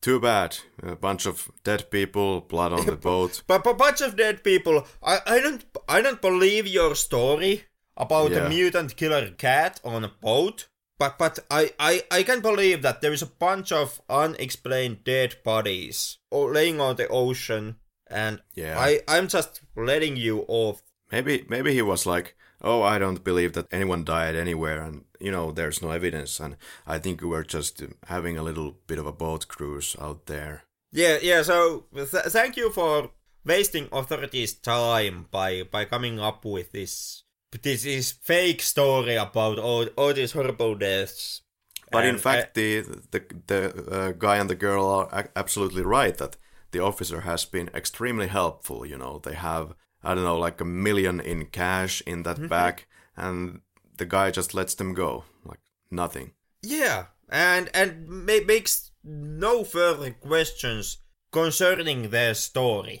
too 0.00 0.18
bad. 0.20 0.58
A 0.82 0.96
bunch 0.96 1.26
of 1.26 1.50
dead 1.64 1.90
people, 1.90 2.40
blood 2.40 2.72
on 2.72 2.86
the 2.86 2.96
boat. 3.10 3.42
But 3.46 3.66
a 3.66 3.74
bunch 3.74 4.00
of 4.00 4.16
dead 4.16 4.42
people. 4.42 4.86
I 5.02 5.18
I 5.26 5.40
don't 5.40 5.64
I 5.88 6.00
don't 6.02 6.20
believe 6.20 6.66
your 6.66 6.94
story 6.94 7.64
about 7.96 8.30
Yeah. 8.32 8.46
a 8.46 8.48
mutant 8.48 8.96
killer 8.96 9.30
cat 9.30 9.80
on 9.84 10.04
a 10.04 10.08
boat. 10.20 10.68
But 10.98 11.18
but 11.18 11.38
I, 11.50 11.72
I, 11.80 12.02
I 12.10 12.22
can 12.22 12.40
believe 12.40 12.82
that 12.82 13.00
there 13.00 13.12
is 13.12 13.22
a 13.22 13.26
bunch 13.26 13.72
of 13.72 14.00
unexplained 14.08 15.02
dead 15.04 15.36
bodies 15.44 16.18
laying 16.30 16.80
on 16.80 16.96
the 16.96 17.08
ocean, 17.08 17.76
and 18.08 18.40
Yeah. 18.54 18.78
I 18.78 19.00
I'm 19.08 19.26
just 19.28 19.60
letting 19.76 20.16
you 20.16 20.44
off. 20.48 20.80
Maybe 21.10 21.44
maybe 21.48 21.72
he 21.74 21.82
was 21.82 22.06
like, 22.06 22.36
"Oh, 22.60 22.82
I 22.82 22.98
don't 22.98 23.24
believe 23.24 23.52
that 23.54 23.72
anyone 23.72 24.04
died 24.04 24.36
anywhere, 24.36 24.80
and 24.80 25.04
you 25.22 25.30
know, 25.32 25.52
there's 25.52 25.82
no 25.82 25.90
evidence, 25.90 26.40
and 26.40 26.56
I 26.86 26.98
think 26.98 27.20
we 27.20 27.28
were 27.28 27.44
just 27.44 27.82
uh, 27.82 27.86
having 28.06 28.36
a 28.38 28.42
little 28.42 28.72
bit 28.86 28.98
of 28.98 29.06
a 29.06 29.12
boat 29.12 29.48
cruise 29.48 29.96
out 30.00 30.26
there." 30.26 30.64
Yeah 30.92 31.18
yeah. 31.22 31.42
So 31.42 31.86
th- 31.94 32.08
thank 32.32 32.56
you 32.56 32.70
for 32.70 33.10
wasting 33.44 33.88
authorities' 33.92 34.54
time 34.54 35.26
by 35.30 35.62
by 35.64 35.84
coming 35.84 36.20
up 36.20 36.44
with 36.44 36.72
this 36.72 37.24
this 37.62 37.84
is 37.84 38.12
fake 38.12 38.62
story 38.62 39.16
about 39.16 39.58
all 39.58 39.86
all 39.96 40.12
these 40.14 40.32
horrible 40.32 40.74
deaths. 40.74 41.42
But 41.90 42.04
in 42.06 42.14
And, 42.14 42.20
fact, 42.20 42.54
the 42.54 42.80
the 43.10 43.20
the 43.46 43.60
uh, 43.90 44.12
guy 44.12 44.38
and 44.38 44.48
the 44.50 44.54
girl 44.54 44.86
are 44.86 45.08
a- 45.12 45.28
absolutely 45.36 45.82
right 45.82 46.16
that 46.18 46.36
the 46.70 46.80
officer 46.80 47.20
has 47.20 47.44
been 47.44 47.68
extremely 47.74 48.28
helpful. 48.28 48.86
You 48.86 48.96
know, 48.98 49.18
they 49.18 49.34
have 49.34 49.74
I 50.02 50.14
don't 50.14 50.24
know 50.24 50.38
like 50.38 50.60
a 50.60 50.64
million 50.64 51.20
in 51.20 51.46
cash 51.46 52.02
in 52.06 52.22
that 52.24 52.48
bag, 52.48 52.86
and 53.16 53.60
the 54.02 54.16
guy 54.16 54.30
just 54.32 54.52
lets 54.54 54.74
them 54.74 54.94
go 54.94 55.24
like 55.44 55.60
nothing. 55.90 56.32
Yeah, 56.62 57.06
and 57.28 57.70
and 57.74 58.08
ma- 58.08 58.44
makes 58.46 58.90
no 59.04 59.62
further 59.64 60.10
questions 60.10 60.98
concerning 61.30 62.10
their 62.10 62.34
story. 62.34 62.98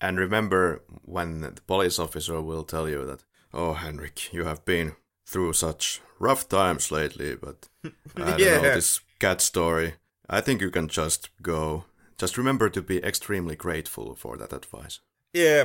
And 0.00 0.18
remember 0.18 0.82
when 1.04 1.40
the 1.40 1.52
police 1.66 1.98
officer 1.98 2.40
will 2.40 2.64
tell 2.64 2.88
you 2.88 3.04
that, 3.06 3.24
oh, 3.52 3.72
Henrik, 3.74 4.32
you 4.32 4.44
have 4.44 4.64
been 4.64 4.92
through 5.26 5.52
such 5.54 6.00
rough 6.20 6.48
times 6.48 6.90
lately, 6.92 7.36
but 7.36 7.68
I 7.84 7.90
don't 8.16 8.38
know, 8.38 8.62
Yeah. 8.62 8.74
this 8.74 9.00
cat 9.18 9.40
story, 9.40 9.94
I 10.28 10.40
think 10.40 10.60
you 10.60 10.70
can 10.70 10.88
just 10.88 11.30
go. 11.42 11.84
Just 12.18 12.38
remember 12.38 12.68
to 12.70 12.82
be 12.82 13.02
extremely 13.02 13.56
grateful 13.56 14.14
for 14.14 14.36
that 14.36 14.52
advice. 14.52 15.00
Yeah, 15.32 15.64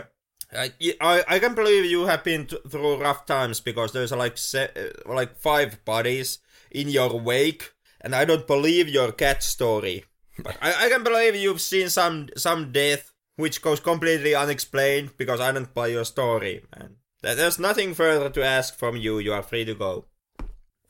I 0.53 0.71
I, 0.99 1.23
I 1.27 1.39
can 1.39 1.53
believe 1.53 1.85
you 1.85 2.05
have 2.05 2.23
been 2.23 2.47
th- 2.47 2.61
through 2.69 3.01
rough 3.01 3.25
times 3.25 3.59
because 3.59 3.91
there's 3.91 4.11
like 4.11 4.37
se- 4.37 4.71
uh, 4.75 5.13
like 5.13 5.37
five 5.37 5.83
bodies 5.85 6.39
in 6.71 6.89
your 6.89 7.19
wake, 7.19 7.73
and 8.01 8.15
I 8.15 8.25
don't 8.25 8.47
believe 8.47 8.89
your 8.89 9.11
cat 9.11 9.43
story. 9.43 10.05
But 10.37 10.57
I, 10.61 10.85
I 10.85 10.89
can 10.89 11.03
believe 11.03 11.35
you've 11.35 11.61
seen 11.61 11.89
some 11.89 12.29
some 12.35 12.71
death 12.71 13.11
which 13.35 13.61
goes 13.61 13.79
completely 13.79 14.35
unexplained 14.35 15.11
because 15.17 15.39
I 15.39 15.51
don't 15.51 15.73
buy 15.73 15.87
your 15.87 16.03
story, 16.05 16.65
man. 16.77 16.97
There's 17.21 17.59
nothing 17.59 17.93
further 17.93 18.29
to 18.29 18.43
ask 18.43 18.77
from 18.77 18.97
you. 18.97 19.19
You 19.19 19.33
are 19.33 19.43
free 19.43 19.65
to 19.65 19.73
go. 19.73 20.05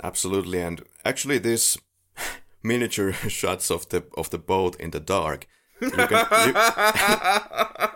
Absolutely, 0.02 0.62
and 0.62 0.82
actually, 1.04 1.40
this 1.40 1.78
miniature 2.64 3.14
shots 3.28 3.70
of 3.70 3.90
the 3.90 4.06
of 4.16 4.30
the 4.30 4.38
boat 4.38 4.76
in 4.80 4.92
the 4.92 5.00
dark, 5.00 5.48
you 5.82 5.92
can 5.92 6.26
you, 6.48 6.54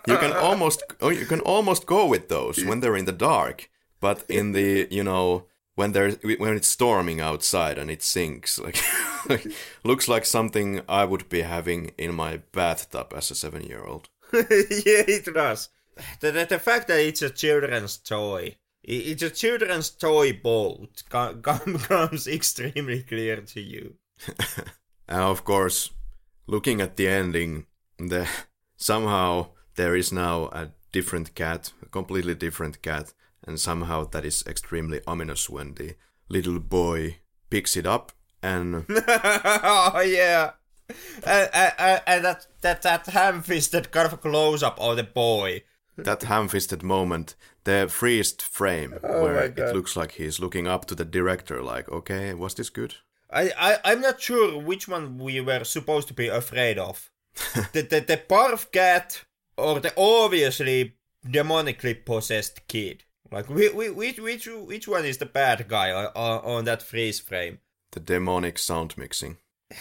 you 0.14 0.18
can 0.18 0.34
almost 0.34 0.84
oh, 1.02 1.10
you 1.10 1.26
can 1.26 1.40
almost 1.42 1.86
go 1.86 2.06
with 2.06 2.30
those 2.30 2.64
when 2.64 2.80
they're 2.80 2.96
in 2.96 3.06
the 3.06 3.12
dark, 3.12 3.70
but 4.00 4.24
in 4.30 4.52
the 4.52 4.88
you 4.90 5.04
know 5.04 5.46
when 5.76 5.92
they're 5.92 6.12
when 6.12 6.56
it's 6.56 6.68
storming 6.68 7.20
outside 7.20 7.78
and 7.78 7.90
it 7.90 8.04
sinks 8.04 8.60
like, 8.60 8.82
like 9.30 9.48
looks 9.84 10.08
like 10.08 10.26
something 10.26 10.82
I 10.88 11.06
would 11.06 11.30
be 11.30 11.42
having 11.42 11.92
in 11.98 12.14
my 12.14 12.42
bathtub 12.52 13.14
as 13.16 13.32
a 13.32 13.36
seven 13.36 13.64
year 13.64 13.84
old. 13.84 14.10
yeah, 14.34 15.04
it 15.08 15.26
does. 15.34 15.70
The, 16.22 16.32
the, 16.32 16.46
the 16.46 16.60
fact 16.60 16.88
that 16.88 17.00
it's 17.00 17.22
a 17.22 17.30
children's 17.30 17.98
toy 17.98 18.58
it's 18.84 19.24
a 19.24 19.30
children's 19.30 19.90
toy 19.92 20.34
boat 20.34 21.04
com- 21.10 21.42
com- 21.42 21.78
comes 21.78 22.28
extremely 22.28 23.02
clear 23.04 23.38
to 23.38 23.62
you. 23.62 23.96
And 25.08 25.22
of 25.22 25.46
course, 25.46 25.92
looking 26.48 26.82
at 26.82 26.98
the 26.98 27.08
ending, 27.08 27.66
the 27.98 28.28
somehow 28.78 29.48
there 29.76 29.96
is 29.96 30.12
now 30.12 30.46
a 30.52 30.70
different 30.92 31.36
cat, 31.36 31.72
a 31.82 31.88
completely 31.88 32.36
different 32.36 32.82
cat, 32.82 33.14
and 33.46 33.60
somehow 33.60 34.06
that 34.06 34.26
is 34.26 34.44
extremely 34.48 35.02
ominous 35.08 35.50
when 35.50 35.74
the 35.76 35.96
little 36.30 36.60
boy 36.60 37.18
picks 37.50 37.76
it 37.76 37.86
up 37.86 38.12
and 38.42 38.86
oh 39.08 40.04
yeah. 40.06 40.52
And, 41.26 41.50
and, 41.54 42.02
and 42.06 42.26
that 42.26 42.48
that 42.62 42.82
that 42.82 43.06
ham-fisted 43.08 43.92
kind 43.92 44.12
of 44.12 44.22
close-up 44.22 44.80
of 44.80 44.98
the 44.98 45.04
boy. 45.04 45.64
that 45.98 46.24
ham-fisted 46.24 46.84
moment, 46.84 47.36
the 47.64 47.88
freezed 47.90 48.42
frame 48.42 48.96
Oh 49.04 49.24
where 49.24 49.46
it 49.46 49.58
looks 49.74 49.96
like 49.96 50.14
he's 50.14 50.40
looking 50.40 50.68
up 50.68 50.86
to 50.86 50.96
the 50.96 51.06
director, 51.06 51.62
like, 51.62 51.90
okay, 51.90 52.34
was 52.34 52.56
this 52.56 52.70
good? 52.70 52.96
I, 53.32 53.52
I 53.58 53.78
I'm 53.86 54.02
not 54.02 54.22
sure 54.22 54.60
which 54.60 54.88
one 54.88 55.18
we 55.18 55.40
were 55.42 55.64
supposed 55.64 56.08
to 56.10 56.14
be 56.14 56.28
afraid 56.28 56.78
of. 56.78 57.10
The, 57.74 57.82
the 57.82 58.00
the 58.08 58.18
barf 58.18 58.72
cat 58.72 59.24
or 59.58 59.80
the 59.80 59.94
obviously 59.98 60.96
demonically 61.26 62.06
possessed 62.06 62.68
kid. 62.68 63.04
Like 63.32 63.50
which 63.50 63.74
which 64.20 64.48
which 64.48 64.88
one 64.88 65.06
is 65.06 65.18
the 65.18 65.26
bad 65.26 65.68
guy 65.68 65.92
on, 65.92 66.12
on 66.16 66.66
that 66.66 66.84
freeze 66.84 67.20
frame? 67.20 67.60
The 67.92 68.00
demonic 68.00 68.58
sound 68.60 68.98
mixing. 68.98 69.38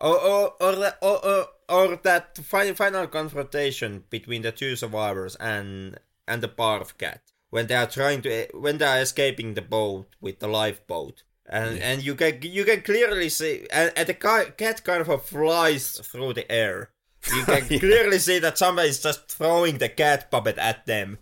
Or 0.00 0.20
or 0.20 0.54
or, 0.60 0.74
the, 0.74 0.96
or, 1.00 1.24
or, 1.24 1.46
or 1.68 1.96
that 2.02 2.36
final 2.38 2.74
final 2.74 3.06
confrontation 3.06 4.04
between 4.10 4.42
the 4.42 4.50
two 4.52 4.74
survivors 4.76 5.36
and 5.36 5.98
and 6.26 6.42
the 6.42 6.48
barf 6.48 6.98
cat 6.98 7.22
when 7.50 7.68
they 7.68 7.76
are 7.76 7.86
trying 7.86 8.20
to 8.22 8.48
when 8.52 8.78
they 8.78 8.84
are 8.84 8.98
escaping 8.98 9.54
the 9.54 9.62
boat 9.62 10.16
with 10.20 10.40
the 10.40 10.48
lifeboat. 10.48 11.22
And 11.46 11.78
and 11.78 12.02
you 12.02 12.16
can 12.16 12.42
you 12.42 12.64
can 12.64 12.82
clearly 12.82 13.28
see 13.28 13.66
and, 13.72 13.92
and 13.96 14.08
the 14.08 14.14
ca- 14.14 14.50
cat 14.56 14.82
kind 14.82 15.06
of 15.06 15.24
flies 15.24 16.00
through 16.00 16.34
the 16.34 16.50
air. 16.50 16.90
You 17.32 17.44
can 17.44 17.66
clearly 17.80 18.18
see 18.18 18.38
that 18.40 18.58
somebody 18.58 18.88
is 18.88 19.00
just 19.02 19.28
throwing 19.30 19.78
the 19.78 19.88
cat 19.88 20.30
puppet 20.30 20.58
at 20.58 20.86
them, 20.86 21.18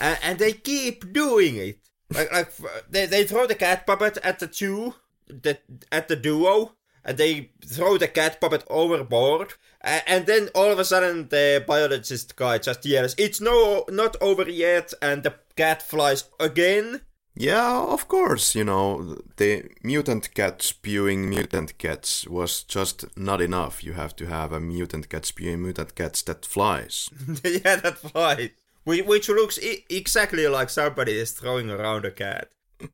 and, 0.00 0.18
and 0.22 0.38
they 0.38 0.52
keep 0.52 1.12
doing 1.12 1.56
it. 1.56 1.78
Like 2.14 2.32
like 2.32 2.52
they, 2.90 3.06
they 3.06 3.24
throw 3.24 3.46
the 3.46 3.54
cat 3.54 3.86
puppet 3.86 4.18
at 4.22 4.38
the 4.38 4.46
two, 4.46 4.94
the 5.26 5.58
at 5.90 6.08
the 6.08 6.16
duo, 6.16 6.72
and 7.04 7.16
they 7.18 7.50
throw 7.66 7.98
the 7.98 8.08
cat 8.08 8.40
puppet 8.40 8.64
overboard. 8.68 9.54
A- 9.82 10.08
And 10.08 10.26
then 10.26 10.48
all 10.54 10.70
of 10.70 10.78
a 10.78 10.84
sudden, 10.84 11.28
the 11.28 11.64
biologist 11.66 12.36
guy 12.36 12.58
just 12.58 12.84
yells, 12.86 13.14
"It's 13.18 13.40
no 13.40 13.84
not 13.88 14.16
over 14.20 14.48
yet!" 14.48 14.92
And 15.02 15.22
the 15.22 15.34
cat 15.56 15.82
flies 15.82 16.24
again. 16.40 17.02
Yeah, 17.34 17.80
of 17.88 18.08
course, 18.08 18.54
you 18.54 18.62
know, 18.64 19.16
the 19.36 19.64
mutant 19.82 20.34
cat 20.34 20.60
spewing 20.60 21.30
mutant 21.30 21.78
cats 21.78 22.26
was 22.28 22.62
just 22.62 23.06
not 23.16 23.40
enough. 23.40 23.82
You 23.82 23.94
have 23.94 24.14
to 24.16 24.26
have 24.26 24.52
a 24.52 24.60
mutant 24.60 25.08
cat 25.08 25.24
spewing 25.24 25.62
mutant 25.62 25.94
cats 25.94 26.20
that 26.22 26.44
flies. 26.44 27.08
yeah, 27.44 27.76
that 27.76 27.96
flies. 27.98 28.50
Whi- 28.84 29.00
Which 29.06 29.28
looks 29.30 29.58
I- 29.62 29.82
exactly 29.88 30.46
like 30.46 30.68
somebody 30.68 31.12
is 31.12 31.32
throwing 31.32 31.70
around 31.70 32.04
a 32.04 32.10
cat. 32.10 32.48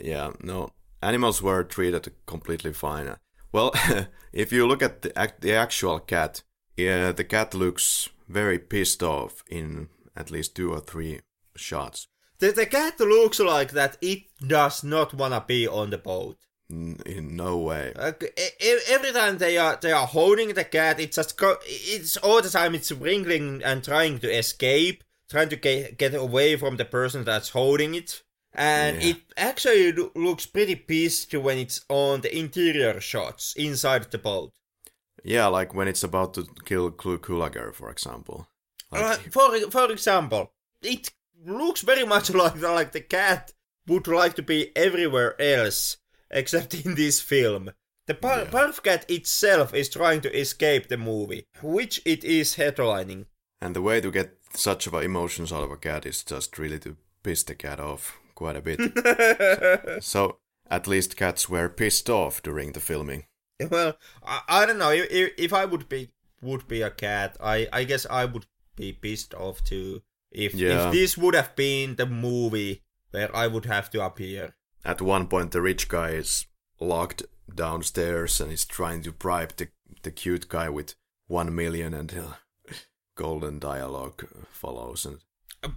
Yeah, 0.00 0.32
no, 0.42 0.70
animals 1.02 1.42
were 1.42 1.64
treated 1.64 2.12
completely 2.26 2.72
fine. 2.74 3.16
Well, 3.52 3.72
if 4.32 4.52
you 4.52 4.66
look 4.66 4.82
at 4.82 5.02
the, 5.02 5.18
act- 5.18 5.40
the 5.40 5.54
actual 5.54 5.98
cat, 5.98 6.42
yeah, 6.76 7.10
the 7.12 7.24
cat 7.24 7.54
looks 7.54 8.08
very 8.28 8.58
pissed 8.58 9.02
off 9.02 9.42
in 9.50 9.88
at 10.14 10.30
least 10.30 10.54
two 10.54 10.70
or 10.72 10.80
three 10.80 11.20
shots. 11.56 12.06
The, 12.40 12.52
the 12.52 12.66
cat 12.66 13.00
looks 13.00 13.40
like 13.40 13.72
that 13.72 13.96
it 14.00 14.24
does 14.46 14.84
not 14.84 15.12
wanna 15.14 15.44
be 15.46 15.66
on 15.66 15.90
the 15.90 15.98
boat. 15.98 16.38
In 16.70 17.34
no 17.34 17.56
way. 17.56 17.94
Every 17.96 19.12
time 19.12 19.38
they 19.38 19.56
are 19.56 19.78
they 19.80 19.90
are 19.92 20.06
holding 20.06 20.52
the 20.52 20.64
cat, 20.64 21.00
it's 21.00 21.16
just 21.16 21.38
go, 21.38 21.56
it's 21.64 22.18
all 22.18 22.42
the 22.42 22.50
time 22.50 22.74
it's 22.74 22.92
wriggling 22.92 23.62
and 23.64 23.82
trying 23.82 24.18
to 24.18 24.30
escape, 24.30 25.02
trying 25.30 25.48
to 25.48 25.56
get 25.56 25.96
get 25.98 26.14
away 26.14 26.56
from 26.56 26.76
the 26.76 26.84
person 26.84 27.24
that's 27.24 27.48
holding 27.50 27.94
it. 27.94 28.22
And 28.52 29.02
Yeah. 29.02 29.10
it 29.10 29.16
actually 29.36 29.92
lo- 29.92 30.12
looks 30.14 30.44
pretty 30.46 30.74
pissed 30.74 31.32
when 31.34 31.56
it's 31.58 31.80
on 31.88 32.20
the 32.20 32.36
interior 32.36 33.00
shots 33.00 33.54
inside 33.56 34.10
the 34.10 34.18
boat. 34.18 34.50
Yeah, 35.24 35.46
like 35.46 35.72
when 35.74 35.88
it's 35.88 36.02
about 36.04 36.34
to 36.34 36.46
kill 36.66 36.90
Clu 36.90 37.18
Gulager, 37.18 37.74
for 37.74 37.90
example. 37.90 38.46
Like, 38.90 39.02
Uh, 39.04 39.16
for 39.30 39.70
for 39.70 39.90
example, 39.90 40.52
it 40.82 41.10
looks 41.44 41.82
very 41.82 42.04
much 42.04 42.30
like 42.34 42.60
like 42.60 42.92
the 42.92 43.00
cat 43.00 43.52
would 43.86 44.06
like 44.06 44.34
to 44.34 44.42
be 44.42 44.70
everywhere 44.76 45.40
else 45.40 45.96
except 46.30 46.74
in 46.74 46.94
this 46.94 47.20
film. 47.20 47.70
The 48.06 48.14
bar- 48.14 48.38
Yeah. 48.40 48.50
barf 48.50 48.82
cat 48.82 49.04
itself 49.10 49.74
is 49.74 49.88
trying 49.88 50.20
to 50.22 50.38
escape 50.38 50.88
the 50.88 50.96
movie, 50.96 51.46
which 51.62 52.00
it 52.04 52.24
is 52.24 52.56
headlining. 52.56 53.26
And 53.60 53.74
the 53.76 53.82
way 53.82 54.00
to 54.00 54.10
get 54.10 54.38
such 54.54 54.86
of 54.86 54.94
a 54.94 54.98
emotions 55.00 55.52
out 55.52 55.62
of 55.64 55.70
a 55.70 55.76
cat 55.76 56.06
is 56.06 56.22
just 56.24 56.58
really 56.58 56.78
to 56.80 56.96
piss 57.22 57.42
the 57.42 57.54
cat 57.54 57.80
off 57.80 58.18
quite 58.34 58.56
a 58.56 58.60
bit. 58.62 60.02
so 60.02 60.38
at 60.70 60.86
least 60.86 61.16
cats 61.16 61.48
were 61.48 61.68
pissed 61.68 62.08
off 62.10 62.42
during 62.42 62.72
the 62.72 62.80
filming. 62.80 63.24
well, 63.70 63.94
I, 64.24 64.40
I 64.48 64.66
don't 64.66 64.78
know 64.78 64.90
if, 64.92 65.10
if 65.10 65.32
if 65.36 65.52
I 65.52 65.64
would 65.64 65.88
be 65.88 66.10
would 66.40 66.68
be 66.68 66.82
a 66.82 66.90
cat, 66.90 67.36
I 67.40 67.68
I 67.72 67.84
guess 67.84 68.06
I 68.08 68.24
would 68.24 68.46
be 68.76 68.92
pissed 68.92 69.34
off 69.34 69.62
too. 69.64 70.02
If 70.30 70.54
Yeah. 70.54 70.86
if 70.88 70.92
this 70.92 71.16
would 71.18 71.34
have 71.34 71.54
been 71.56 71.96
the 71.96 72.06
movie 72.06 72.82
where 73.10 73.34
I 73.34 73.46
would 73.46 73.64
have 73.66 73.90
to 73.90 74.04
appear. 74.04 74.54
At 74.84 75.00
one 75.00 75.26
point, 75.28 75.50
the 75.52 75.60
rich 75.62 75.88
guy 75.88 76.10
is 76.10 76.46
locked 76.80 77.22
downstairs 77.54 78.40
and 78.40 78.52
is 78.52 78.64
trying 78.64 79.02
to 79.02 79.12
bribe 79.12 79.56
the, 79.56 79.68
the 80.02 80.10
cute 80.10 80.48
guy 80.48 80.68
with 80.68 80.94
one 81.26 81.54
million, 81.54 81.94
and 81.94 82.12
golden 83.14 83.58
dialogue 83.58 84.24
follows. 84.50 85.06
And 85.06 85.18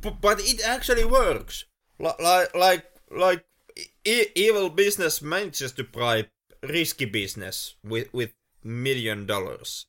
B- 0.01 0.15
but 0.21 0.39
it 0.41 0.61
actually 0.65 1.05
works. 1.05 1.65
Li- 1.99 2.11
Like 2.19 2.55
like 2.55 2.85
like 3.09 3.45
e- 4.05 4.27
evil 4.35 4.69
business 4.69 5.21
manages 5.21 5.71
to 5.73 5.83
bribe 5.83 6.27
risky 6.61 7.05
business 7.05 7.75
with 7.83 8.13
with 8.13 8.33
million 8.63 9.25
dollars. 9.25 9.87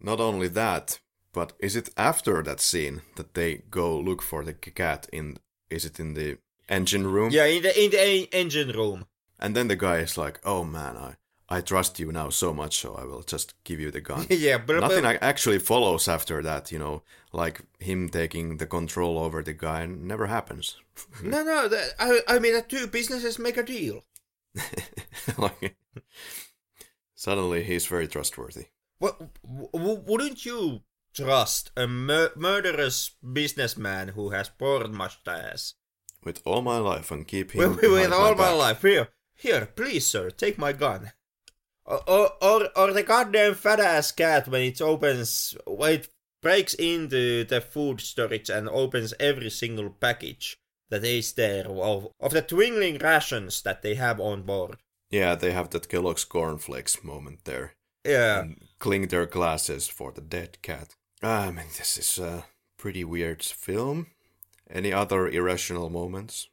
not 0.00 0.20
only 0.20 0.48
that, 0.48 1.00
but 1.34 1.52
is 1.58 1.76
it 1.76 1.90
after 1.96 2.42
that 2.42 2.60
scene 2.60 3.02
that 3.16 3.34
they 3.34 3.62
go 3.70 3.98
look 3.98 4.22
for 4.22 4.44
the 4.44 4.54
cat 4.54 5.06
in? 5.12 5.36
Is 5.68 5.84
it 5.84 6.00
in 6.00 6.14
the 6.14 6.38
engine 6.68 7.06
room? 7.06 7.30
Yeah, 7.32 7.46
in 7.46 7.62
the 7.62 7.84
in 7.84 7.90
the 7.90 8.00
en- 8.00 8.28
engine 8.32 8.70
room. 8.72 9.04
And 9.38 9.54
then 9.54 9.68
the 9.68 9.76
guy 9.76 9.98
is 9.98 10.16
like, 10.16 10.40
"Oh 10.44 10.64
man, 10.64 10.96
I 10.96 11.16
I 11.56 11.60
trust 11.60 11.98
you 11.98 12.12
now 12.12 12.30
so 12.30 12.54
much, 12.54 12.78
so 12.78 12.94
I 12.94 13.04
will 13.04 13.22
just 13.22 13.54
give 13.64 13.80
you 13.80 13.90
the 13.90 14.00
gun." 14.00 14.26
yeah, 14.30 14.58
but, 14.58 14.80
Nothing 14.80 15.02
but 15.02 15.22
actually 15.22 15.58
follows 15.58 16.08
after 16.08 16.42
that, 16.42 16.72
you 16.72 16.78
know, 16.78 17.02
like 17.32 17.60
him 17.80 18.08
taking 18.08 18.56
the 18.58 18.66
control 18.66 19.18
over 19.18 19.42
the 19.42 19.52
guy 19.52 19.86
never 19.86 20.26
happens. 20.26 20.76
no, 21.22 21.42
no. 21.42 21.68
I 21.98 22.20
I 22.28 22.38
mean, 22.38 22.54
the 22.54 22.62
two 22.62 22.86
businesses 22.86 23.38
make 23.38 23.56
a 23.58 23.62
deal. 23.64 24.04
like, 25.38 25.76
suddenly 27.14 27.64
he's 27.64 27.86
very 27.86 28.06
trustworthy. 28.08 28.66
What 28.98 29.18
w- 29.42 29.68
w- 29.72 30.02
wouldn't 30.06 30.46
you 30.46 30.80
trust 31.14 31.70
a 31.76 31.86
mur- 31.86 32.32
murderous 32.36 33.10
businessman 33.32 34.08
who 34.08 34.30
has 34.30 34.48
porn 34.48 34.94
mustache? 34.94 35.72
With 36.24 36.42
all 36.44 36.62
my 36.62 36.78
life 36.78 37.10
and 37.10 37.26
keep 37.26 37.52
him 37.52 37.76
with, 37.76 37.82
with 37.82 38.12
all 38.12 38.34
my 38.34 38.42
back. 38.42 38.56
life. 38.56 38.82
Here, 38.82 39.08
here, 39.34 39.68
please, 39.76 40.06
sir, 40.06 40.30
take 40.30 40.58
my 40.58 40.72
gun. 40.72 41.12
Or, 41.84 42.00
or, 42.08 42.30
or, 42.42 42.68
or 42.76 42.92
the 42.92 43.02
goddamn 43.02 43.54
fat 43.54 43.78
ass 43.78 44.10
cat 44.10 44.48
when 44.48 44.62
it 44.62 44.80
opens, 44.80 45.54
when 45.66 45.92
it 45.92 46.08
breaks 46.40 46.74
into 46.74 47.44
the 47.44 47.60
food 47.60 48.00
storage 48.00 48.48
and 48.50 48.68
opens 48.68 49.14
every 49.20 49.50
single 49.50 49.90
package 49.90 50.58
that 50.90 51.04
is 51.04 51.32
there 51.32 51.66
of, 51.66 52.08
of 52.20 52.32
the 52.32 52.42
twinkling 52.42 52.98
rations 52.98 53.62
that 53.62 53.82
they 53.82 53.94
have 53.94 54.20
on 54.20 54.42
board. 54.42 54.76
Yeah, 55.10 55.34
they 55.34 55.52
have 55.52 55.70
that 55.70 55.88
Kellogg's 55.88 56.24
cornflakes 56.24 57.04
moment 57.04 57.44
there. 57.44 57.74
Yeah. 58.04 58.40
And 58.40 58.62
cling 58.78 59.08
their 59.08 59.26
glasses 59.26 59.88
for 59.88 60.12
the 60.12 60.20
dead 60.20 60.58
cat. 60.62 60.96
Ah, 61.22 61.46
I 61.46 61.50
mean, 61.50 61.66
this 61.78 61.96
is 61.96 62.18
a 62.18 62.44
pretty 62.76 63.04
weird 63.04 63.42
film. 63.42 64.08
Any 64.70 64.92
other 64.92 65.28
irrational 65.28 65.90
moments? 65.90 66.48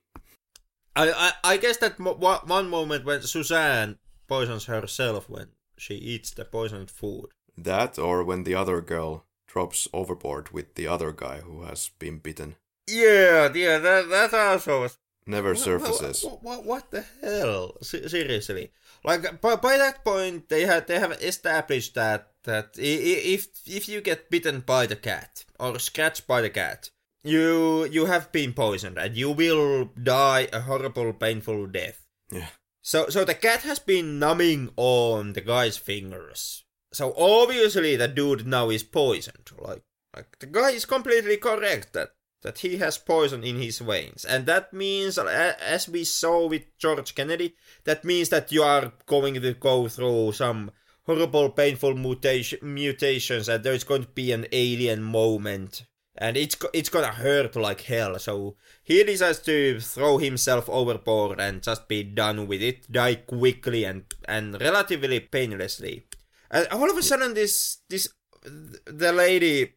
I, 0.95 1.12
I, 1.12 1.32
I 1.53 1.57
guess 1.57 1.78
that 1.78 1.99
mo- 1.99 2.16
one 2.16 2.70
moment 2.70 3.05
when 3.05 3.22
Suzanne 3.22 3.97
poisons 4.28 4.66
herself 4.66 5.30
when 5.30 5.47
she 5.78 5.95
eats 5.95 6.32
the 6.32 6.45
poisoned 6.45 6.91
food. 6.91 7.28
That, 7.57 7.97
or 7.97 8.24
when 8.24 8.43
the 8.43 8.55
other 8.55 8.82
girl 8.82 9.26
drops 9.47 9.88
overboard 9.93 10.51
with 10.51 10.76
the 10.76 10.88
other 10.88 11.12
guy 11.12 11.39
who 11.39 11.64
has 11.64 11.91
been 11.99 12.20
bitten. 12.20 12.55
Yeah, 12.88 13.51
yeah, 13.53 13.78
that, 13.78 14.09
that 14.09 14.34
also 14.34 14.82
was 14.82 14.97
Never 15.28 15.53
surfaces. 15.55 16.24
What, 16.24 16.43
what, 16.43 16.66
what 16.66 16.91
the 16.91 17.05
hell? 17.22 17.78
Se- 17.82 18.07
seriously, 18.07 18.72
like 19.03 19.39
by, 19.39 19.55
by 19.55 19.78
that 19.78 20.03
point, 20.03 20.49
they 20.49 20.64
had 20.64 20.88
they 20.88 20.99
have 20.99 21.12
established 21.22 21.93
that 21.93 22.31
that 22.44 22.72
if 22.78 23.48
if 23.66 23.88
you 23.88 24.02
get 24.02 24.30
bitten 24.30 24.62
by 24.62 24.86
the 24.86 24.96
cat 24.96 25.46
or 25.60 25.80
scratched 25.80 26.28
by 26.28 26.42
the 26.42 26.50
cat, 26.50 26.89
you 27.24 27.86
you 27.86 28.06
have 28.06 28.32
been 28.32 28.54
poisoned 28.54 28.98
and 28.98 29.16
you 29.16 29.32
will 29.32 29.89
die 30.02 30.48
a 30.52 30.62
horrible, 30.62 31.14
painful 31.14 31.68
death. 31.68 32.06
Yeah. 32.32 32.48
So 32.82 33.10
so 33.10 33.24
the 33.26 33.36
cat 33.36 33.62
has 33.62 33.80
been 33.80 34.20
numbing 34.20 34.72
on 34.76 35.34
the 35.34 35.42
guy's 35.42 35.78
fingers. 35.78 36.64
So 36.94 37.14
obviously 37.16 37.96
the 37.96 38.08
dude 38.08 38.48
now 38.48 38.70
is 38.70 38.84
poisoned. 38.84 39.52
Like 39.58 39.84
like 40.16 40.39
the 40.39 40.48
guy 40.48 40.72
is 40.72 40.86
completely 40.86 41.38
correct 41.38 41.94
that 41.94 42.10
that 42.42 42.60
he 42.60 42.78
has 42.78 42.98
poison 42.98 43.44
in 43.44 43.58
his 43.58 43.80
veins. 43.80 44.26
And 44.26 44.46
that 44.48 44.74
means, 44.74 45.18
as 45.18 45.88
we 45.88 46.04
saw 46.04 46.48
with 46.48 46.76
George 46.78 47.14
Kennedy, 47.14 47.56
that 47.84 48.04
means 48.04 48.30
that 48.30 48.52
you 48.52 48.64
are 48.64 48.94
going 49.06 49.36
to 49.36 49.54
go 49.54 49.88
through 49.88 50.32
some 50.32 50.72
horrible, 51.06 51.49
painful 51.49 51.95
mutation, 51.95 52.60
mutations, 52.62 53.49
and 53.49 53.64
there's 53.64 53.84
going 53.84 54.04
to 54.04 54.10
be 54.10 54.32
an 54.32 54.45
alien 54.52 55.02
moment. 55.02 55.86
And 56.18 56.36
it's 56.36 56.58
it's 56.74 56.89
gonna 56.89 57.08
hurt 57.08 57.56
like 57.56 57.82
hell. 57.82 58.20
So 58.20 58.58
he 58.84 59.04
decides 59.04 59.39
to 59.39 59.80
throw 59.80 60.18
himself 60.18 60.70
overboard 60.70 61.39
and 61.39 61.64
just 61.64 61.88
be 61.88 62.04
done 62.04 62.47
with 62.47 62.62
it, 62.62 62.91
die 62.91 63.16
quickly 63.16 63.86
and 63.86 64.04
and 64.26 64.60
relatively 64.60 65.22
painlessly. 65.22 66.06
And 66.52 66.68
all 66.68 66.91
of 66.91 66.97
a 66.97 67.02
sudden, 67.02 67.34
this 67.34 67.78
this 67.89 68.10
the 68.43 69.14
lady 69.14 69.74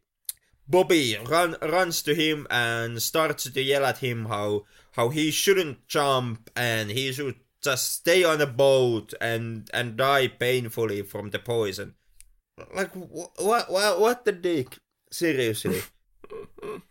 Bobbi 0.70 1.22
run, 1.28 1.56
runs 1.62 2.02
to 2.02 2.14
him 2.14 2.46
and 2.50 3.00
starts 3.02 3.44
to 3.50 3.62
yell 3.62 3.84
at 3.84 3.98
him 3.98 4.26
how 4.26 4.64
how 4.92 5.10
he 5.10 5.30
shouldn't 5.30 5.86
jump 5.88 6.50
and 6.56 6.90
he 6.90 7.12
should 7.12 7.36
just 7.64 7.92
stay 7.92 8.22
on 8.22 8.40
a 8.40 8.46
boat 8.46 9.14
and 9.20 9.68
and 9.72 9.96
die 9.96 10.28
painfully 10.28 11.02
from 11.02 11.30
the 11.30 11.38
poison. 11.38 11.94
Like 12.74 12.92
what 12.94 13.70
what 13.70 14.00
what 14.00 14.24
the 14.24 14.32
dick? 14.32 14.76
Seriously. 15.10 15.82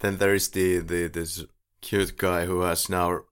then 0.00 0.18
there 0.18 0.34
is 0.34 0.48
the, 0.48 0.78
the 0.78 1.08
this 1.08 1.44
cute 1.80 2.16
guy 2.16 2.46
who 2.46 2.60
has 2.62 2.88
now 2.88 3.22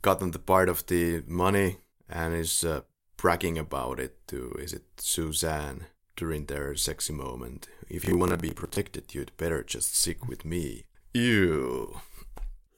gotten 0.00 0.30
the 0.30 0.38
part 0.38 0.68
of 0.68 0.86
the 0.86 1.22
money 1.26 1.78
and 2.08 2.34
is 2.34 2.64
uh, 2.64 2.82
bragging 3.16 3.58
about 3.58 3.98
it 3.98 4.26
to 4.28 4.54
is 4.58 4.72
it 4.72 4.84
Suzanne 4.98 5.86
during 6.16 6.46
their 6.46 6.76
sexy 6.76 7.12
moment. 7.12 7.68
If 7.88 8.06
you 8.06 8.16
want 8.16 8.30
to 8.32 8.36
be 8.36 8.52
protected, 8.52 9.14
you'd 9.14 9.36
better 9.36 9.62
just 9.62 9.96
stick 9.96 10.28
with 10.28 10.44
me. 10.44 10.84
Ew. 11.14 12.00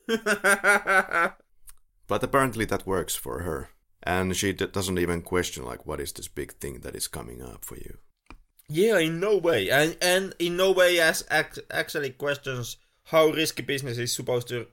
but 2.06 2.22
apparently 2.22 2.64
that 2.66 2.86
works 2.86 3.14
for 3.14 3.40
her. 3.40 3.70
And 4.02 4.36
she 4.36 4.52
d- 4.52 4.66
doesn't 4.66 4.98
even 4.98 5.22
question, 5.22 5.64
like, 5.64 5.86
what 5.86 6.00
is 6.00 6.12
this 6.12 6.28
big 6.28 6.52
thing 6.54 6.80
that 6.80 6.94
is 6.94 7.08
coming 7.08 7.40
up 7.40 7.64
for 7.64 7.76
you? 7.76 7.98
Yeah, 8.68 8.98
in 8.98 9.20
no 9.20 9.36
way. 9.36 9.70
And, 9.70 9.96
and 10.02 10.34
in 10.38 10.56
no 10.56 10.72
way 10.72 11.00
as 11.00 11.24
act- 11.30 11.60
actually 11.70 12.10
questions 12.10 12.76
how 13.04 13.28
risky 13.28 13.62
business 13.62 13.98
is 13.98 14.12
supposed 14.12 14.48
to 14.48 14.66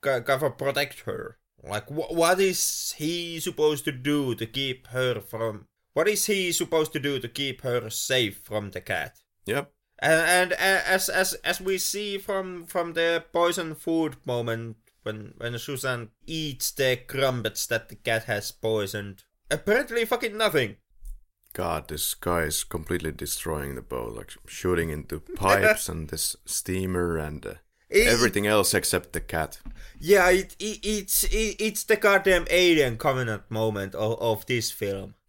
kind 0.00 0.28
of 0.28 0.58
protect 0.58 1.00
her. 1.00 1.38
Like, 1.62 1.88
wh- 1.88 2.12
what 2.12 2.40
is 2.40 2.94
he 2.96 3.40
supposed 3.40 3.84
to 3.84 3.92
do 3.92 4.34
to 4.34 4.46
keep 4.46 4.88
her 4.88 5.20
from 5.20 5.66
what 5.94 6.08
is 6.08 6.26
he 6.26 6.52
supposed 6.52 6.92
to 6.94 7.00
do 7.00 7.18
to 7.18 7.28
keep 7.28 7.60
her 7.62 7.88
safe 7.90 8.38
from 8.38 8.70
the 8.70 8.80
cat? 8.80 9.20
Yep. 9.46 9.70
And, 9.98 10.20
and 10.20 10.52
as 10.54 11.08
as 11.08 11.34
as 11.44 11.60
we 11.60 11.78
see 11.78 12.18
from 12.18 12.66
from 12.66 12.94
the 12.94 13.24
poison 13.32 13.74
food 13.74 14.16
moment 14.26 14.76
when 15.02 15.34
when 15.36 15.58
Susan 15.58 16.10
eats 16.26 16.70
the 16.70 16.96
crumpets 17.06 17.66
that 17.66 17.88
the 17.88 17.96
cat 17.96 18.24
has 18.24 18.52
poisoned, 18.52 19.24
apparently 19.50 20.04
fucking 20.04 20.36
nothing. 20.36 20.76
God, 21.54 21.88
this 21.88 22.14
guy 22.14 22.42
is 22.42 22.64
completely 22.64 23.12
destroying 23.12 23.74
the 23.74 23.82
boat, 23.82 24.16
like 24.16 24.32
shooting 24.46 24.90
into 24.90 25.20
pipes 25.20 25.88
and 25.88 26.08
this 26.08 26.34
steamer 26.46 27.18
and 27.18 27.44
uh, 27.44 27.54
it, 27.90 28.08
everything 28.08 28.46
else 28.46 28.72
except 28.72 29.12
the 29.12 29.20
cat. 29.20 29.60
Yeah, 29.98 30.30
it, 30.30 30.56
it 30.58 30.78
it's 30.82 31.24
it, 31.24 31.56
it's 31.58 31.84
the 31.84 31.96
goddamn 31.96 32.46
alien 32.50 32.96
covenant 32.96 33.50
moment 33.50 33.94
of, 33.94 34.20
of 34.20 34.46
this 34.46 34.70
film. 34.70 35.14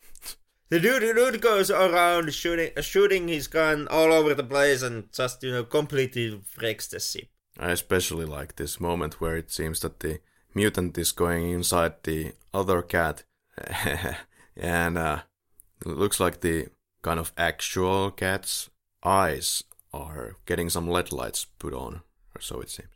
The 0.70 0.80
dude, 0.80 1.04
the 1.04 1.14
dude 1.14 1.40
goes 1.40 1.70
around 1.70 2.34
shooting, 2.34 2.72
shooting 2.82 3.28
his 3.28 3.46
gun 3.46 3.88
all 3.90 4.12
over 4.12 4.34
the 4.34 4.44
place 4.44 4.82
and 4.82 5.12
just, 5.14 5.44
you 5.44 5.52
know, 5.52 5.66
completely 5.66 6.42
wrecks 6.60 6.88
the 6.88 7.00
ship. 7.00 7.28
I 7.60 7.72
especially 7.72 8.26
like 8.26 8.56
this 8.56 8.80
moment 8.80 9.22
where 9.22 9.38
it 9.38 9.52
seems 9.52 9.80
that 9.82 10.00
the 10.00 10.20
mutant 10.56 10.98
is 10.98 11.12
going 11.12 11.52
inside 11.52 12.04
the 12.04 12.34
other 12.54 12.82
cat, 12.82 13.24
and 14.58 14.98
uh, 14.98 15.20
it 15.86 15.88
looks 15.88 16.20
like 16.20 16.42
the 16.42 16.70
kind 17.02 17.20
of 17.20 17.32
actual 17.38 18.12
cat's 18.12 18.70
eyes 19.04 19.64
are 19.94 20.38
getting 20.46 20.70
some 20.70 20.88
LED 20.88 21.12
lights 21.12 21.46
put 21.60 21.74
on, 21.74 22.02
or 22.36 22.42
so 22.42 22.62
it 22.62 22.70
seems. 22.70 22.90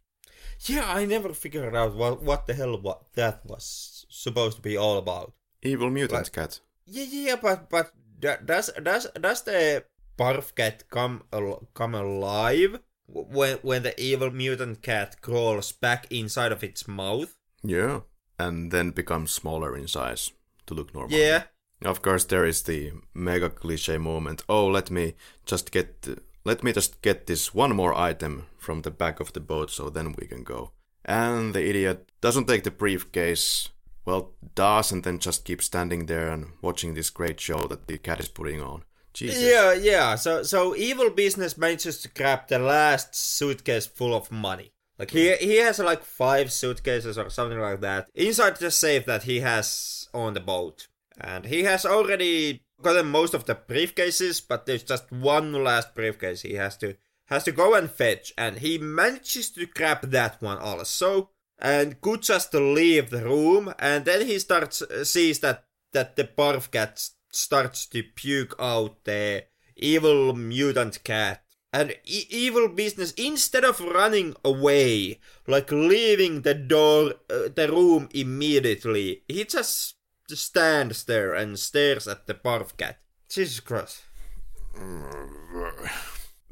Yeah, 0.62 0.92
I 0.92 1.06
never 1.06 1.34
figured 1.34 1.76
out 1.76 1.96
what 1.96 2.24
what 2.24 2.48
the 2.48 2.54
hell 2.54 2.80
what 2.82 3.14
that 3.14 3.46
was 3.46 4.06
supposed 4.10 4.58
to 4.58 4.62
be 4.62 4.76
all 4.76 4.98
about. 4.98 5.34
Evil 5.62 5.92
mutant 5.92 6.32
cat. 6.32 6.60
Yeah, 6.86 7.06
yeah, 7.10 7.36
but 7.36 7.70
but 7.70 7.92
does 8.20 8.72
does 8.82 9.08
does 9.20 9.42
the 9.44 9.84
barf 10.18 10.56
cat 10.56 10.90
come 10.90 11.24
al- 11.32 11.68
come 11.76 11.94
alive 11.94 12.80
when 13.08 13.58
when 13.58 13.84
the 13.84 14.00
evil 14.00 14.32
mutant 14.32 14.82
cat 14.82 15.22
crawls 15.22 15.72
back 15.72 16.12
inside 16.12 16.52
of 16.52 16.64
its 16.64 16.88
mouth? 16.88 17.36
Yeah, 17.64 18.02
and 18.38 18.72
then 18.72 18.92
becomes 18.92 19.32
smaller 19.32 19.76
in 19.76 19.88
size 19.88 20.32
to 20.68 20.74
look 20.74 20.94
normal. 20.94 21.18
Yeah. 21.18 21.44
Of 21.84 22.02
course, 22.02 22.26
there 22.26 22.46
is 22.46 22.64
the 22.64 22.92
mega 23.14 23.50
cliche 23.50 23.98
moment. 23.98 24.44
Oh, 24.50 24.68
let 24.68 24.90
me 24.90 25.14
just 25.46 25.72
get 25.72 26.08
let 26.44 26.64
me 26.64 26.74
just 26.74 27.02
get 27.02 27.28
this 27.28 27.54
one 27.54 27.76
more 27.76 27.96
item 27.96 28.48
from 28.58 28.82
the 28.82 28.92
back 28.92 29.20
of 29.20 29.34
the 29.34 29.40
boat, 29.40 29.70
so 29.70 29.90
then 29.90 30.16
we 30.20 30.28
can 30.28 30.44
go. 30.44 30.72
And 31.06 31.54
the 31.54 31.68
idiot 31.70 32.12
doesn't 32.20 32.48
take 32.48 32.64
the 32.64 32.72
briefcase 32.72 33.70
well, 34.08 34.32
does 34.56 34.94
and 34.94 35.04
then 35.04 35.20
just 35.20 35.44
keep 35.44 35.62
standing 35.62 36.06
there 36.06 36.30
and 36.30 36.54
watching 36.62 36.94
this 36.94 37.10
great 37.10 37.42
show 37.42 37.68
that 37.68 37.88
the 37.88 37.98
cat 37.98 38.22
is 38.22 38.30
putting 38.30 38.62
on. 38.62 38.86
Jesus. 39.18 39.42
Yeah, 39.42 39.74
yeah. 39.74 40.16
So, 40.16 40.44
so 40.44 40.76
evil 40.76 41.10
business 41.10 41.58
manages 41.58 42.02
to 42.02 42.10
grab 42.10 42.48
the 42.48 42.60
last 42.60 43.16
suitcase 43.16 43.88
full 43.88 44.14
of 44.14 44.32
money. 44.32 44.74
Like 45.00 45.12
he 45.12 45.36
he 45.36 45.58
has 45.58 45.80
like 45.80 46.04
five 46.04 46.52
suitcases 46.52 47.18
or 47.18 47.30
something 47.30 47.60
like 47.60 47.82
that 47.82 48.10
inside 48.16 48.58
the 48.58 48.72
safe 48.72 49.06
that 49.06 49.24
he 49.24 49.42
has 49.42 50.08
on 50.14 50.34
the 50.34 50.40
boat, 50.40 50.88
and 51.20 51.46
he 51.46 51.64
has 51.64 51.86
already 51.86 52.64
gotten 52.82 53.08
most 53.08 53.34
of 53.34 53.46
the 53.46 53.56
briefcases, 53.56 54.42
but 54.48 54.66
there's 54.66 54.84
just 54.84 55.12
one 55.12 55.52
last 55.64 55.94
briefcase 55.94 56.42
he 56.42 56.54
has 56.54 56.78
to 56.78 56.96
has 57.26 57.44
to 57.44 57.52
go 57.52 57.76
and 57.76 57.92
fetch, 57.92 58.34
and 58.38 58.58
he 58.60 58.78
manages 58.78 59.52
to 59.52 59.66
grab 59.68 60.02
that 60.10 60.42
one 60.42 60.58
also 60.58 61.30
and 61.60 62.00
could 62.02 62.22
just 62.22 62.54
leave 62.54 63.10
the 63.10 63.24
room 63.24 63.74
and 63.80 64.06
then 64.06 64.26
he 64.26 64.38
starts 64.38 64.82
uh, 64.82 65.04
sees 65.04 65.40
that 65.40 65.66
that 65.92 66.16
the 66.16 66.24
barf 66.24 66.70
cat 66.70 67.10
starts 67.38 67.86
to 67.86 68.04
puke 68.04 68.56
out 68.60 69.04
the 69.04 69.46
evil 69.76 70.34
mutant 70.34 71.04
cat 71.04 71.44
and 71.72 71.92
e- 72.06 72.28
evil 72.30 72.68
business 72.68 73.12
instead 73.14 73.64
of 73.64 73.80
running 73.80 74.36
away 74.44 75.20
like 75.48 75.72
leaving 75.72 76.42
the 76.42 76.54
door 76.54 77.14
uh, 77.30 77.50
the 77.54 77.68
room 77.70 78.10
immediately 78.14 79.22
he 79.28 79.44
just 79.44 79.96
stands 80.30 81.04
there 81.06 81.34
and 81.34 81.60
stares 81.60 82.08
at 82.08 82.26
the 82.28 82.34
barf 82.34 82.76
cat 82.78 82.98
jesus 83.30 83.60
christ 83.60 84.02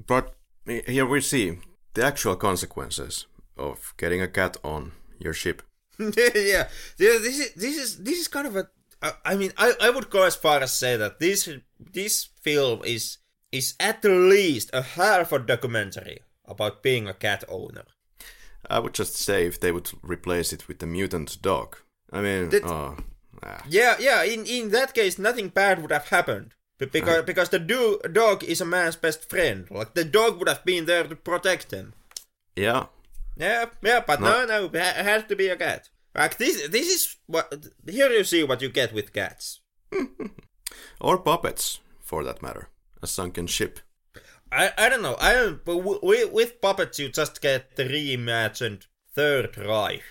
but 0.08 0.36
here 0.66 1.06
we 1.06 1.22
see 1.22 1.60
the 1.94 2.04
actual 2.04 2.36
consequences 2.36 3.28
of 3.58 3.94
getting 3.98 4.22
a 4.22 4.28
cat 4.28 4.58
on 4.64 4.92
your 5.20 5.34
ship. 5.34 5.62
yeah, 6.00 6.68
this 6.98 7.40
is 7.40 7.54
this 7.54 7.78
is 7.78 8.04
this 8.04 8.20
is 8.20 8.28
kind 8.28 8.48
of 8.48 8.56
a. 8.56 8.68
I 9.02 9.36
mean, 9.36 9.52
I, 9.58 9.74
I 9.82 9.89
would 9.89 10.10
go 10.10 10.24
as 10.24 10.36
far 10.36 10.62
as 10.62 10.74
say 10.74 10.98
that 10.98 11.20
this 11.20 11.50
this 11.80 12.30
film 12.41 12.82
is 12.84 13.18
is 13.52 13.76
at 13.80 14.04
least 14.04 14.70
a 14.74 14.82
half 14.82 15.32
a 15.32 15.39
documentary 15.39 16.20
about 16.46 16.84
being 16.84 17.08
a 17.08 17.14
cat 17.14 17.43
owner. 17.48 17.86
I 18.70 18.80
would 18.80 18.93
just 18.93 19.16
say 19.16 19.46
if 19.46 19.60
they 19.60 19.72
would 19.72 19.91
replace 20.02 20.52
it 20.52 20.68
with 20.68 20.82
a 20.82 20.88
mutant 20.88 21.41
dog. 21.41 21.78
I 22.12 22.22
mean, 22.22 22.50
that, 22.50 22.64
oh, 22.66 22.98
ah. 23.43 23.64
yeah, 23.70 23.96
yeah. 24.00 24.24
In 24.24 24.46
in 24.46 24.72
that 24.72 24.93
case, 24.93 25.20
nothing 25.20 25.50
bad 25.50 25.82
would 25.82 25.91
have 25.91 26.10
happened 26.10 26.54
because 26.78 27.20
uh. 27.20 27.24
because 27.24 27.50
the 27.50 27.60
do- 27.60 28.00
dog 28.12 28.43
is 28.43 28.62
a 28.62 28.66
man's 28.66 28.96
best 28.96 29.30
friend. 29.30 29.70
Like 29.70 29.93
the 29.93 30.06
dog 30.06 30.39
would 30.39 30.50
have 30.50 30.66
been 30.66 30.86
there 30.86 31.04
to 31.04 31.16
protect 31.16 31.72
him. 31.72 31.93
Yeah, 32.56 32.88
yeah, 33.38 33.66
yeah, 33.82 34.02
but 34.06 34.22
no, 34.22 34.46
no, 34.46 34.68
no 34.68 34.80
it 34.80 35.06
has 35.06 35.24
to 35.26 35.36
be 35.36 35.48
a 35.50 35.56
cat. 35.56 35.89
Like 36.16 36.38
this, 36.38 36.68
this 36.70 36.88
is 36.88 37.18
what 37.28 37.53
here 37.88 38.09
you 38.09 38.24
see 38.24 38.43
what 38.43 38.61
you 38.61 38.70
get 38.70 38.93
with 38.93 39.13
cats, 39.13 39.59
or 41.01 41.18
puppets, 41.18 41.80
for 42.01 42.24
that 42.24 42.41
matter. 42.41 42.70
A 43.01 43.07
sunken 43.07 43.47
ship. 43.47 43.80
I, 44.51 44.72
I 44.78 44.89
don't 44.89 45.01
know. 45.01 45.18
I 45.20 45.34
don't. 45.34 45.66
But 45.66 45.78
with, 45.78 46.32
with 46.32 46.61
puppets, 46.61 46.99
you 46.99 47.09
just 47.09 47.41
get 47.41 47.76
the 47.76 47.84
reimagined 47.84 48.88
Third 49.13 49.57
Reich, 49.57 50.03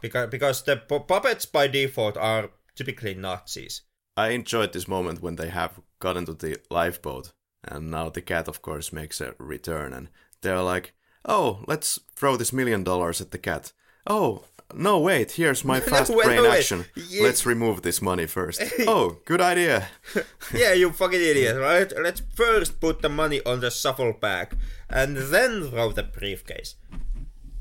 because 0.00 0.30
because 0.30 0.62
the 0.62 0.76
puppets 0.76 1.46
by 1.46 1.68
default 1.68 2.16
are 2.16 2.50
typically 2.74 3.14
Nazis. 3.14 3.82
I 4.16 4.30
enjoyed 4.30 4.72
this 4.72 4.88
moment 4.88 5.22
when 5.22 5.36
they 5.36 5.48
have 5.48 5.80
gotten 6.00 6.26
to 6.26 6.34
the 6.34 6.58
lifeboat, 6.70 7.32
and 7.62 7.90
now 7.90 8.08
the 8.08 8.22
cat, 8.22 8.48
of 8.48 8.60
course, 8.60 8.92
makes 8.92 9.20
a 9.20 9.34
return, 9.38 9.92
and 9.92 10.08
they're 10.42 10.62
like, 10.62 10.94
Oh, 11.26 11.64
let's 11.66 11.98
throw 12.14 12.36
this 12.36 12.52
million 12.52 12.84
dollars 12.84 13.20
at 13.20 13.30
the 13.30 13.38
cat. 13.38 13.72
Oh, 14.06 14.44
no, 14.72 14.98
wait, 15.00 15.32
here's 15.32 15.64
my 15.64 15.80
fast 15.92 16.10
wait, 16.10 16.24
brain 16.24 16.42
no, 16.42 16.50
action. 16.50 16.84
Yeah. 16.96 17.22
Let's 17.22 17.44
remove 17.44 17.82
this 17.82 18.00
money 18.00 18.26
first. 18.26 18.62
oh, 18.80 19.18
good 19.24 19.40
idea. 19.40 19.88
yeah, 20.54 20.72
you 20.72 20.90
fucking 20.90 21.20
idiot, 21.20 21.56
right? 21.58 21.92
Let's 22.00 22.22
first 22.34 22.80
put 22.80 23.02
the 23.02 23.08
money 23.08 23.40
on 23.44 23.60
the 23.60 23.70
shuffle 23.70 24.12
bag 24.12 24.56
and 24.88 25.16
then 25.16 25.68
throw 25.70 25.92
the 25.92 26.02
briefcase. 26.02 26.76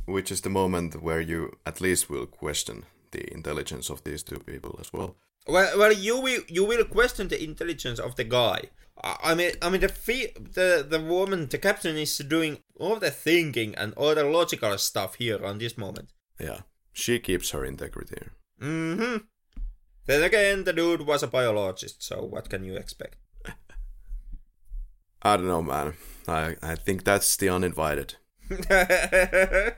Which 0.06 0.32
is 0.32 0.42
the 0.42 0.50
moment 0.50 1.02
where 1.02 1.22
you 1.22 1.58
at 1.66 1.82
least 1.82 2.10
will 2.10 2.26
question 2.26 2.86
the 3.12 3.32
intelligence 3.34 3.90
of 3.90 4.04
these 4.04 4.24
two 4.24 4.40
people 4.40 4.78
as 4.80 4.92
well. 4.92 5.16
Well, 5.48 5.78
well, 5.78 5.92
you 5.92 6.20
will 6.20 6.42
you 6.48 6.66
will 6.66 6.86
question 6.86 7.28
the 7.28 7.42
intelligence 7.42 8.00
of 8.00 8.16
the 8.16 8.24
guy. 8.24 8.70
I 9.02 9.36
mean, 9.36 9.52
I 9.62 9.70
mean 9.70 9.82
the 9.82 9.90
fe- 9.90 10.34
the 10.36 10.86
the 10.88 11.00
woman, 11.00 11.48
the 11.48 11.58
captain 11.58 11.98
is 11.98 12.18
doing 12.18 12.60
all 12.80 12.98
the 12.98 13.12
thinking 13.12 13.76
and 13.76 13.94
all 13.96 14.16
the 14.16 14.24
logical 14.24 14.78
stuff 14.78 15.16
here 15.16 15.44
on 15.44 15.58
this 15.58 15.78
moment. 15.78 16.14
Yeah, 16.40 16.62
she 16.94 17.20
keeps 17.20 17.52
her 17.52 17.66
integrity. 17.66 18.30
Mm-hmm. 18.62 19.18
Then 20.06 20.24
again, 20.24 20.64
the 20.64 20.74
dude 20.74 21.06
was 21.06 21.24
a 21.24 21.28
biologist, 21.28 22.04
so 22.04 22.24
what 22.24 22.50
can 22.50 22.64
you 22.64 22.76
expect? 22.76 23.18
I 25.22 25.38
don't 25.38 25.48
know, 25.48 25.62
man. 25.62 25.94
I, 26.28 26.56
I 26.62 26.76
think 26.76 27.04
that's 27.04 27.36
the 27.38 27.50
uninvited. 27.50 28.16
yeah, 28.70 29.72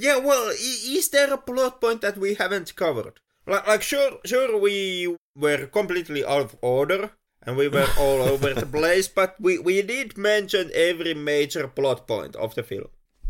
yeah. 0.00 0.16
Well, 0.18 0.48
is 0.48 1.10
there 1.10 1.32
a 1.32 1.38
plot 1.38 1.80
point 1.80 2.00
that 2.00 2.16
we 2.16 2.34
haven't 2.34 2.74
covered? 2.74 3.20
Like, 3.46 3.66
like 3.66 3.82
sure, 3.82 4.18
sure, 4.24 4.58
we 4.58 5.16
were 5.36 5.66
completely 5.66 6.24
out 6.24 6.40
of 6.40 6.56
order 6.62 7.10
and 7.42 7.56
we 7.56 7.68
were 7.68 7.86
all 7.98 8.22
over 8.22 8.54
the 8.54 8.66
place, 8.66 9.06
but 9.06 9.36
we 9.38 9.58
we 9.58 9.82
did 9.82 10.16
mention 10.16 10.70
every 10.74 11.14
major 11.14 11.68
plot 11.68 12.06
point 12.06 12.34
of 12.36 12.54
the 12.54 12.62
film. 12.62 12.88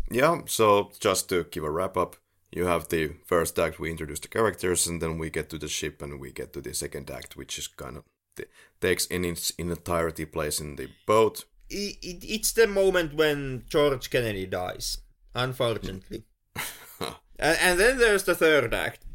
Yeah, 0.09 0.41
so 0.47 0.91
just 0.99 1.29
to 1.29 1.43
give 1.51 1.63
a 1.63 1.69
wrap 1.69 1.95
up, 1.97 2.15
you 2.51 2.65
have 2.65 2.87
the 2.89 3.13
first 3.25 3.57
act, 3.59 3.79
we 3.79 3.91
introduce 3.91 4.19
the 4.19 4.27
characters, 4.27 4.87
and 4.87 5.01
then 5.01 5.17
we 5.17 5.29
get 5.29 5.49
to 5.49 5.57
the 5.57 5.67
ship 5.67 6.01
and 6.01 6.19
we 6.19 6.31
get 6.31 6.53
to 6.53 6.61
the 6.61 6.73
second 6.73 7.09
act, 7.09 7.37
which 7.37 7.57
is 7.57 7.67
kind 7.67 7.97
of 7.97 8.03
the, 8.35 8.47
takes 8.81 9.05
in 9.05 9.25
its 9.25 9.51
in 9.51 9.69
entirety 9.69 10.25
place 10.25 10.59
in 10.59 10.75
the 10.75 10.89
boat. 11.05 11.45
It, 11.69 11.97
it, 12.01 12.23
it's 12.23 12.51
the 12.51 12.67
moment 12.67 13.13
when 13.13 13.63
George 13.69 14.09
Kennedy 14.09 14.47
dies, 14.47 14.97
unfortunately. 15.35 16.23
and, 17.39 17.57
and 17.61 17.79
then 17.79 17.97
there's 17.97 18.23
the 18.23 18.35
third 18.35 18.73
act. 18.73 19.05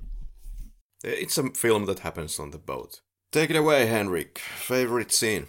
It's 1.02 1.36
a 1.36 1.50
film 1.50 1.86
that 1.86 2.00
happens 2.00 2.38
on 2.38 2.50
the 2.50 2.58
boat. 2.58 3.00
Take 3.32 3.50
it 3.50 3.56
away, 3.56 3.86
Henrik. 3.86 4.38
Favorite 4.38 5.12
scene? 5.12 5.48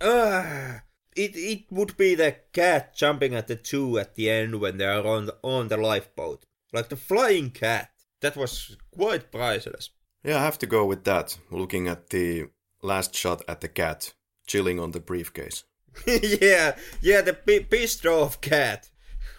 Uh, 0.00 0.78
it 1.14 1.36
it 1.36 1.64
would 1.70 1.96
be 1.96 2.14
the 2.14 2.36
cat 2.52 2.96
jumping 2.96 3.34
at 3.34 3.46
the 3.46 3.54
two 3.54 3.98
at 3.98 4.14
the 4.14 4.30
end 4.30 4.60
when 4.60 4.78
they 4.78 4.86
are 4.86 5.06
on 5.06 5.26
the, 5.26 5.36
on 5.42 5.68
the 5.68 5.76
lifeboat, 5.76 6.46
like 6.72 6.88
the 6.88 6.96
flying 6.96 7.50
cat. 7.50 7.90
That 8.20 8.36
was 8.36 8.76
quite 8.92 9.32
priceless. 9.32 9.90
Yeah, 10.24 10.38
I 10.38 10.44
have 10.44 10.58
to 10.58 10.66
go 10.66 10.84
with 10.84 11.04
that. 11.04 11.36
Looking 11.50 11.88
at 11.88 12.10
the 12.10 12.48
last 12.82 13.14
shot 13.14 13.42
at 13.48 13.60
the 13.60 13.68
cat 13.68 14.12
chilling 14.46 14.78
on 14.78 14.92
the 14.92 15.00
briefcase. 15.00 15.64
yeah, 16.06 16.76
yeah, 17.00 17.20
the 17.20 17.34
pi- 17.34 17.66
pissed 17.68 18.06
off 18.06 18.40
cat. 18.40 18.90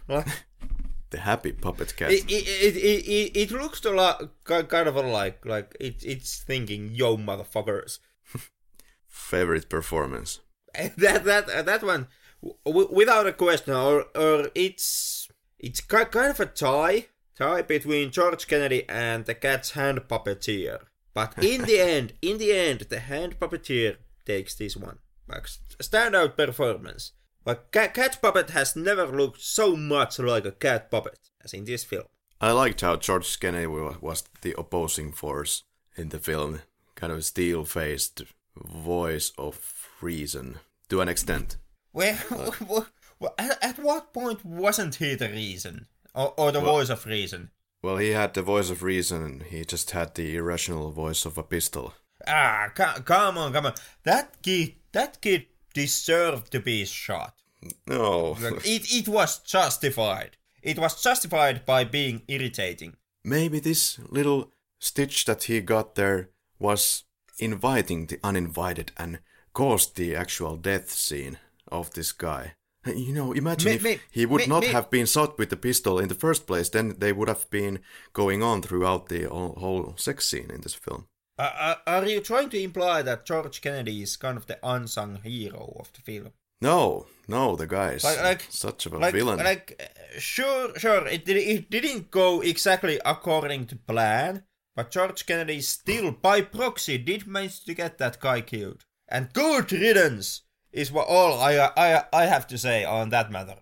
The 1.09 1.19
happy 1.19 1.51
puppet 1.51 1.95
cat. 1.95 2.11
it, 2.11 2.25
it, 2.27 2.47
it, 2.47 2.75
it, 2.75 3.37
it, 3.37 3.51
looks 3.51 3.85
a 3.85 3.91
lot 3.91 4.31
kind 4.45 4.87
of 4.87 4.95
like 4.95 5.45
like 5.45 5.77
it, 5.79 6.03
it's 6.03 6.41
thinking, 6.41 6.89
yo 6.91 7.17
motherfuckers. 7.17 7.99
Favorite 9.07 9.69
performance. 9.69 10.39
that 10.73 11.23
that 11.23 11.65
that 11.67 11.83
one 11.83 12.07
w- 12.65 12.89
without 12.91 13.27
a 13.27 13.31
question 13.31 13.75
or 13.75 14.05
or 14.15 14.49
it's 14.55 15.27
it's 15.59 15.81
ki- 15.81 16.05
kind 16.09 16.31
of 16.31 16.39
a 16.39 16.47
tie 16.47 17.05
tie 17.35 17.61
between 17.61 18.11
George 18.11 18.47
Kennedy 18.47 18.87
and 18.87 19.25
the 19.25 19.35
cat's 19.35 19.71
hand 19.71 20.01
puppeteer. 20.07 20.79
But 21.13 21.37
in 21.43 21.63
the 21.63 21.79
end 21.79 22.13
in 22.21 22.37
the 22.37 22.51
end 22.51 22.81
the 22.89 22.99
hand 22.99 23.39
puppeteer 23.39 23.97
takes 24.25 24.55
this 24.55 24.75
one. 24.77 24.99
Like 25.27 25.47
st- 25.47 25.77
standout 25.79 26.35
performance. 26.37 27.13
Like 27.45 27.71
cat, 27.71 27.93
cat 27.93 28.19
puppet 28.21 28.51
has 28.51 28.75
never 28.75 29.05
looked 29.07 29.41
so 29.41 29.75
much 29.75 30.19
like 30.19 30.45
a 30.45 30.51
cat 30.51 30.89
puppet 30.89 31.19
as 31.43 31.53
in 31.53 31.65
this 31.65 31.83
film. 31.83 32.05
I 32.39 32.51
liked 32.51 32.81
how 32.81 32.97
George 32.97 33.39
Kennedy 33.39 33.67
was 33.67 34.23
the 34.41 34.55
opposing 34.57 35.11
force 35.11 35.63
in 35.95 36.09
the 36.09 36.19
film. 36.19 36.61
Kind 36.95 37.13
of 37.13 37.23
steel 37.25 37.65
faced 37.65 38.23
voice 38.55 39.31
of 39.37 39.89
reason 40.01 40.59
to 40.89 41.01
an 41.01 41.09
extent. 41.09 41.57
well, 41.93 42.87
at, 43.37 43.63
at 43.63 43.79
what 43.79 44.13
point 44.13 44.43
wasn't 44.43 44.95
he 44.95 45.15
the 45.15 45.29
reason 45.29 45.87
or, 46.13 46.33
or 46.37 46.51
the 46.51 46.59
Well- 46.61 46.73
voice 46.73 46.89
of 46.89 47.05
reason 47.05 47.51
Well, 47.81 47.97
he 47.97 48.11
had 48.11 48.33
the 48.33 48.41
voice 48.41 48.69
of 48.69 48.81
reason, 48.81 49.43
he 49.49 49.65
just 49.65 49.91
had 49.91 50.15
the 50.15 50.35
irrational 50.37 50.91
voice 50.91 51.25
of 51.25 51.37
a 51.37 51.43
pistol. 51.43 51.93
Ah, 52.25 52.71
co- 52.73 53.01
come 53.03 53.37
on, 53.37 53.51
come 53.51 53.65
on. 53.65 53.73
That 54.03 54.41
kid, 54.41 54.75
that 54.93 55.19
kid 55.21 55.47
deserved 55.73 56.51
to 56.53 56.59
be 56.61 56.85
shot. 56.85 57.33
No. 57.85 58.37
It, 58.63 58.89
it 58.93 59.07
was 59.09 59.39
justified. 59.39 60.37
It 60.61 60.79
was 60.79 61.01
justified 61.03 61.65
by 61.65 61.83
being 61.83 62.21
irritating. 62.29 62.95
Maybe 63.25 63.59
this 63.59 63.99
little 64.09 64.51
stitch 64.79 65.25
that 65.25 65.43
he 65.43 65.59
got 65.61 65.95
there 65.95 66.29
was 66.59 67.03
inviting 67.39 68.07
the 68.07 68.19
uninvited 68.23 68.91
and 68.95 69.19
caused 69.53 69.95
the 69.97 70.15
actual 70.15 70.55
death 70.57 70.89
scene 70.89 71.37
of 71.67 71.91
this 71.93 72.11
guy. 72.13 72.53
You 72.85 73.13
know, 73.13 73.31
imagine 73.31 73.71
if 73.73 74.01
he 74.11 74.25
would 74.25 74.47
not 74.47 74.63
have 74.65 74.89
been 74.89 75.05
shot 75.05 75.37
with 75.37 75.49
the 75.49 75.55
pistol 75.57 75.99
in 75.99 76.09
the 76.09 76.15
first 76.15 76.45
place, 76.45 76.69
then 76.69 76.95
they 76.97 77.13
would 77.13 77.29
have 77.29 77.49
been 77.49 77.79
going 78.11 78.43
on 78.43 78.61
throughout 78.61 79.07
the 79.07 79.23
whole, 79.23 79.55
whole 79.57 79.93
sex 79.97 80.27
scene 80.27 80.51
in 80.51 80.61
this 80.61 80.73
film. 80.73 81.07
Uh, 81.39 81.49
uh, 81.57 81.75
are 81.87 82.05
you 82.05 82.19
trying 82.19 82.49
to 82.49 82.61
imply 82.61 83.01
that 83.01 83.25
George 83.25 83.61
Kennedy 83.61 84.01
is 84.03 84.17
kind 84.17 84.37
of 84.37 84.45
the 84.47 84.59
unsung 84.61 85.15
hero 85.23 85.77
of 85.79 85.91
the 85.93 86.01
film? 86.01 86.31
No, 86.61 87.07
no, 87.27 87.55
the 87.55 87.67
guy 87.67 87.91
is 87.93 88.03
Like- 88.03 88.21
like- 88.21 88.47
such 88.49 88.85
of 88.85 88.93
a 88.93 88.97
Like, 88.99 89.13
villain. 89.13 89.39
like, 89.39 89.75
uh, 89.81 90.19
sure, 90.19 90.77
sure, 90.77 91.07
it, 91.07 91.25
did, 91.25 91.37
it 91.37 91.69
didn't 91.69 92.11
go 92.11 92.41
exactly 92.41 92.99
according 93.05 93.65
to 93.67 93.75
plan, 93.75 94.43
but 94.75 94.91
George 94.91 95.25
Kennedy 95.25 95.61
still, 95.61 96.11
by 96.11 96.41
proxy, 96.41 96.97
did 96.97 97.27
manage 97.27 97.63
to 97.65 97.73
get 97.73 97.97
that 97.97 98.19
guy 98.19 98.41
killed. 98.41 98.85
And 99.07 99.33
good 99.33 99.71
riddance 99.71 100.41
is 100.73 100.91
what 100.91 101.07
all 101.07 101.39
I, 101.39 101.69
I, 101.77 102.03
I 102.11 102.25
have 102.25 102.47
to 102.47 102.57
say 102.57 102.83
on 102.83 103.09
that 103.09 103.31
matter. 103.31 103.55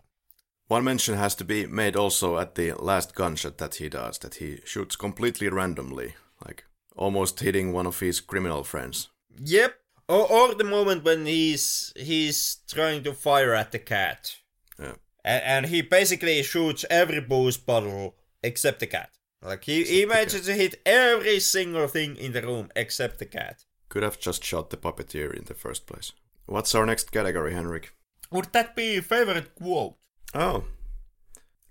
One 0.67 0.83
mention 0.85 1.15
has 1.15 1.35
to 1.35 1.43
be 1.43 1.65
made 1.67 1.95
also 1.97 2.37
at 2.37 2.55
the 2.55 2.71
last 2.73 3.13
gunshot 3.13 3.57
that 3.57 3.75
he 3.75 3.89
does, 3.89 4.17
that 4.19 4.35
he 4.35 4.59
shoots 4.65 4.95
completely 4.95 5.49
randomly, 5.49 6.15
like 6.45 6.63
almost 6.95 7.41
hitting 7.41 7.73
one 7.73 7.85
of 7.85 7.99
his 7.99 8.21
criminal 8.21 8.63
friends. 8.63 9.09
Yep. 9.43 9.75
Or, 10.07 10.31
or 10.31 10.55
the 10.55 10.63
moment 10.63 11.03
when 11.03 11.25
he's 11.25 11.91
he's 11.95 12.57
trying 12.69 13.03
to 13.03 13.13
fire 13.13 13.53
at 13.53 13.71
the 13.71 13.79
cat, 13.79 14.37
Yeah. 14.79 14.95
and, 15.23 15.43
and 15.43 15.65
he 15.67 15.81
basically 15.81 16.41
shoots 16.43 16.85
every 16.89 17.19
booze 17.21 17.57
bottle 17.57 18.15
except 18.43 18.79
the 18.79 18.87
cat. 18.87 19.09
Like 19.41 19.63
he, 19.65 19.83
he 19.83 20.05
manages 20.05 20.45
to 20.45 20.53
hit 20.53 20.75
every 20.85 21.39
single 21.39 21.87
thing 21.87 22.15
in 22.15 22.31
the 22.31 22.41
room 22.41 22.69
except 22.75 23.19
the 23.19 23.25
cat. 23.25 23.65
Could 23.89 24.03
have 24.03 24.19
just 24.19 24.43
shot 24.43 24.69
the 24.69 24.77
puppeteer 24.77 25.33
in 25.33 25.45
the 25.45 25.53
first 25.53 25.85
place. 25.85 26.13
What's 26.45 26.75
our 26.75 26.85
next 26.85 27.11
category, 27.11 27.53
Henrik? 27.53 27.93
Would 28.31 28.53
that 28.53 28.75
be 28.75 28.99
favorite 29.01 29.55
quote? 29.55 29.95
Oh, 30.33 30.65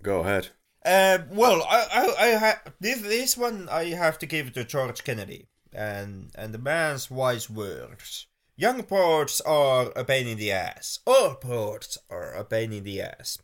go 0.01 0.21
ahead. 0.21 0.49
Uh, 0.83 1.19
well, 1.29 1.63
I, 1.69 1.87
I, 1.91 2.27
I 2.27 2.35
ha- 2.35 2.61
this 2.79 3.01
this 3.01 3.37
one 3.37 3.69
I 3.69 3.85
have 3.85 4.17
to 4.19 4.25
give 4.25 4.53
to 4.53 4.63
George 4.63 5.03
Kennedy 5.03 5.47
and 5.73 6.31
and 6.35 6.53
the 6.53 6.57
man's 6.59 7.11
wise 7.11 7.49
words. 7.49 8.27
Young 8.55 8.83
ports 8.83 9.41
are 9.41 9.91
a 9.95 10.03
pain 10.03 10.27
in 10.27 10.37
the 10.37 10.51
ass. 10.51 10.99
All 11.05 11.35
ports 11.35 11.97
are 12.09 12.33
a 12.33 12.43
pain 12.43 12.73
in 12.73 12.83
the 12.83 13.01
ass. 13.01 13.39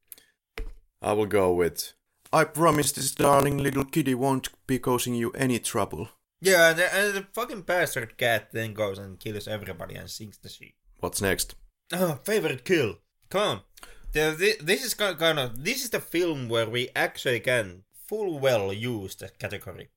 I 1.02 1.12
will 1.12 1.26
go 1.26 1.52
with. 1.52 1.92
I 2.32 2.44
promise 2.44 2.92
this 2.92 3.12
darling 3.12 3.58
little 3.58 3.84
kitty 3.84 4.14
won't 4.14 4.50
be 4.66 4.78
causing 4.78 5.14
you 5.14 5.30
any 5.32 5.58
trouble. 5.58 6.08
Yeah, 6.40 6.70
and 6.70 6.78
the, 6.78 6.94
and 6.94 7.14
the 7.14 7.26
fucking 7.32 7.62
bastard 7.62 8.16
cat 8.16 8.50
then 8.52 8.74
goes 8.74 8.98
and 8.98 9.18
kills 9.18 9.48
everybody 9.48 9.96
and 9.96 10.08
sinks 10.08 10.38
the 10.38 10.48
ship. 10.48 10.72
What's 11.00 11.20
next? 11.20 11.54
Oh, 11.92 12.18
favorite 12.22 12.64
kill. 12.64 12.96
Come 13.30 13.40
on. 13.40 13.60
The, 14.12 14.32
thi- 14.32 14.64
this 14.64 14.84
is 14.84 14.94
ki- 14.94 15.14
kind 15.14 15.38
of 15.38 15.64
this 15.64 15.84
is 15.84 15.90
the 15.90 16.00
film 16.00 16.48
where 16.48 16.68
we 16.68 16.88
actually 16.96 17.40
can 17.40 17.82
full 18.08 18.38
well 18.38 18.72
use 18.72 19.14
that 19.16 19.38
category. 19.38 19.90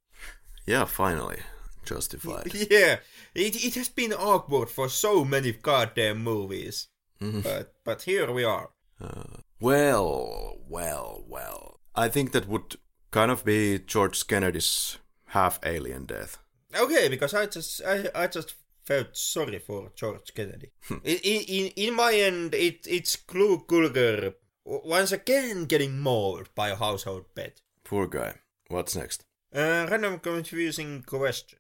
Yeah, 0.66 0.86
finally. 0.86 1.40
Justified. 1.86 2.52
Yeah, 2.54 2.98
it 3.34 3.64
it 3.64 3.76
has 3.76 3.90
been 3.90 4.14
awkward 4.14 4.70
for 4.70 4.90
so 4.90 5.26
many 5.26 5.52
goddamn 5.52 6.24
movies, 6.24 6.88
mm-hmm. 7.20 7.42
but 7.42 7.74
but 7.84 8.04
here 8.04 8.32
we 8.32 8.44
are. 8.44 8.70
Uh, 9.00 9.42
well, 9.60 10.58
well, 10.68 11.24
well. 11.28 11.80
I 11.96 12.08
think 12.08 12.32
that 12.32 12.48
would 12.48 12.76
kind 13.10 13.32
of 13.32 13.44
be 13.44 13.80
George 13.80 14.28
Kennedy's 14.28 14.98
half 15.32 15.60
alien 15.66 16.06
death. 16.06 16.38
Okay, 16.76 17.10
because 17.10 17.34
I 17.34 17.48
just 17.48 17.82
I, 17.84 18.08
I 18.16 18.28
just 18.28 18.54
felt 18.86 19.16
sorry 19.16 19.60
for 19.60 19.92
George 19.96 20.34
Kennedy. 20.34 20.72
in, 21.04 21.18
in 21.24 21.68
in 21.76 21.96
my 21.96 22.14
end, 22.14 22.54
it 22.54 22.86
it's 22.88 23.16
Clu 23.16 23.66
Gulager 23.68 24.36
once 24.64 25.12
again 25.12 25.66
getting 25.66 26.00
mauled 26.00 26.54
by 26.56 26.70
a 26.70 26.76
household 26.76 27.26
pet. 27.36 27.62
Poor 27.84 28.08
guy. 28.08 28.36
What's 28.70 28.96
next? 28.96 29.26
Uh, 29.54 29.88
random 29.90 30.20
confusing 30.20 31.04
question. 31.04 31.58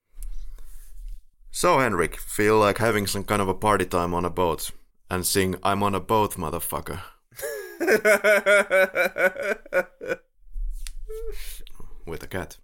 So, 1.53 1.79
Henrik, 1.79 2.17
feel 2.17 2.57
like 2.57 2.77
having 2.77 3.07
some 3.07 3.25
kind 3.25 3.41
of 3.41 3.49
a 3.49 3.53
party 3.53 3.85
time 3.85 4.13
on 4.13 4.23
a 4.23 4.29
boat 4.29 4.71
and 5.09 5.25
sing 5.25 5.55
I'm 5.63 5.83
on 5.83 5.93
a 5.93 5.99
boat, 5.99 6.35
motherfucker. 6.35 7.01
With 12.05 12.23
a 12.23 12.27
cat. 12.27 12.57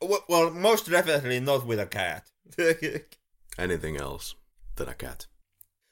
Well, 0.00 0.24
well, 0.28 0.50
most 0.50 0.88
definitely 0.90 1.40
not 1.40 1.66
with 1.66 1.80
a 1.80 1.86
cat. 1.86 2.30
Anything 3.58 3.96
else 3.96 4.34
than 4.76 4.88
a 4.88 4.94
cat. 4.94 5.26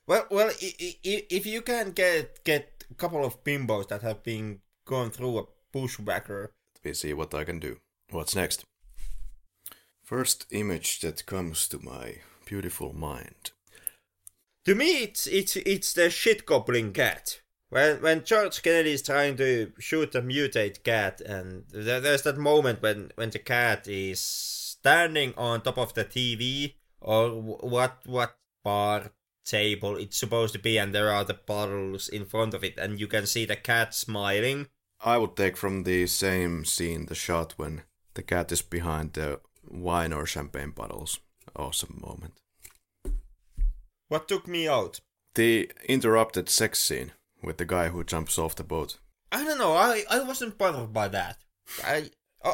well, 0.07 0.27
well, 0.31 0.51
if 0.61 1.47
you 1.47 1.63
can 1.63 1.93
get 1.93 2.45
get 2.45 2.85
a 2.91 2.95
couple 2.95 3.25
of 3.25 3.43
bimbos 3.45 3.89
that 3.89 4.03
have 4.03 4.23
been 4.23 4.61
going 4.85 5.11
through 5.11 5.39
a 5.39 5.45
bushwhacker, 5.73 6.53
Let 6.77 6.85
me 6.91 6.95
see 6.95 7.13
what 7.13 7.35
I 7.35 7.45
can 7.45 7.59
do. 7.59 7.79
What's 8.11 8.37
next? 8.37 8.65
First 10.03 10.47
image 10.51 11.01
that 11.01 11.27
comes 11.27 11.67
to 11.69 11.79
my 11.83 12.21
beautiful 12.45 12.93
mind. 12.93 13.51
to 14.65 14.75
me, 14.75 15.03
it's 15.03 15.27
it's 15.27 15.57
it's 15.57 15.93
the 15.93 16.11
shit 16.11 16.47
gobbling 16.47 16.93
cat. 16.93 17.41
When 17.69 18.01
when 18.01 18.25
George 18.25 18.63
Kennedy 18.63 18.93
is 18.93 19.03
trying 19.03 19.37
to 19.39 19.73
shoot 19.79 20.15
a 20.15 20.23
mutate 20.23 20.85
cat, 20.85 21.21
and 21.21 21.65
there, 21.71 22.01
there's 22.01 22.23
that 22.23 22.39
moment 22.39 22.81
when 22.81 23.11
when 23.17 23.31
the 23.31 23.41
cat 23.41 23.89
is 23.89 24.21
standing 24.21 25.35
on 25.37 25.63
top 25.63 25.79
of 25.79 25.95
the 25.95 26.05
TV 26.05 26.75
or 27.01 27.31
what 27.31 27.99
what 28.05 28.39
bar 28.63 29.11
table 29.45 29.97
it's 29.97 30.19
supposed 30.19 30.53
to 30.53 30.61
be, 30.61 30.79
and 30.79 30.95
there 30.95 31.11
are 31.11 31.25
the 31.25 31.35
bottles 31.35 32.09
in 32.09 32.25
front 32.25 32.55
of 32.55 32.63
it, 32.63 32.79
and 32.79 33.01
you 33.01 33.09
can 33.09 33.27
see 33.27 33.45
the 33.45 33.57
cat 33.57 33.95
smiling. 33.95 34.69
I 35.01 35.19
would 35.19 35.37
take 35.37 35.57
from 35.57 35.83
the 35.83 36.07
same 36.07 36.65
scene 36.65 37.07
the 37.07 37.15
shot 37.15 37.55
when 37.57 37.83
the 38.15 38.23
cat 38.23 38.53
is 38.53 38.63
behind 38.63 39.13
the 39.15 39.41
wine 39.69 40.13
or 40.13 40.25
champagne 40.25 40.71
bottles. 40.71 41.19
Awesome 41.55 42.01
moment. 42.01 42.41
What 44.09 44.29
took 44.29 44.47
me 44.47 44.69
out? 44.69 45.01
The 45.35 45.71
interrupted 45.87 46.49
sex 46.49 46.79
scene 46.79 47.13
with 47.43 47.59
the 47.59 47.65
guy 47.65 47.89
who 47.89 48.05
jumps 48.05 48.39
off 48.39 48.57
the 48.57 48.65
boat. 48.65 48.99
I 49.33 49.45
don't 49.45 49.59
know. 49.59 49.73
I, 49.75 50.05
I 50.11 50.21
wasn't 50.21 50.59
bothered 50.59 50.93
by 50.93 51.09
that. 51.09 51.39
I 51.85 52.11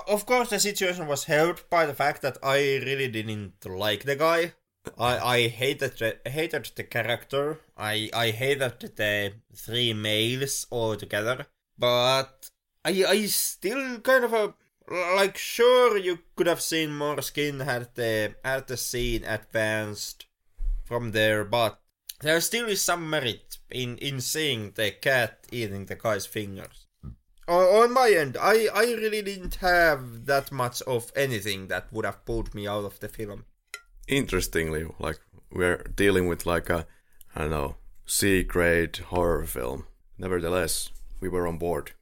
of 0.08 0.24
course 0.24 0.50
the 0.50 0.58
situation 0.58 1.06
was 1.06 1.24
helped 1.24 1.68
by 1.68 1.86
the 1.86 1.94
fact 1.94 2.22
that 2.22 2.38
I 2.42 2.56
really 2.84 3.08
didn't 3.08 3.64
like 3.66 4.04
the 4.04 4.16
guy. 4.16 4.54
I 4.98 5.18
I 5.18 5.48
hated 5.48 5.98
the, 5.98 6.18
hated 6.30 6.70
the 6.74 6.84
character. 6.84 7.60
I 7.76 8.10
I 8.12 8.30
hated 8.30 8.80
the 8.96 9.34
three 9.54 9.92
males 9.92 10.66
altogether. 10.70 11.46
But 11.78 12.50
I 12.84 13.04
I 13.04 13.26
still 13.26 14.00
kind 14.00 14.24
of 14.24 14.32
a 14.32 14.54
like 15.16 15.38
sure 15.38 15.96
you 15.96 16.18
could 16.36 16.46
have 16.46 16.60
seen 16.60 16.96
more 16.96 17.22
skin 17.22 17.60
had 17.60 17.94
the 17.94 18.34
had 18.44 18.66
the 18.66 18.76
scene 18.76 19.24
advanced 19.24 20.26
from 20.84 21.12
there, 21.12 21.44
but 21.44 21.80
there 22.20 22.40
still 22.40 22.68
is 22.68 22.82
some 22.82 23.08
merit 23.08 23.51
in 23.72 23.98
in 23.98 24.20
seeing 24.20 24.72
the 24.74 24.90
cat 24.92 25.46
eating 25.50 25.86
the 25.86 25.96
guy's 25.96 26.26
fingers. 26.26 26.86
Mm. 27.04 27.14
O- 27.48 27.82
On 27.82 27.92
my 27.92 28.10
end, 28.10 28.36
I 28.36 28.68
I 28.74 28.84
really 28.94 29.22
didn't 29.22 29.56
have 29.56 30.26
that 30.26 30.52
much 30.52 30.82
of 30.82 31.10
anything 31.16 31.68
that 31.68 31.92
would 31.92 32.04
have 32.04 32.24
pulled 32.24 32.54
me 32.54 32.66
out 32.68 32.84
of 32.84 32.98
the 33.00 33.08
film. 33.08 33.44
Interestingly, 34.08 34.84
like 34.98 35.18
we're 35.50 35.84
dealing 35.96 36.28
with 36.28 36.46
like 36.46 36.70
a 36.70 36.86
I 37.34 37.40
don't 37.42 37.50
know 37.50 37.76
C 38.06 38.42
grade 38.42 38.96
horror 38.96 39.46
film. 39.46 39.86
Nevertheless, 40.18 40.90
we 41.20 41.28
were 41.28 41.46
on 41.46 41.58
board. 41.58 41.92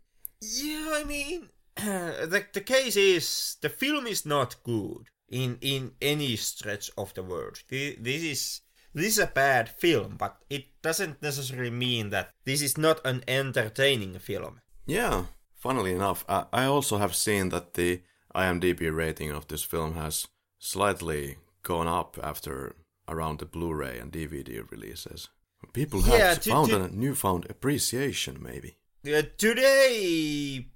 Yeah, 0.41 0.93
I 0.95 1.05
mean, 1.05 1.51
the 1.77 2.45
the 2.53 2.61
case 2.61 2.97
is 2.97 3.57
the 3.61 3.69
film 3.69 4.07
is 4.07 4.25
not 4.27 4.63
good 4.65 5.09
in 5.29 5.59
in 5.61 5.93
any 6.03 6.37
stretch 6.37 6.91
of 6.97 7.15
the 7.15 7.23
word. 7.23 7.59
Thi- 7.69 7.97
This 8.01 8.23
is 8.23 8.61
this 8.95 9.07
is 9.13 9.19
a 9.19 9.27
bad 9.27 9.69
film, 9.69 10.17
but 10.19 10.37
it 10.49 10.65
doesn't 10.83 11.23
necessarily 11.23 11.71
mean 11.71 12.11
that 12.11 12.31
this 12.45 12.63
is 12.63 12.77
not 12.79 13.01
an 13.05 13.23
entertaining 13.29 14.19
film. 14.19 14.61
Yeah, 14.87 15.25
funnily 15.55 15.93
enough, 15.95 16.25
I, 16.29 16.45
I 16.53 16.65
also 16.65 16.99
have 16.99 17.15
seen 17.15 17.51
that 17.51 17.75
the 17.75 18.01
IMDb 18.35 18.95
rating 18.95 19.31
of 19.31 19.47
this 19.49 19.63
film 19.63 19.95
has 19.95 20.27
slightly 20.59 21.37
gone 21.63 21.87
up 21.89 22.19
after 22.23 22.75
around 23.09 23.39
the 23.41 23.47
Blu-ray 23.47 23.99
and 23.99 24.13
DVD 24.13 24.69
releases. 24.71 25.29
People 25.73 26.03
have 26.03 26.19
Yeah, 26.19 26.35
to- 26.35 26.51
found 26.51 26.71
to- 26.71 26.85
a 26.85 26.89
newfound 26.89 27.47
appreciation, 27.51 28.39
maybe. 28.43 28.77
Uh, 29.07 29.23
today, 29.39 30.67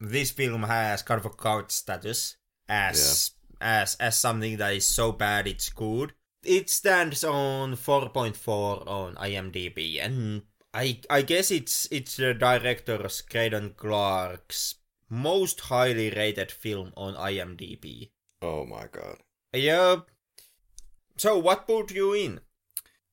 this 0.00 0.30
film 0.30 0.62
has 0.64 1.02
kind 1.02 1.18
of 1.18 1.26
a 1.26 1.30
cult 1.30 1.70
status 1.70 2.36
as 2.68 3.32
as 3.60 3.94
as 3.96 4.18
something 4.18 4.56
that 4.56 4.72
is 4.74 4.86
so 4.86 5.12
bad 5.12 5.46
it's 5.46 5.68
good. 5.68 6.12
It 6.44 6.70
stands 6.70 7.22
on 7.22 7.74
4.4 7.76 8.86
on 8.86 9.14
IMDb, 9.16 10.02
and 10.02 10.42
I 10.72 11.00
I 11.10 11.22
guess 11.22 11.50
it's 11.50 11.86
it's 11.90 12.16
the 12.16 12.32
director's 12.32 13.22
Greydon 13.22 13.76
Clark's 13.76 14.76
most 15.10 15.60
highly 15.60 16.10
rated 16.10 16.50
film 16.50 16.92
on 16.96 17.14
IMDb. 17.14 18.10
Oh 18.40 18.64
my 18.64 18.86
god. 18.90 19.18
Yeah. 19.52 19.96
So 21.16 21.36
what 21.38 21.66
put 21.66 21.90
you 21.90 22.14
in? 22.14 22.40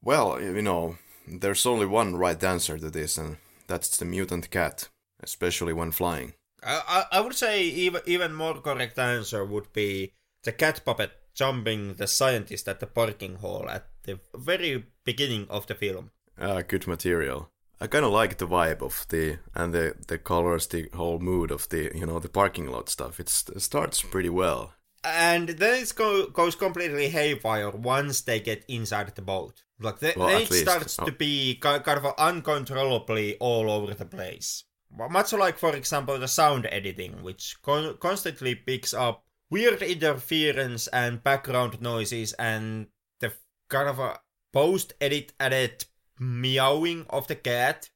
Well, 0.02 0.40
you 0.42 0.62
know, 0.62 0.98
there's 1.28 1.66
only 1.66 1.86
one 1.86 2.16
right 2.16 2.42
answer 2.42 2.78
to 2.78 2.90
this, 2.90 3.18
and 3.18 3.38
that's 3.68 3.98
the 3.98 4.06
mutant 4.06 4.50
cat, 4.50 4.88
especially 5.22 5.74
when 5.74 5.92
flying. 5.92 6.34
I, 6.64 7.06
I 7.12 7.18
I 7.18 7.22
would 7.22 7.36
say 7.36 7.64
even 7.64 8.02
even 8.06 8.34
more 8.34 8.62
correct 8.62 8.98
answer 8.98 9.44
would 9.44 9.74
be 9.74 10.14
the 10.44 10.54
cat 10.54 10.82
puppet 10.86 11.12
jumping 11.38 11.94
the 11.96 12.08
scientist 12.08 12.68
at 12.68 12.80
the 12.80 12.88
parking 12.88 13.36
hall 13.38 13.70
at 13.70 13.86
the 14.04 14.20
very 14.36 14.84
beginning 15.06 15.46
of 15.50 15.68
the 15.68 15.76
film. 15.76 16.12
Uh, 16.38 16.62
good 16.68 16.88
material. 16.88 17.50
I 17.80 17.88
kind 17.88 18.06
of 18.06 18.12
like 18.12 18.38
the 18.38 18.48
vibe 18.48 18.82
of 18.82 19.06
the 19.10 19.38
and 19.54 19.74
the 19.74 19.94
the 20.08 20.18
colors, 20.18 20.68
the 20.68 20.90
whole 20.94 21.20
mood 21.20 21.52
of 21.52 21.70
the 21.70 21.92
you 21.94 22.06
know 22.08 22.20
the 22.20 22.30
parking 22.30 22.68
lot 22.72 22.90
stuff. 22.90 23.20
It's, 23.20 23.48
it 23.56 23.62
starts 23.62 24.02
pretty 24.02 24.30
well. 24.30 24.74
And 25.04 25.50
then 25.50 25.84
it 25.84 25.94
go, 25.96 26.26
goes 26.28 26.56
completely 26.56 27.08
haywire 27.10 27.70
once 27.70 28.22
they 28.22 28.40
get 28.40 28.66
inside 28.68 29.14
the 29.16 29.22
boat. 29.22 29.64
Like 29.80 30.00
the, 30.00 30.14
Well, 30.18 30.28
then 30.30 30.42
it 30.42 30.50
least. 30.52 30.64
starts 30.64 30.98
Oh. 31.00 31.06
to 31.06 31.12
be 31.12 31.56
kind 31.62 31.88
of 31.88 32.06
uncontrollably 32.18 33.38
all 33.40 33.70
over 33.70 33.94
the 33.94 34.06
place. 34.06 34.64
Much 35.10 35.34
like, 35.34 35.58
for 35.60 35.76
example, 35.76 36.18
the 36.18 36.28
sound 36.28 36.66
editing, 36.72 37.22
which 37.24 37.56
con- 37.62 37.96
constantly 38.00 38.56
picks 38.56 38.94
up 38.94 39.24
weird 39.50 39.82
interference 39.82 40.88
and 40.88 41.24
background 41.24 41.82
noises 41.82 42.34
and 42.34 42.88
the 43.20 43.34
kind 43.70 43.88
of 43.90 44.00
a 44.00 44.20
post-edit 44.54 45.34
added 45.40 45.86
meowing 46.20 47.06
of 47.10 47.28
the 47.28 47.36
cat 47.36 47.90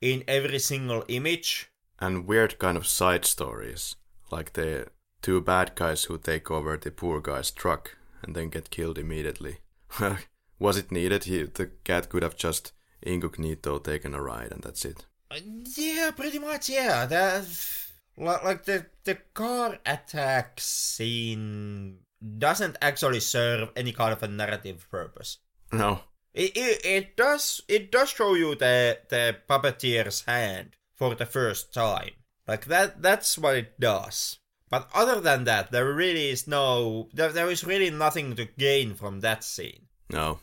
in 0.00 0.24
every 0.28 0.58
single 0.58 1.04
image. 1.08 1.70
And 1.98 2.26
weird 2.26 2.58
kind 2.58 2.76
of 2.76 2.86
side 2.86 3.24
stories, 3.24 3.96
like 4.30 4.52
the 4.52 4.88
two 5.20 5.40
bad 5.40 5.74
guys 5.74 6.04
who 6.04 6.18
take 6.18 6.50
over 6.50 6.76
the 6.76 6.90
poor 6.90 7.20
guy's 7.20 7.50
truck 7.50 7.96
and 8.22 8.34
then 8.34 8.50
get 8.50 8.70
killed 8.70 8.98
immediately. 8.98 9.58
Was 10.60 10.76
it 10.76 10.92
needed? 10.92 11.24
He, 11.24 11.42
the 11.44 11.70
cat 11.84 12.08
could 12.08 12.22
have 12.22 12.36
just 12.36 12.72
incognito 13.02 13.78
taken 13.78 14.14
a 14.14 14.22
ride 14.22 14.52
and 14.52 14.62
that's 14.62 14.84
it. 14.84 15.06
Uh, 15.30 15.38
Yeah, 15.76 16.10
pretty 16.12 16.38
much. 16.38 16.68
Yeah, 16.68 17.06
that 17.06 17.46
li- 18.18 18.44
like 18.44 18.64
the 18.64 18.86
the 19.04 19.14
car 19.34 19.78
attack 19.86 20.60
scene 20.60 21.98
doesn't 22.38 22.76
actually 22.82 23.20
serve 23.20 23.70
any 23.76 23.92
kind 23.92 24.12
of 24.12 24.22
a 24.22 24.28
narrative 24.28 24.86
purpose. 24.90 25.38
No, 25.72 26.00
It 26.34 26.56
it, 26.56 26.84
it 26.84 27.16
does 27.16 27.60
it 27.68 27.90
does 27.92 28.10
show 28.10 28.34
you 28.34 28.54
the 28.54 28.98
the 29.08 29.36
puppeteer's 29.48 30.24
hand 30.26 30.76
for 30.94 31.14
the 31.14 31.26
first 31.26 31.72
time. 31.72 32.10
Like 32.46 32.66
that 32.66 33.02
that's 33.02 33.38
what 33.38 33.56
it 33.56 33.80
does. 33.80 34.38
But 34.70 34.90
other 34.92 35.20
than 35.20 35.44
that, 35.44 35.70
there 35.72 35.94
really 35.94 36.28
is 36.28 36.46
no 36.46 37.08
there, 37.14 37.32
there 37.32 37.50
is 37.50 37.64
really 37.64 37.90
nothing 37.90 38.36
to 38.36 38.44
gain 38.44 38.94
from 38.94 39.20
that 39.20 39.42
scene. 39.44 39.86
no. 40.10 40.40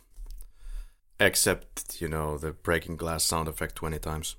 Except, 1.18 2.02
you 2.02 2.10
know, 2.10 2.38
the 2.38 2.52
breaking 2.52 2.98
glass 2.98 3.24
sound 3.24 3.48
effect 3.48 3.76
20 3.76 4.00
times. 4.00 4.36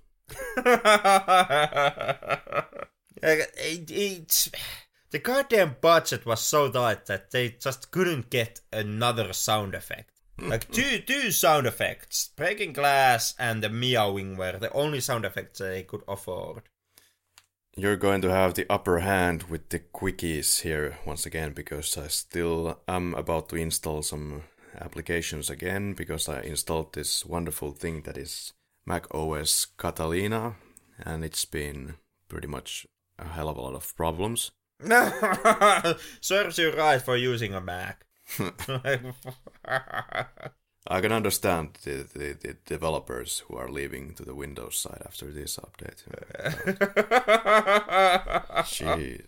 Like, 3.23 3.51
it, 3.57 4.49
the 5.11 5.19
goddamn 5.19 5.77
budget 5.81 6.27
was 6.27 6.41
so 6.41 6.71
tight 6.71 7.07
that 7.07 7.31
they 7.31 7.51
just 7.61 7.91
couldn't 7.91 8.31
get 8.31 8.61
another 8.73 9.33
sound 9.33 9.75
effect. 9.75 10.11
Hmm. 10.39 10.51
Like 10.51 10.71
two 10.71 10.99
two 10.99 11.31
sound 11.31 11.67
effects, 11.67 12.31
breaking 12.37 12.75
glass 12.75 13.35
and 13.39 13.63
the 13.63 13.71
meowing 13.71 14.37
were 14.37 14.59
the 14.59 14.73
only 14.73 15.01
sound 15.01 15.25
effects 15.25 15.61
they 15.61 15.85
could 15.85 16.03
afford. 16.07 16.65
You're 17.75 17.97
going 17.97 18.23
to 18.23 18.31
have 18.31 18.55
the 18.55 18.67
upper 18.71 19.01
hand 19.01 19.45
with 19.45 19.69
the 19.69 19.81
quickies 19.81 20.63
here 20.63 20.99
once 21.07 21.27
again 21.27 21.53
because 21.53 21.97
I 21.99 22.09
still 22.09 22.81
am 22.89 23.15
about 23.15 23.51
to 23.51 23.57
install 23.57 24.03
some 24.03 24.45
applications 24.81 25.51
again 25.51 25.93
because 25.93 26.29
I 26.29 26.41
installed 26.41 26.95
this 26.95 27.25
wonderful 27.25 27.73
thing 27.73 28.03
that 28.03 28.17
is 28.17 28.53
Mac 28.87 29.15
OS 29.15 29.67
Catalina 29.79 30.57
and 30.99 31.25
it's 31.25 31.45
been 31.45 31.95
pretty 32.29 32.49
much 32.49 32.87
a 33.19 33.25
hell 33.25 33.49
of 33.49 33.57
a 33.57 33.61
lot 33.61 33.75
of 33.75 33.97
problems. 33.97 34.51
No 34.83 35.11
serves 36.21 36.59
you 36.59 36.73
right 36.73 37.01
for 37.01 37.17
using 37.17 37.55
a 37.55 37.61
Mac. 37.61 38.05
I 40.89 41.01
can 41.01 41.13
understand 41.13 41.79
the, 41.83 42.07
the, 42.13 42.37
the 42.41 42.57
developers 42.65 43.43
who 43.47 43.57
are 43.57 43.69
leaving 43.71 44.15
to 44.15 44.25
the 44.25 44.35
Windows 44.35 44.79
side 44.79 45.03
after 45.05 45.33
this 45.33 45.59
update. 45.59 46.05
Jeez. 48.65 49.27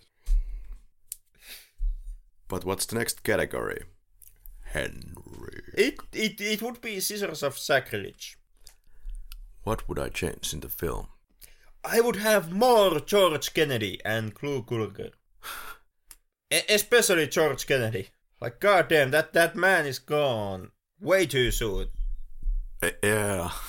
But 2.47 2.65
what's 2.65 2.87
the 2.87 2.97
next 2.97 3.23
category? 3.25 3.85
Henry. 4.73 5.63
it, 5.75 5.99
it 6.13 6.41
it 6.41 6.63
would 6.63 6.81
be 6.81 7.01
Scissors 7.01 7.43
of 7.43 7.59
Sacrilege. 7.59 8.39
What 9.65 9.89
would 9.89 9.99
I 9.99 10.11
change 10.11 10.53
in 10.53 10.61
the 10.61 10.69
film? 10.69 11.09
I 11.85 12.01
would 12.01 12.17
have 12.17 12.53
more 12.53 13.01
George 13.01 13.55
Kennedy 13.55 14.01
and 14.05 14.35
Clu 14.35 14.63
Gulager. 14.63 15.13
E- 16.53 16.61
especially 16.69 17.27
George 17.29 17.67
Kennedy. 17.67 18.09
Like, 18.41 18.61
goddamn, 18.61 19.11
that, 19.11 19.33
that 19.33 19.57
man 19.57 19.87
is 19.87 19.99
gone 19.99 20.71
way 21.01 21.27
too 21.27 21.51
soon. 21.51 21.89
Uh, 22.83 22.91
yeah. 23.03 23.51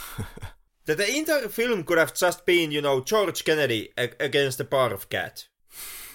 That 0.86 0.98
the 0.98 1.18
entire 1.18 1.50
film 1.50 1.84
could 1.84 2.00
have 2.00 2.16
just 2.16 2.48
been, 2.48 2.72
you 2.72 2.82
know, 2.82 3.00
George 3.02 3.46
Kennedy 3.46 3.90
a- 3.96 4.10
against 4.20 4.58
the 4.58 4.66
of 4.92 5.08
cat. 5.08 5.48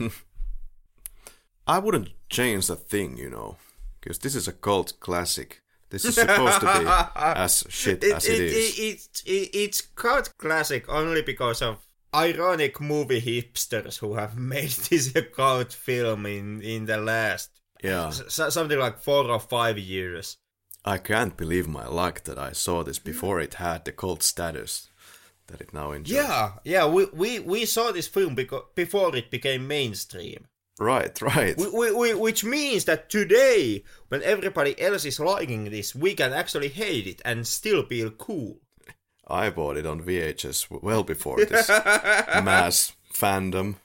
I 1.66 1.78
wouldn't 1.78 2.10
change 2.28 2.68
a 2.68 2.74
thing, 2.74 3.16
you 3.16 3.30
know, 3.30 3.56
because 4.00 4.18
this 4.18 4.34
is 4.34 4.48
a 4.48 4.52
cult 4.52 4.98
classic. 4.98 5.62
This 5.94 6.04
is 6.04 6.14
supposed 6.16 6.60
to 6.60 6.66
be 6.66 6.86
as 7.16 7.64
shit 7.68 8.02
as 8.04 8.26
it 8.26 8.40
is. 8.40 8.78
It, 8.78 8.82
it, 8.82 9.22
it, 9.26 9.50
it's 9.56 9.80
cult 9.80 10.32
classic 10.38 10.88
only 10.88 11.22
because 11.22 11.62
of 11.62 11.78
ironic 12.14 12.80
movie 12.80 13.20
hipsters 13.22 13.98
who 13.98 14.14
have 14.14 14.36
made 14.54 14.70
this 14.70 15.14
a 15.14 15.22
cult 15.22 15.72
film 15.72 16.26
in, 16.26 16.60
in 16.62 16.86
the 16.86 16.96
last 16.96 17.50
yeah, 17.82 18.08
s- 18.08 18.52
something 18.54 18.78
like 18.78 18.98
four 18.98 19.24
or 19.30 19.38
five 19.40 19.78
years. 19.78 20.36
I 20.84 20.98
can't 20.98 21.36
believe 21.36 21.66
my 21.68 21.86
luck 21.86 22.24
that 22.24 22.38
I 22.38 22.52
saw 22.52 22.82
this 22.82 22.98
before 22.98 23.40
it 23.40 23.54
had 23.54 23.84
the 23.84 23.92
cult 23.92 24.22
status 24.22 24.88
that 25.46 25.60
it 25.60 25.72
now 25.72 25.92
enjoys. 25.92 26.16
Yeah, 26.16 26.52
yeah, 26.64 26.86
we, 26.86 27.06
we, 27.12 27.38
we 27.38 27.64
saw 27.66 27.92
this 27.92 28.08
film 28.08 28.34
beco- 28.34 28.74
before 28.74 29.14
it 29.16 29.30
became 29.30 29.66
mainstream. 29.68 30.46
Right, 30.78 31.20
right. 31.22 31.56
We, 31.56 32.14
which 32.14 32.44
means 32.44 32.84
that 32.86 33.08
today, 33.08 33.84
when 34.08 34.22
everybody 34.22 34.80
else 34.80 35.04
is 35.04 35.20
liking 35.20 35.70
this, 35.70 35.94
we 35.94 36.14
can 36.14 36.32
actually 36.32 36.68
hate 36.68 37.06
it 37.06 37.22
and 37.24 37.46
still 37.46 37.84
feel 37.84 38.10
cool. 38.10 38.58
I 39.28 39.50
bought 39.50 39.76
it 39.76 39.86
on 39.86 40.02
VHS 40.02 40.82
well 40.82 41.04
before 41.04 41.36
this 41.44 41.68
mass 41.68 42.92
fandom 43.12 43.76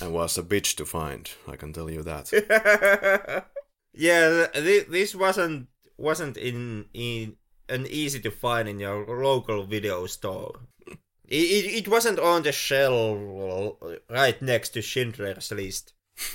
and 0.00 0.12
was 0.12 0.38
a 0.38 0.42
bitch 0.42 0.76
to 0.76 0.84
find, 0.84 1.30
I 1.48 1.56
can 1.56 1.72
tell 1.72 1.90
you 1.90 2.02
that. 2.02 3.46
yeah, 3.94 4.46
th- 4.52 4.88
this 4.88 5.14
wasn't 5.14 5.68
wasn't 5.96 6.36
in 6.36 6.86
in 6.94 7.36
an 7.68 7.86
easy 7.86 8.20
to 8.20 8.30
find 8.30 8.68
in 8.68 8.80
your 8.80 9.06
local 9.22 9.64
video 9.64 10.06
store. 10.06 10.60
It, 11.30 11.36
it, 11.36 11.74
it 11.78 11.88
wasn't 11.88 12.18
on 12.18 12.42
the 12.42 12.52
shelf 12.52 13.76
right 14.10 14.42
next 14.42 14.70
to 14.70 14.82
Schindler's 14.82 15.50
List. 15.52 15.94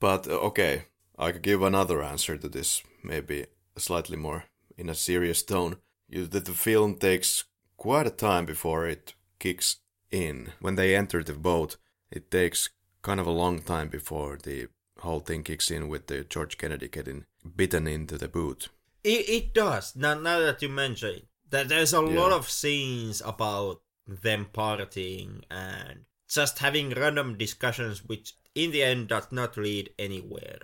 But 0.00 0.28
uh, 0.28 0.38
okay, 0.48 0.84
I 1.18 1.32
could 1.32 1.42
give 1.42 1.62
another 1.62 2.02
answer 2.02 2.36
to 2.36 2.48
this, 2.48 2.82
maybe 3.02 3.46
slightly 3.76 4.16
more 4.16 4.44
in 4.76 4.88
a 4.88 4.94
serious 4.94 5.42
tone. 5.42 5.76
You, 6.08 6.26
that 6.26 6.44
the 6.44 6.52
film 6.52 6.94
takes 6.94 7.44
quite 7.76 8.06
a 8.06 8.10
time 8.10 8.46
before 8.46 8.86
it 8.86 9.14
kicks 9.38 9.76
in. 10.10 10.52
When 10.60 10.76
they 10.76 10.96
enter 10.96 11.22
the 11.22 11.34
boat, 11.34 11.76
it 12.10 12.30
takes 12.30 12.70
kind 13.02 13.20
of 13.20 13.26
a 13.26 13.32
long 13.32 13.60
time 13.60 13.88
before 13.88 14.38
the 14.42 14.68
whole 15.00 15.20
thing 15.20 15.42
kicks 15.42 15.70
in 15.70 15.88
with 15.88 16.06
the 16.06 16.24
George 16.24 16.58
Kennedy 16.58 16.88
getting 16.88 17.24
bitten 17.56 17.86
into 17.86 18.16
the 18.16 18.28
boot. 18.28 18.68
It, 19.04 19.28
it 19.28 19.54
does. 19.54 19.94
Now, 19.94 20.14
now 20.14 20.40
that 20.40 20.62
you 20.62 20.68
mention 20.68 21.10
it, 21.10 21.26
that 21.50 21.68
there's 21.68 21.92
a 21.92 22.00
lot 22.00 22.32
of 22.32 22.50
scenes 22.50 23.22
about 23.24 23.80
them 24.08 24.48
partying 24.52 25.42
and 25.50 26.06
just 26.28 26.58
having 26.58 26.90
random 26.90 27.36
discussions, 27.36 28.04
which 28.04 28.34
in 28.54 28.72
the 28.72 28.82
end 28.82 29.08
does 29.08 29.30
not 29.30 29.56
lead 29.56 29.90
anywhere. 29.98 30.58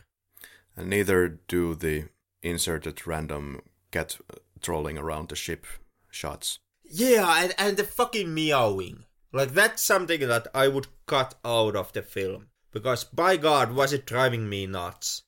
And 0.76 0.90
neither 0.90 1.28
do 1.28 1.74
the 1.74 2.09
inserted 2.42 3.07
random 3.07 3.62
cat 3.90 4.18
trolling 4.61 4.99
around 4.99 5.28
the 5.28 5.36
ship 5.36 5.66
shots. 6.11 6.59
Yeah, 6.82 7.42
and, 7.42 7.55
and 7.59 7.76
the 7.76 7.84
fucking 7.84 8.32
meowing. 8.32 9.05
Like, 9.32 9.53
that's 9.53 9.82
something 9.82 10.20
that 10.20 10.49
I 10.55 10.68
would 10.68 10.86
cut 11.07 11.34
out 11.45 11.76
of 11.76 11.92
the 11.92 12.03
film. 12.03 12.49
Because, 12.72 13.05
by 13.05 13.36
God, 13.36 13.72
was 13.72 13.92
it 13.92 14.07
driving 14.07 14.49
me 14.49 14.66
nuts. 14.66 15.22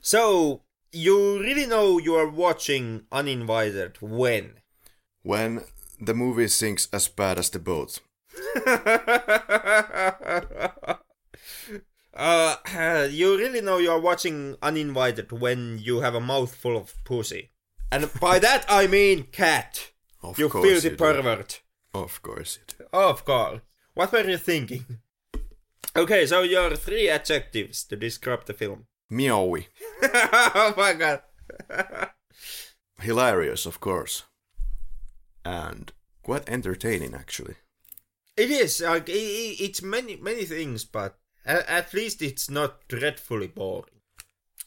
So, 0.00 0.62
you 0.92 1.40
really 1.40 1.66
know 1.66 1.98
you 1.98 2.14
are 2.14 2.28
watching 2.28 3.04
Uninvited 3.10 3.96
when? 4.00 4.60
When 5.22 5.64
the 6.00 6.14
movie 6.14 6.48
sinks 6.48 6.88
as 6.92 7.08
bad 7.08 7.38
as 7.38 7.50
the 7.50 7.58
boat. 7.58 8.00
uh, 12.14 13.06
you 13.10 13.36
really 13.38 13.60
know 13.60 13.78
you 13.78 13.90
are 13.90 14.00
watching 14.00 14.56
Uninvited 14.62 15.32
when 15.32 15.78
you 15.78 16.00
have 16.00 16.14
a 16.14 16.20
mouthful 16.20 16.76
of 16.76 16.94
pussy. 17.04 17.50
And 17.92 18.10
by 18.20 18.38
that 18.38 18.64
I 18.68 18.86
mean 18.86 19.24
cat. 19.24 19.90
Of 20.22 20.38
you 20.38 20.48
course 20.48 20.68
filthy 20.68 20.88
you 20.88 20.96
do. 20.96 20.96
pervert. 20.96 21.62
Of 21.92 22.22
course 22.22 22.58
it. 22.62 22.74
Of 22.92 23.24
course. 23.24 23.60
What 23.94 24.12
were 24.12 24.28
you 24.28 24.38
thinking? 24.38 24.84
Okay, 25.96 26.26
so 26.26 26.42
your 26.42 26.74
three 26.74 27.08
adjectives 27.08 27.84
to 27.84 27.94
describe 27.94 28.46
the 28.46 28.52
film. 28.52 28.86
Meowy. 29.12 29.66
oh 30.02 30.74
my 30.76 30.92
god. 30.92 31.22
Hilarious, 32.98 33.64
of 33.64 33.78
course. 33.78 34.24
And 35.44 35.92
quite 36.22 36.48
entertaining, 36.48 37.14
actually. 37.14 37.56
It 38.36 38.50
is 38.50 38.80
like 38.80 39.08
i- 39.08 39.56
it's 39.60 39.82
many 39.82 40.16
many 40.16 40.44
things, 40.44 40.84
but 40.84 41.18
at 41.44 41.92
least 41.94 42.22
it's 42.22 42.48
not 42.50 42.86
dreadfully 42.88 43.46
boring. 43.48 43.90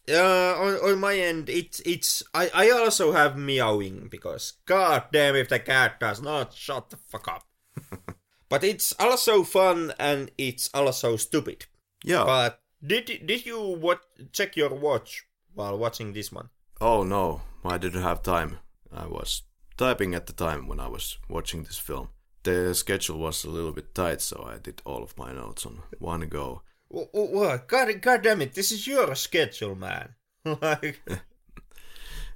Uh, 0.10 0.56
on, 0.58 0.74
on 0.76 1.00
my 1.00 1.18
end, 1.18 1.50
it's 1.50 1.82
it's 1.82 2.24
I, 2.34 2.50
I 2.54 2.70
also 2.70 3.12
have 3.12 3.36
meowing 3.38 4.08
because 4.10 4.54
god 4.66 5.06
damn 5.12 5.36
if 5.36 5.50
the 5.50 5.60
cat 5.60 6.00
does 6.00 6.22
not 6.22 6.54
shut 6.54 6.90
the 6.92 6.98
fuck 6.98 7.28
up. 7.28 7.44
but 8.50 8.64
it's 8.64 8.94
also 9.00 9.44
fun 9.44 9.92
and 10.00 10.32
it's 10.38 10.70
also 10.74 11.18
stupid. 11.18 11.66
Yeah. 12.06 12.24
But 12.24 12.62
did 12.86 13.06
did 13.26 13.46
you 13.46 13.60
what 13.60 14.02
check 14.32 14.56
your 14.56 14.70
watch 14.74 15.26
while 15.54 15.78
watching 15.78 16.14
this 16.14 16.32
one? 16.32 16.50
oh 16.80 17.04
no, 17.04 17.42
I 17.66 17.78
didn't 17.78 18.04
have 18.04 18.22
time. 18.24 18.60
I 18.94 19.08
was 19.08 19.42
typing 19.78 20.16
at 20.16 20.28
the 20.28 20.34
time 20.34 20.68
when 20.68 20.80
I 20.80 20.88
was 20.88 21.18
watching 21.30 21.64
this 21.64 21.78
film. 21.78 22.10
The 22.44 22.74
schedule 22.74 23.20
was 23.20 23.44
a 23.46 23.50
little 23.50 23.72
bit 23.74 23.94
tight, 23.94 24.22
so 24.22 24.48
I 24.50 24.58
did 24.58 24.82
all 24.86 25.04
of 25.04 25.18
my 25.18 25.34
notes 25.34 25.66
on 25.66 25.80
one 26.00 26.28
go. 26.30 26.62
Wh- 26.94 27.10
wh- 27.12 27.34
What? 27.34 27.68
God, 27.68 28.02
God 28.02 28.22
damn 28.22 28.42
it! 28.42 28.54
This 28.54 28.72
is 28.72 28.88
your 28.88 29.14
schedule, 29.16 29.76
man. 29.76 30.16
like, 30.46 31.02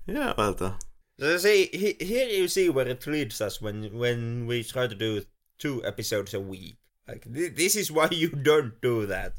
Yeah, 0.06 0.34
well, 0.38 0.56
uh, 0.60 0.72
so 1.20 1.38
see, 1.38 1.70
he- 1.72 2.04
here 2.06 2.28
you 2.28 2.48
see 2.48 2.70
where 2.70 2.88
it 2.88 3.06
leads 3.08 3.40
us 3.42 3.62
when 3.62 3.98
when 3.98 4.48
we 4.48 4.64
try 4.64 4.88
to 4.88 4.96
do 4.96 5.24
two 5.60 5.84
episodes 5.86 6.34
a 6.34 6.40
week. 6.40 6.76
Like 7.08 7.24
thi- 7.24 7.50
this 7.50 7.76
is 7.76 7.92
why 7.92 8.10
you 8.12 8.30
don't 8.30 8.82
do 8.82 9.06
that. 9.06 9.34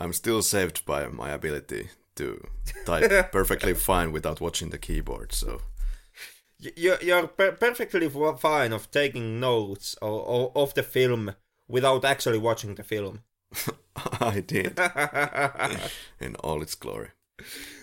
I'm 0.00 0.12
still 0.12 0.42
saved 0.42 0.84
by 0.84 1.06
my 1.06 1.30
ability 1.30 1.88
to 2.16 2.44
type 2.84 3.32
perfectly 3.32 3.74
fine 3.74 4.12
without 4.12 4.40
watching 4.40 4.70
the 4.70 4.78
keyboard, 4.78 5.32
so 5.32 5.60
You're 6.58 6.98
you're 7.02 7.26
per- 7.26 7.52
perfectly 7.52 8.08
fine 8.38 8.72
of 8.72 8.90
taking 8.90 9.40
notes 9.40 9.94
of, 10.00 10.26
of, 10.26 10.56
of 10.56 10.74
the 10.74 10.82
film 10.82 11.34
without 11.68 12.04
actually 12.04 12.38
watching 12.38 12.74
the 12.74 12.82
film. 12.82 13.20
I 14.20 14.40
did 14.40 14.78
in 16.20 16.34
all 16.36 16.62
its 16.62 16.74
glory. 16.74 17.10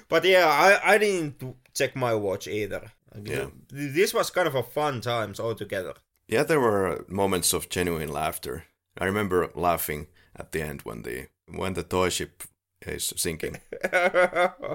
But 0.10 0.26
yeah, 0.26 0.48
I, 0.48 0.94
I 0.94 0.98
didn't 0.98 1.56
check 1.74 1.96
my 1.96 2.14
watch 2.14 2.48
either. 2.48 2.92
Yeah. 3.24 3.48
This 3.70 4.14
was 4.14 4.30
kind 4.30 4.48
of 4.48 4.56
a 4.56 4.64
fun 4.64 5.02
times 5.02 5.40
altogether. 5.40 5.94
Yeah, 6.28 6.44
there 6.44 6.60
were 6.60 7.06
moments 7.08 7.54
of 7.54 7.70
genuine 7.70 8.12
laughter. 8.12 8.66
I 8.98 9.06
remember 9.06 9.50
laughing 9.56 10.08
at 10.36 10.52
the 10.52 10.62
end 10.62 10.82
when 10.84 11.04
the 11.04 11.28
when 11.48 11.74
the 11.74 11.84
toy 11.84 12.10
ship 12.10 12.44
is 12.86 13.14
sinking. 13.18 13.60
it, 13.84 14.68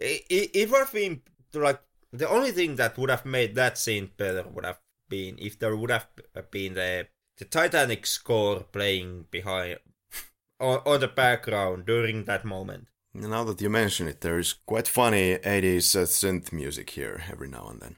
it, 0.00 0.50
it 0.54 0.70
would 0.70 0.80
have 0.80 0.92
been 0.92 1.22
like 1.54 1.80
the 2.12 2.28
only 2.28 2.52
thing 2.52 2.76
that 2.76 2.96
would 2.98 3.10
have 3.10 3.24
made 3.26 3.54
that 3.54 3.78
scene 3.78 4.10
better 4.16 4.44
would 4.48 4.64
have 4.64 4.80
been 5.08 5.36
if 5.38 5.58
there 5.58 5.76
would 5.76 5.90
have 5.90 6.06
been 6.50 6.74
the 6.74 7.08
the 7.38 7.44
Titanic 7.44 8.04
score 8.04 8.64
playing 8.72 9.26
behind 9.30 9.78
or, 10.60 10.80
or 10.86 10.98
the 10.98 11.08
background 11.08 11.86
during 11.86 12.24
that 12.24 12.44
moment. 12.44 12.88
Now 13.14 13.44
that 13.44 13.60
you 13.60 13.70
mention 13.70 14.08
it, 14.08 14.20
there 14.20 14.38
is 14.38 14.54
quite 14.66 14.88
funny 14.88 15.36
80s 15.38 15.96
uh, 15.96 16.04
synth 16.04 16.52
music 16.52 16.90
here 16.90 17.22
every 17.30 17.48
now 17.48 17.68
and 17.70 17.80
then. 17.80 17.96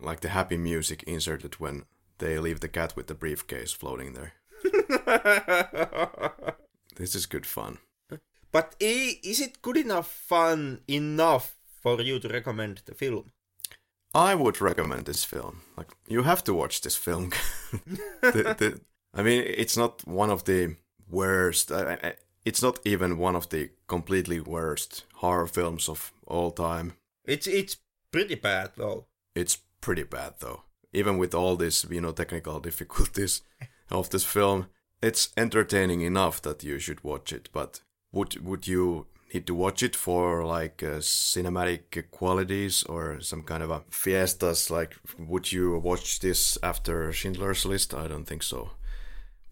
Like 0.00 0.20
the 0.20 0.28
happy 0.30 0.56
music 0.56 1.02
inserted 1.04 1.54
when 1.60 1.84
they 2.18 2.38
leave 2.38 2.60
the 2.60 2.68
cat 2.68 2.94
with 2.96 3.06
the 3.06 3.14
briefcase 3.14 3.72
floating 3.72 4.12
there. 4.12 4.32
This 6.96 7.14
is 7.16 7.26
good 7.26 7.46
fun. 7.46 7.78
but 8.52 8.76
is 8.78 9.40
it 9.40 9.62
good 9.62 9.76
enough 9.76 10.08
fun 10.08 10.80
enough 10.86 11.56
for 11.84 12.00
you 12.02 12.18
to 12.20 12.28
recommend 12.28 12.82
the 12.86 12.94
film? 12.94 13.30
I 14.14 14.34
would 14.34 14.60
recommend 14.60 15.04
this 15.06 15.24
film. 15.24 15.60
Like 15.76 15.90
you 16.08 16.22
have 16.24 16.42
to 16.44 16.54
watch 16.54 16.80
this 16.80 16.96
film. 16.96 17.30
The- 18.22 18.54
the- 18.58 18.80
I 19.16 19.22
mean, 19.22 19.44
it's 19.46 19.76
not 19.76 20.02
one 20.08 20.32
of 20.32 20.42
the 20.44 20.76
worst. 21.08 21.70
I, 21.70 21.98
I, 22.02 22.14
it's 22.44 22.62
not 22.62 22.78
even 22.84 23.18
one 23.18 23.36
of 23.36 23.48
the 23.48 23.70
completely 23.86 24.40
worst 24.40 25.04
horror 25.14 25.46
films 25.46 25.88
of 25.88 26.12
all 26.26 26.50
time. 26.50 26.92
It's 27.24 27.46
it's 27.46 27.76
pretty 28.10 28.34
bad 28.36 28.70
though. 28.76 29.06
It's 29.36 29.58
pretty 29.80 30.04
bad 30.04 30.34
though. 30.40 30.62
Even 30.92 31.18
with 31.18 31.34
all 31.34 31.56
these, 31.56 31.86
you 31.90 32.00
know, 32.00 32.12
technical 32.12 32.60
difficulties 32.68 33.42
of 33.90 34.08
this 34.10 34.24
film, 34.24 34.66
it's 35.02 35.32
entertaining 35.36 36.00
enough 36.02 36.40
that 36.42 36.64
you 36.64 36.78
should 36.80 37.04
watch 37.04 37.32
it. 37.32 37.48
But 37.52 37.80
would 38.12 38.36
would 38.46 38.66
you 38.66 39.06
need 39.34 39.46
to 39.48 39.54
watch 39.54 39.82
it 39.82 39.96
for 39.96 40.44
like 40.44 40.82
uh, 40.82 40.98
cinematic 41.00 42.10
qualities 42.10 42.84
or 42.84 43.20
some 43.20 43.42
kind 43.42 43.62
of 43.62 43.70
a 43.70 43.82
fiestas? 43.90 44.70
Like, 44.70 44.96
would 45.18 45.52
you 45.52 45.78
watch 45.78 46.20
this 46.20 46.56
after 46.62 47.12
Schindler's 47.12 47.66
List? 47.66 47.92
I 47.92 48.06
don't 48.08 48.24
think 48.24 48.42
so. 48.42 48.70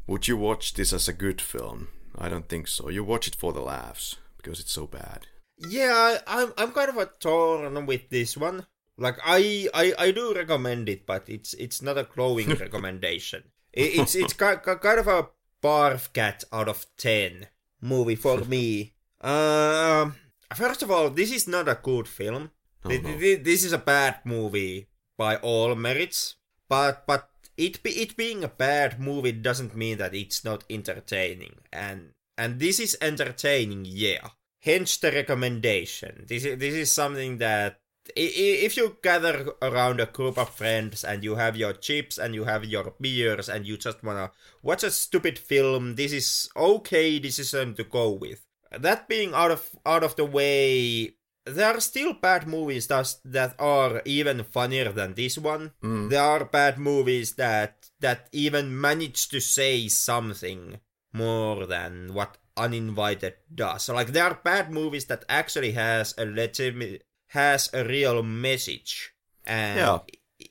Would 0.07 0.29
you 0.29 0.37
watch 0.37 0.75
this 0.75 0.93
as 0.93 1.09
a 1.09 1.13
good 1.13 1.41
film? 1.41 1.89
I 2.17 2.29
don't 2.29 2.49
think 2.49 2.69
so. 2.69 2.89
You 2.89 3.05
watch 3.05 3.27
it 3.29 3.35
for 3.35 3.53
the 3.53 3.61
laughs 3.61 4.17
because 4.37 4.61
it's 4.61 4.73
so 4.73 4.87
bad. 4.87 5.27
Yeah, 5.59 5.93
I, 5.95 6.43
I'm 6.43 6.53
I'm 6.57 6.73
kind 6.73 6.89
of 6.91 6.97
a 6.97 7.07
torn 7.21 7.87
with 7.87 8.09
this 8.11 8.37
one. 8.37 8.67
Like 8.99 9.19
I, 9.25 9.69
I 9.73 9.95
I 9.99 10.11
do 10.11 10.35
recommend 10.35 10.89
it, 10.89 11.07
but 11.07 11.29
it's 11.29 11.55
it's 11.55 11.83
not 11.83 11.99
a 11.99 12.05
glowing 12.05 12.49
recommendation. 12.65 13.45
It, 13.73 14.01
it's 14.01 14.15
it's 14.15 14.33
ki- 14.33 14.63
ki- 14.65 14.83
kind 14.83 15.01
of 15.01 15.09
a 15.09 15.29
barf 15.63 16.13
cat 16.13 16.45
out 16.53 16.69
of 16.69 16.87
ten 16.97 17.47
movie 17.81 18.17
for 18.17 18.39
me. 18.45 18.95
Um, 19.23 20.17
first 20.55 20.83
of 20.83 20.91
all, 20.91 21.11
this 21.11 21.31
is 21.33 21.47
not 21.47 21.69
a 21.69 21.79
good 21.83 22.09
film. 22.09 22.51
Th- 22.87 23.03
no. 23.03 23.19
th- 23.19 23.45
This 23.45 23.65
is 23.65 23.73
a 23.73 23.79
bad 23.79 24.21
movie 24.25 24.89
by 25.17 25.37
all 25.37 25.75
merits, 25.75 26.37
but 26.69 27.07
but 27.07 27.29
it 27.57 27.83
be, 27.83 27.91
it 27.91 28.17
being 28.17 28.43
a 28.43 28.49
bad 28.49 28.99
movie 28.99 29.33
doesn't 29.33 29.77
mean 29.77 29.99
that 29.99 30.15
it's 30.15 30.45
not 30.45 30.65
entertaining, 30.69 31.61
and 31.73 32.15
and 32.37 32.59
this 32.59 32.81
is 32.81 32.97
entertaining, 33.01 33.85
yeah. 33.87 34.31
Hence 34.61 34.97
the 34.97 35.11
recommendation. 35.13 36.25
This 36.29 36.45
is 36.45 36.59
this 36.59 36.75
is 36.75 36.91
something 36.93 37.39
that 37.39 37.79
if 38.17 38.77
you 38.77 38.97
gather 39.03 39.53
around 39.63 40.01
a 40.01 40.07
group 40.07 40.37
of 40.39 40.51
friends 40.51 41.05
and 41.05 41.23
you 41.23 41.37
have 41.37 41.57
your 41.57 41.73
chips 41.73 42.19
and 42.19 42.35
you 42.35 42.45
have 42.45 42.65
your 42.65 42.95
beers 43.01 43.49
and 43.49 43.65
you 43.67 43.77
just 43.77 44.03
wanna 44.03 44.33
watch 44.63 44.83
a 44.83 44.91
stupid 44.91 45.39
film, 45.39 45.95
this 45.95 46.13
is 46.13 46.49
okay 46.57 47.19
decision 47.21 47.75
to 47.75 47.85
go 47.85 48.11
with. 48.11 48.43
That 48.79 49.09
being 49.09 49.35
out 49.35 49.51
of 49.51 49.69
out 49.85 50.03
of 50.05 50.17
the 50.17 50.25
way, 50.25 51.15
there 51.45 51.75
are 51.75 51.81
still 51.81 52.15
bad 52.15 52.47
movies 52.47 52.87
that 52.89 53.15
that 53.25 53.55
are 53.59 54.03
even 54.05 54.45
funnier 54.45 54.93
than 54.93 55.15
this 55.15 55.37
one. 55.39 55.73
Mm. 55.83 56.11
There 56.11 56.23
are 56.23 56.45
bad 56.45 56.79
movies 56.79 57.35
that 57.35 57.91
that 58.01 58.29
even 58.33 58.81
manage 58.81 59.29
to 59.29 59.41
say 59.41 59.89
something 59.89 60.81
more 61.13 61.67
than 61.67 62.15
what 62.15 62.39
Uninvited 62.57 63.35
does. 63.55 63.85
So, 63.85 63.95
like 63.95 64.13
there 64.13 64.25
are 64.25 64.41
bad 64.45 64.71
movies 64.71 65.07
that 65.07 65.25
actually 65.29 65.73
has 65.73 66.15
a 66.19 66.25
legitimate 66.25 67.05
has 67.29 67.71
a 67.73 67.83
real 67.85 68.23
message. 68.23 69.15
And 69.47 69.79
Yeah. 69.79 69.99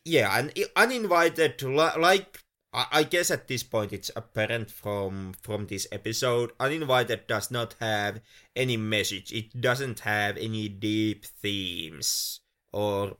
yeah, 0.04 0.38
and 0.40 0.54
Uninvited 0.76 1.62
li- 1.62 1.98
like 2.00 2.41
I 2.74 2.88
I 2.92 3.04
guess 3.04 3.32
at 3.32 3.48
this 3.48 3.64
point 3.64 3.94
it's 3.94 4.12
apparent 4.16 4.72
from 4.72 5.34
from 5.42 5.68
this 5.68 5.88
episode. 5.92 6.52
Uninvited 6.60 7.28
does 7.28 7.52
not 7.52 7.76
have 7.80 8.22
any 8.56 8.78
message. 8.78 9.32
It 9.32 9.60
doesn't 9.60 10.02
have 10.02 10.38
any 10.38 10.70
deep 10.70 11.26
themes 11.26 12.40
or 12.72 13.18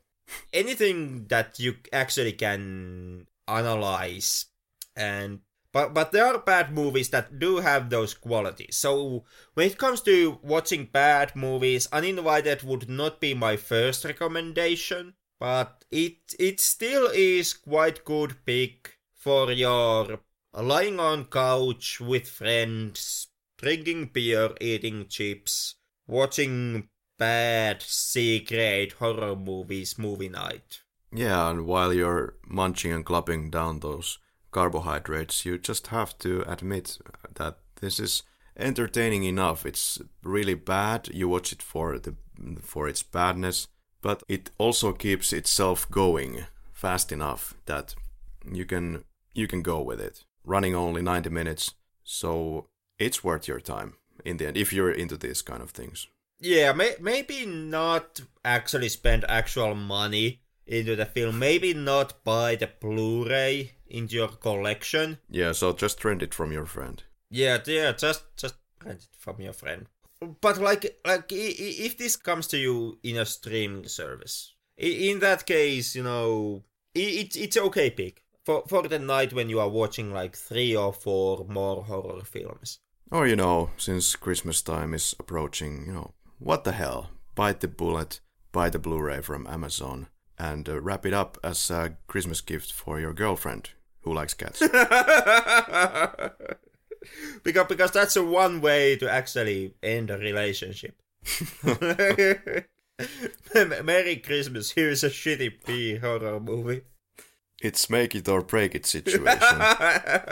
anything 0.54 1.28
that 1.28 1.60
you 1.60 1.76
actually 1.92 2.34
can 2.34 3.28
analyze. 3.48 4.46
And 4.96 5.42
but 5.72 5.94
but 5.94 6.12
there 6.12 6.26
are 6.26 6.40
bad 6.40 6.74
movies 6.74 7.10
that 7.10 7.40
do 7.40 7.58
have 7.58 7.90
those 7.90 8.14
qualities. 8.14 8.76
So 8.78 9.26
when 9.54 9.68
it 9.68 9.78
comes 9.78 10.02
to 10.02 10.40
watching 10.42 10.86
bad 10.86 11.36
movies, 11.36 11.88
Uninvited 11.92 12.64
would 12.64 12.90
not 12.90 13.20
be 13.22 13.34
my 13.34 13.56
first 13.58 14.04
recommendation, 14.06 15.14
but 15.40 15.86
it 15.92 16.36
it 16.40 16.60
still 16.60 17.08
is 17.14 17.54
quite 17.54 18.06
good 18.06 18.36
pick 18.46 18.98
for 19.22 19.52
your 19.52 20.20
lying 20.52 21.00
on 21.00 21.26
couch 21.26 22.02
with 22.02 22.28
friends, 22.28 23.28
drinking 23.58 24.10
beer, 24.12 24.50
eating 24.60 25.06
chips, 25.08 25.76
watching 26.08 26.90
bad 27.20 27.84
C-grade 27.84 28.94
horror 28.94 29.36
movies 29.36 30.00
movie 30.00 30.28
night. 30.28 30.82
Yeah, 31.14 31.52
and 31.52 31.68
while 31.68 31.94
you're 31.94 32.34
munching 32.48 32.92
and 32.94 33.06
gulping 33.06 33.52
down 33.52 33.82
those 33.82 34.18
carbohydrates, 34.50 35.46
you 35.46 35.60
just 35.60 35.88
have 35.88 36.18
to 36.20 36.44
admit 36.52 36.98
that 37.36 37.60
this 37.80 38.00
is 38.00 38.24
entertaining 38.58 39.24
enough. 39.24 39.68
It's 39.68 40.02
really 40.24 40.56
bad. 40.56 41.10
You 41.14 41.30
watch 41.30 41.52
it 41.52 41.62
for 41.62 42.00
the 42.00 42.16
for 42.60 42.88
its 42.88 43.04
badness, 43.04 43.68
but 44.02 44.24
it 44.28 44.50
also 44.58 44.94
keeps 44.94 45.32
itself 45.32 45.90
going 45.92 46.46
fast 46.74 47.12
enough 47.12 47.54
that 47.68 47.94
you 48.52 48.66
can 48.66 49.04
you 49.34 49.48
can 49.48 49.62
go 49.62 49.82
with 49.82 50.00
it. 50.00 50.24
Running 50.44 50.76
only 50.76 51.02
90 51.02 51.30
minutes, 51.30 51.76
so 52.04 52.68
it's 52.98 53.24
worth 53.24 53.48
your 53.48 53.60
time 53.60 53.94
in 54.26 54.38
the 54.38 54.48
end 54.48 54.58
if 54.58 54.74
you're 54.74 54.92
into 54.92 55.18
these 55.18 55.42
kind 55.42 55.62
of 55.62 55.72
things. 55.72 56.08
Yeah, 56.40 56.74
may- 56.74 56.96
maybe 57.00 57.46
not 57.46 58.22
actually 58.44 58.90
spend 58.90 59.26
actual 59.30 59.76
money 59.76 60.42
into 60.66 60.96
the 60.96 61.06
film. 61.06 61.38
Maybe 61.38 61.74
not 61.74 62.24
buy 62.24 62.56
the 62.56 62.68
Blu-ray 62.68 63.74
into 63.88 64.16
your 64.16 64.30
collection. 64.30 65.20
Yeah, 65.30 65.52
so 65.52 65.74
just 65.74 66.04
rent 66.04 66.24
it 66.24 66.34
from 66.34 66.52
your 66.52 66.66
friend. 66.66 67.04
Yeah, 67.30 67.60
yeah, 67.66 67.92
just 67.92 68.24
just 68.36 68.56
rent 68.84 69.04
it 69.04 69.16
from 69.18 69.40
your 69.40 69.54
friend. 69.54 69.86
But 70.42 70.58
like 70.58 71.00
like 71.06 71.26
if 71.30 71.98
this 71.98 72.16
comes 72.16 72.48
to 72.48 72.58
you 72.58 73.00
in 73.04 73.18
a 73.18 73.26
streaming 73.26 73.88
service, 73.88 74.54
in 74.78 75.20
that 75.20 75.46
case, 75.46 75.96
you 75.96 76.04
know, 76.04 76.64
it's 76.96 77.36
it's 77.36 77.58
okay 77.58 77.92
pick 77.92 78.21
for 78.46 78.64
for 78.68 78.88
the 78.88 79.00
night 79.00 79.34
when 79.34 79.50
you 79.50 79.60
are 79.60 79.70
watching 79.70 80.14
like 80.14 80.36
three 80.36 80.76
or 80.76 80.94
four 80.94 81.46
more 81.48 81.84
horror 81.84 82.24
films. 82.24 82.80
Or, 83.12 83.28
you 83.28 83.36
know, 83.36 83.72
since 83.78 84.16
Christmas 84.16 84.62
time 84.62 84.94
is 84.94 85.14
approaching, 85.20 85.86
you 85.86 85.92
know, 85.92 86.14
what 86.40 86.64
the 86.64 86.72
hell? 86.72 87.10
Bite 87.36 87.60
the 87.60 87.68
bullet, 87.68 88.22
buy 88.54 88.70
the 88.70 88.80
Blu 88.80 89.02
ray 89.02 89.20
from 89.20 89.46
Amazon, 89.48 90.08
and 90.40 90.70
uh, 90.70 90.80
wrap 90.80 91.06
it 91.06 91.14
up 91.14 91.38
as 91.44 91.70
a 91.70 91.98
Christmas 92.08 92.40
gift 92.40 92.72
for 92.72 93.02
your 93.02 93.14
girlfriend 93.14 93.72
who 94.04 94.14
likes 94.14 94.34
cats. 94.34 94.60
because 97.44 97.68
because 97.68 97.92
that's 97.92 98.16
a 98.16 98.24
one 98.24 98.62
way 98.62 98.96
to 98.96 99.12
actually 99.12 99.74
end 99.84 100.10
a 100.10 100.18
relationship. 100.18 100.96
Merry 103.84 104.16
Christmas. 104.18 104.72
Here's 104.72 105.04
a 105.04 105.10
shitty 105.10 105.66
P 105.66 105.98
horror 105.98 106.40
movie. 106.40 106.84
It's 107.62 107.90
make 107.90 108.16
it 108.16 108.28
or 108.28 108.42
break 108.42 108.76
it 108.76 108.86
situation. 108.86 109.60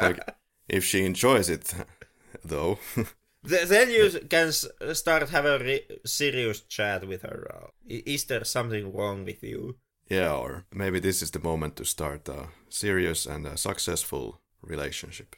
like, 0.02 0.20
if 0.68 0.84
she 0.84 1.06
enjoys 1.06 1.50
it, 1.50 1.74
though. 2.44 2.80
Then 3.42 3.90
you 3.90 4.10
can 4.30 4.52
start 4.52 5.30
have 5.30 5.46
a 5.46 5.60
re- 5.60 5.88
serious 6.06 6.60
chat 6.60 7.08
with 7.08 7.22
her. 7.22 7.48
Uh, 7.50 7.68
is 7.88 8.26
there 8.26 8.44
something 8.44 8.92
wrong 8.94 9.24
with 9.24 9.42
you? 9.42 9.78
yeah, 10.10 10.34
or 10.34 10.66
maybe 10.74 11.00
this 11.00 11.22
is 11.22 11.32
the 11.32 11.40
moment 11.40 11.76
to 11.78 11.86
start 11.86 12.28
a 12.28 12.50
serious 12.68 13.26
and 13.26 13.48
a 13.48 13.56
successful 13.56 14.42
relationship. 14.62 15.36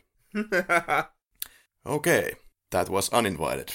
Okay, 1.85 2.33
that 2.71 2.89
was 2.89 3.09
uninvited. 3.09 3.71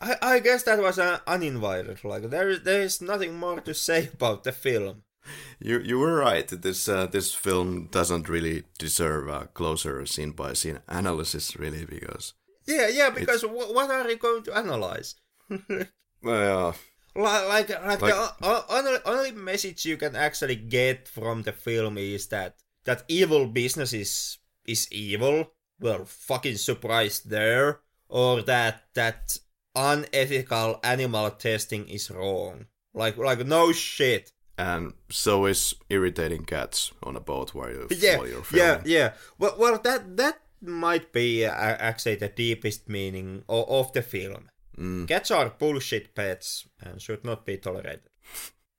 I, 0.00 0.16
I 0.22 0.38
guess 0.40 0.62
that 0.64 0.78
was 0.80 0.98
uh, 0.98 1.20
uninvited. 1.26 2.04
Like 2.04 2.30
there 2.30 2.48
is 2.50 2.62
there 2.62 2.82
is 2.82 3.00
nothing 3.00 3.34
more 3.36 3.60
to 3.60 3.74
say 3.74 4.10
about 4.12 4.44
the 4.44 4.52
film. 4.52 5.02
You 5.60 5.78
you 5.80 5.98
were 5.98 6.14
right. 6.16 6.46
This 6.48 6.88
uh, 6.88 7.06
this 7.06 7.32
film 7.34 7.88
doesn't 7.90 8.28
really 8.28 8.64
deserve 8.78 9.28
a 9.28 9.46
closer 9.54 10.04
scene 10.06 10.32
by 10.32 10.52
scene 10.54 10.80
analysis, 10.88 11.56
really, 11.56 11.84
because 11.86 12.34
Yeah, 12.66 12.88
yeah. 12.88 13.10
Because 13.10 13.42
wh- 13.42 13.72
what 13.74 13.90
are 13.90 14.10
you 14.10 14.16
going 14.16 14.42
to 14.44 14.56
analyze? 14.56 15.14
well, 16.22 16.74
Like, 17.16 17.48
like, 17.48 17.68
like, 17.70 18.02
Like- 18.02 18.14
the 18.14 18.32
o- 18.42 18.64
only, 18.68 18.98
only 19.06 19.30
message 19.32 19.86
you 19.86 19.96
can 19.96 20.16
actually 20.16 20.56
get 20.56 21.06
from 21.08 21.42
the 21.42 21.52
film 21.52 21.96
is 21.98 22.26
that 22.28 22.56
that 22.84 23.04
evil 23.08 23.46
business 23.46 23.92
is 23.92 24.38
is 24.66 24.88
evil. 24.92 25.52
Well, 25.80 26.04
fucking 26.04 26.56
surprised 26.56 27.30
there, 27.30 27.80
or 28.08 28.42
that 28.42 28.84
that 28.94 29.38
unethical 29.74 30.80
animal 30.82 31.30
testing 31.30 31.88
is 31.88 32.10
wrong. 32.10 32.66
Like, 32.92 33.16
like 33.16 33.46
no 33.46 33.72
shit. 33.72 34.32
And 34.56 34.92
so 35.10 35.46
is 35.46 35.74
irritating 35.90 36.44
cats 36.44 36.92
on 37.02 37.16
a 37.16 37.20
boat 37.20 37.54
while, 37.54 37.70
you, 37.70 37.88
yeah, 37.90 38.18
while 38.18 38.28
you're 38.28 38.44
yeah, 38.52 38.76
filming. 38.76 38.82
yeah. 38.86 39.12
Well, 39.38 39.56
well, 39.58 39.78
that 39.82 40.16
that 40.16 40.40
might 40.60 41.12
be 41.12 41.44
uh, 41.44 41.50
actually 41.52 42.16
the 42.16 42.28
deepest 42.28 42.88
meaning 42.88 43.42
of, 43.48 43.68
of 43.68 43.92
the 43.92 44.02
film. 44.02 44.48
Mm. 44.78 45.08
Cats 45.08 45.30
are 45.30 45.50
bullshit 45.50 46.14
pets 46.14 46.66
and 46.80 47.00
should 47.00 47.24
not 47.24 47.44
be 47.44 47.56
tolerated. 47.56 48.08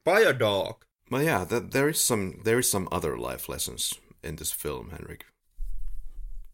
By 0.03 0.22
a 0.22 0.34
dog. 0.34 0.85
But 1.10 1.23
yeah, 1.23 1.45
th- 1.45 1.72
there 1.72 1.89
is 1.89 1.99
some 1.99 2.41
there 2.43 2.60
is 2.60 2.69
some 2.69 2.88
other 2.91 3.18
life 3.18 3.49
lessons 3.49 3.93
in 4.23 4.38
this 4.38 4.52
film, 4.52 4.91
Henrik. 4.91 5.26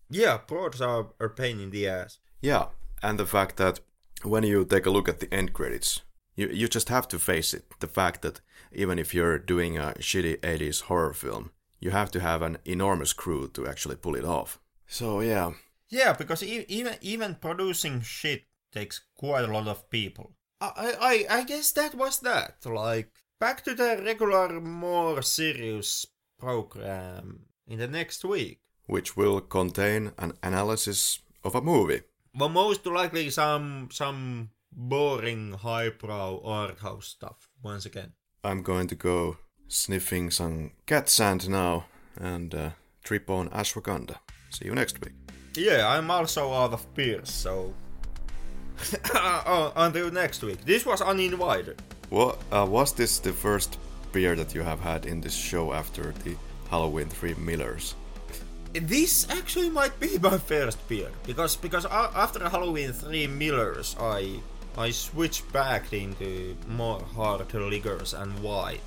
Yeah, 0.09 0.39
birds 0.45 0.81
are 0.81 1.07
a 1.19 1.29
pain 1.29 1.59
in 1.59 1.69
the 1.69 1.87
ass. 1.87 2.19
Yeah, 2.41 2.65
and 3.01 3.17
the 3.17 3.25
fact 3.25 3.57
that 3.57 3.79
when 4.23 4.43
you 4.43 4.65
take 4.65 4.85
a 4.85 4.91
look 4.91 5.07
at 5.07 5.19
the 5.19 5.33
end 5.33 5.53
credits, 5.53 6.01
you 6.35 6.47
you 6.49 6.67
just 6.67 6.89
have 6.89 7.07
to 7.09 7.19
face 7.19 7.53
it. 7.53 7.63
The 7.79 7.87
fact 7.87 8.21
that 8.21 8.41
even 8.73 8.99
if 8.99 9.13
you're 9.13 9.37
doing 9.39 9.77
a 9.77 9.93
shitty 9.99 10.37
80s 10.39 10.81
horror 10.83 11.13
film, 11.13 11.51
you 11.79 11.91
have 11.91 12.11
to 12.11 12.19
have 12.19 12.41
an 12.41 12.57
enormous 12.65 13.13
crew 13.13 13.47
to 13.53 13.67
actually 13.67 13.95
pull 13.95 14.15
it 14.15 14.25
off. 14.25 14.59
So 14.87 15.21
yeah, 15.21 15.51
Yeah, 15.89 16.13
because 16.13 16.43
e- 16.43 16.65
even 16.67 16.95
even 17.01 17.35
producing 17.35 18.01
shit 18.01 18.43
takes 18.71 19.01
quite 19.17 19.43
a 19.49 19.51
lot 19.53 19.67
of 19.67 19.89
people. 19.89 20.31
I, 20.61 21.25
I 21.29 21.39
I 21.39 21.43
guess 21.43 21.71
that 21.73 21.95
was 21.95 22.19
that. 22.19 22.65
Like 22.65 23.09
back 23.39 23.63
to 23.63 23.73
the 23.75 24.01
regular, 24.05 24.59
more 24.61 25.21
serious 25.23 26.05
program 26.39 27.45
in 27.67 27.79
the 27.79 27.87
next 27.87 28.23
week. 28.25 28.59
which 28.87 29.15
will 29.17 29.41
contain 29.41 30.11
an 30.17 30.33
analysis 30.43 31.19
of 31.43 31.55
a 31.55 31.61
movie. 31.61 32.01
Well, 32.35 32.49
most 32.49 32.85
likely 32.85 33.29
some 33.29 33.89
some 33.91 34.49
boring 34.71 35.53
highbrow 35.53 36.41
art 36.43 36.79
house 36.79 37.07
stuff 37.07 37.49
once 37.63 37.85
again. 37.85 38.13
I'm 38.43 38.63
going 38.63 38.87
to 38.87 38.95
go 38.95 39.37
sniffing 39.67 40.31
some 40.31 40.71
cat 40.87 41.09
sand 41.09 41.47
now 41.47 41.85
and 42.19 42.53
uh, 42.55 42.69
trip 43.03 43.29
on 43.29 43.49
ashwagandha. 43.49 44.15
See 44.49 44.65
you 44.65 44.73
next 44.73 44.99
week. 44.99 45.13
Yeah, 45.55 45.87
I'm 45.87 46.09
also 46.09 46.51
out 46.51 46.73
of 46.73 46.91
beers, 46.95 47.29
so 47.29 47.73
uh, 49.13 49.71
until 49.75 50.11
next 50.11 50.41
week. 50.41 50.65
This 50.65 50.85
was 50.85 51.01
uninvited. 51.01 51.81
What 52.09 52.39
uh, 52.51 52.65
was 52.67 52.93
this 52.93 53.19
the 53.19 53.31
first 53.31 53.77
beer 54.11 54.35
that 54.35 54.55
you 54.55 54.63
have 54.63 54.79
had 54.79 55.05
in 55.05 55.21
this 55.21 55.35
show 55.35 55.71
after 55.71 56.13
the 56.23 56.35
Halloween 56.69 57.09
Three 57.09 57.35
Millers? 57.35 57.93
This 58.73 59.27
actually 59.29 59.69
might 59.69 59.99
be 59.99 60.17
my 60.17 60.37
first 60.39 60.79
beer 60.87 61.11
because 61.27 61.55
because 61.57 61.85
after 61.85 62.49
Halloween 62.49 62.91
three 62.93 63.27
Millers, 63.27 63.95
I 63.99 64.39
I 64.77 64.91
switched 64.91 65.51
back 65.51 65.93
into 65.93 66.55
more 66.67 67.01
harder 67.15 67.69
liquors 67.69 68.13
and 68.13 68.39
wine. 68.39 68.79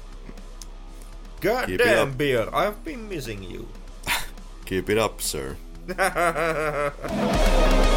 God 1.40 1.66
Keep 1.66 1.78
damn 1.78 2.12
beer! 2.12 2.48
I've 2.52 2.84
been 2.84 3.08
missing 3.08 3.42
you. 3.42 3.68
Keep 4.64 4.88
it 4.88 4.98
up, 4.98 5.20
sir. 5.20 5.56